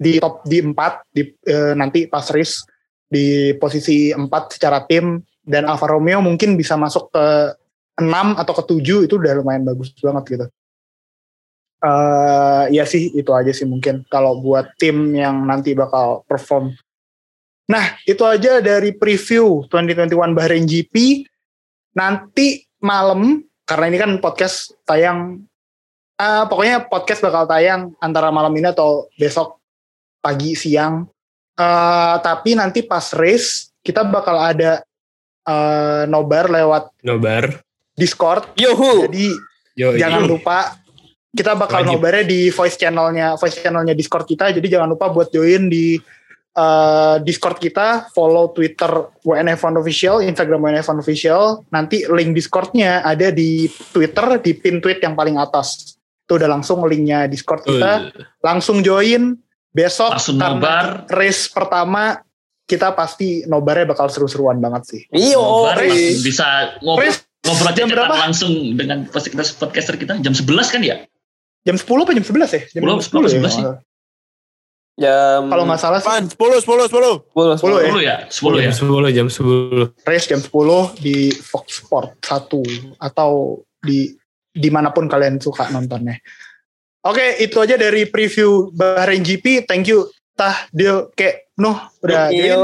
di 0.00 0.16
top 0.16 0.42
di 0.48 0.64
4 0.64 0.74
di 1.12 1.22
eh, 1.44 1.72
nanti 1.76 2.08
pas 2.08 2.24
race 2.32 2.64
di 3.04 3.52
posisi 3.60 4.08
4 4.16 4.26
secara 4.48 4.88
tim 4.88 5.20
dan 5.44 5.68
Alfa 5.68 5.84
Romeo 5.90 6.24
mungkin 6.24 6.56
bisa 6.56 6.80
masuk 6.80 7.12
ke 7.12 7.26
6 8.00 8.40
atau 8.40 8.52
ke 8.56 8.62
7 8.80 9.04
itu 9.04 9.14
udah 9.20 9.32
lumayan 9.36 9.68
bagus 9.68 9.92
banget 10.00 10.24
gitu. 10.38 10.46
eh 11.80 12.64
ya 12.76 12.84
sih 12.84 13.08
itu 13.16 13.32
aja 13.32 13.56
sih 13.56 13.64
mungkin 13.64 14.04
kalau 14.12 14.36
buat 14.44 14.76
tim 14.76 15.16
yang 15.16 15.48
nanti 15.48 15.72
bakal 15.72 16.28
perform. 16.28 16.76
Nah, 17.72 17.96
itu 18.04 18.20
aja 18.26 18.60
dari 18.60 18.92
preview 18.92 19.64
2021 19.70 20.36
Bahrain 20.36 20.66
GP. 20.66 21.24
Nanti 21.96 22.66
malam 22.84 23.40
karena 23.64 23.84
ini 23.88 23.96
kan 23.96 24.12
podcast 24.18 24.74
tayang 24.84 25.46
ah, 26.20 26.44
pokoknya 26.44 26.84
podcast 26.84 27.24
bakal 27.24 27.48
tayang 27.48 27.96
antara 27.96 28.28
malam 28.28 28.52
ini 28.52 28.68
atau 28.68 29.08
besok 29.16 29.56
pagi 30.20 30.52
siang. 30.52 31.08
Eh, 31.56 32.16
tapi 32.20 32.56
nanti 32.56 32.84
pas 32.84 33.04
race 33.16 33.72
kita 33.80 34.04
bakal 34.04 34.36
ada 34.36 34.84
eh, 35.48 36.02
nobar 36.04 36.52
lewat 36.52 36.92
Nobar. 37.04 37.64
Discord. 37.96 38.56
Yuhu. 38.56 39.08
Jadi 39.08 39.28
Yo, 39.76 39.96
jangan 39.96 40.24
yo. 40.24 40.36
lupa 40.36 40.76
kita 41.30 41.54
bakal 41.54 41.86
Wajib. 41.86 41.94
nobarnya 41.94 42.24
di 42.26 42.50
voice 42.50 42.74
channelnya 42.74 43.36
voice 43.36 43.60
channelnya 43.60 43.92
Discord 43.92 44.24
kita. 44.24 44.52
Jadi 44.52 44.66
jangan 44.72 44.88
lupa 44.92 45.12
buat 45.12 45.28
join 45.28 45.68
di 45.68 46.00
eh, 46.56 47.16
Discord 47.20 47.60
kita, 47.60 48.08
follow 48.16 48.56
Twitter 48.56 48.88
WNF1 49.20 49.74
Official, 49.76 50.24
Instagram 50.24 50.64
WNF1 50.64 50.96
Official. 50.96 51.42
Nanti 51.68 52.08
link 52.08 52.32
Discordnya 52.32 53.04
ada 53.04 53.28
di 53.28 53.68
Twitter 53.68 54.40
di 54.40 54.56
pin 54.56 54.80
tweet 54.80 55.04
yang 55.04 55.12
paling 55.12 55.36
atas. 55.36 55.99
Itu 56.30 56.38
udah 56.38 56.46
langsung 56.46 56.78
linknya 56.86 57.26
Discord 57.26 57.66
kita. 57.66 58.06
Betul. 58.06 58.22
Langsung 58.38 58.86
join 58.86 59.34
besok 59.74 60.14
Langsung 60.14 60.38
karena 60.38 60.54
nobar. 60.62 60.86
race 61.10 61.50
pertama 61.50 62.22
kita 62.70 62.94
pasti 62.94 63.42
nobarnya 63.50 63.90
bakal 63.90 64.06
seru-seruan 64.06 64.62
banget 64.62 64.82
sih. 64.86 65.02
Iyo. 65.10 65.42
Nobar, 65.42 65.82
race. 65.82 66.22
bisa 66.22 66.78
ngobrol 66.86 67.10
Race 67.10 67.26
ngobrol 67.42 67.74
jam 67.74 67.90
berapa? 67.90 68.14
langsung 68.14 68.78
dengan 68.78 69.10
podcaster 69.10 69.58
podcaster 69.58 69.98
kita 69.98 70.22
jam 70.22 70.30
11 70.30 70.70
kan 70.70 70.86
ya? 70.86 71.02
jam 71.66 71.74
10 71.74 71.82
apa 71.82 72.14
jam 72.14 72.22
11 72.22 72.46
ya? 72.46 72.62
Jam 72.78 72.82
10, 72.86 73.10
10, 73.10 73.42
11 73.42 73.58
sih. 73.58 73.64
Jam 75.02 75.40
Kalau 75.50 75.64
nggak 75.66 75.80
salah 75.82 75.98
sih 75.98 76.14
Pan, 76.14 76.24
10, 76.30 76.38
10, 76.62 76.94
10. 76.94 77.26
10, 77.34 77.58
10 77.58 78.06
ya? 78.06 78.16
10 78.30 78.62
ya? 78.62 78.70
10 78.70 78.70
ya? 78.70 78.70
Jam 78.70 78.86
10, 78.86 79.18
jam 79.18 79.26
10. 79.26 80.06
race 80.06 80.26
jam 80.30 80.38
10 80.38 81.02
di 81.02 81.34
Fox 81.34 81.82
Sport 81.82 82.22
1 82.22 83.02
atau 83.02 83.64
di 83.82 84.19
di 84.50 84.68
mana 84.68 84.90
pun 84.90 85.06
kalian 85.06 85.38
suka 85.38 85.70
nontonnya. 85.70 86.18
Oke, 87.00 87.40
itu 87.40 87.56
aja 87.56 87.80
dari 87.80 88.04
preview 88.04 88.68
Bahrain 88.76 89.24
GP. 89.24 89.64
Thank 89.64 89.88
you, 89.88 90.12
Tah, 90.36 90.68
Dil, 90.68 91.08
Kek, 91.16 91.50
Nuh, 91.60 91.76
udah 92.00 92.32
join. 92.32 92.60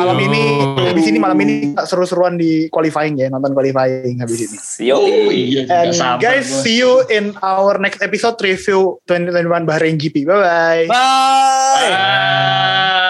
malam 0.00 0.16
ini. 0.20 0.42
Habis 0.88 1.06
ini 1.12 1.18
malam 1.20 1.36
ini 1.44 1.76
seru-seruan 1.84 2.40
di 2.40 2.72
qualifying 2.72 3.20
ya, 3.20 3.28
nonton 3.28 3.52
qualifying 3.52 4.16
habis 4.20 4.48
ini. 4.48 4.56
Yo. 4.88 4.96
Oh 4.96 5.28
iya, 5.28 5.68
And 5.68 5.92
guys, 6.16 6.48
see 6.48 6.80
you 6.80 7.04
in 7.12 7.36
our 7.44 7.76
next 7.76 8.00
episode 8.00 8.40
review 8.40 8.96
2021 9.04 9.68
Bahrain 9.68 10.00
GP. 10.00 10.24
Bye-bye. 10.24 10.88
Bye. 10.88 11.88
Bye. 11.92 13.00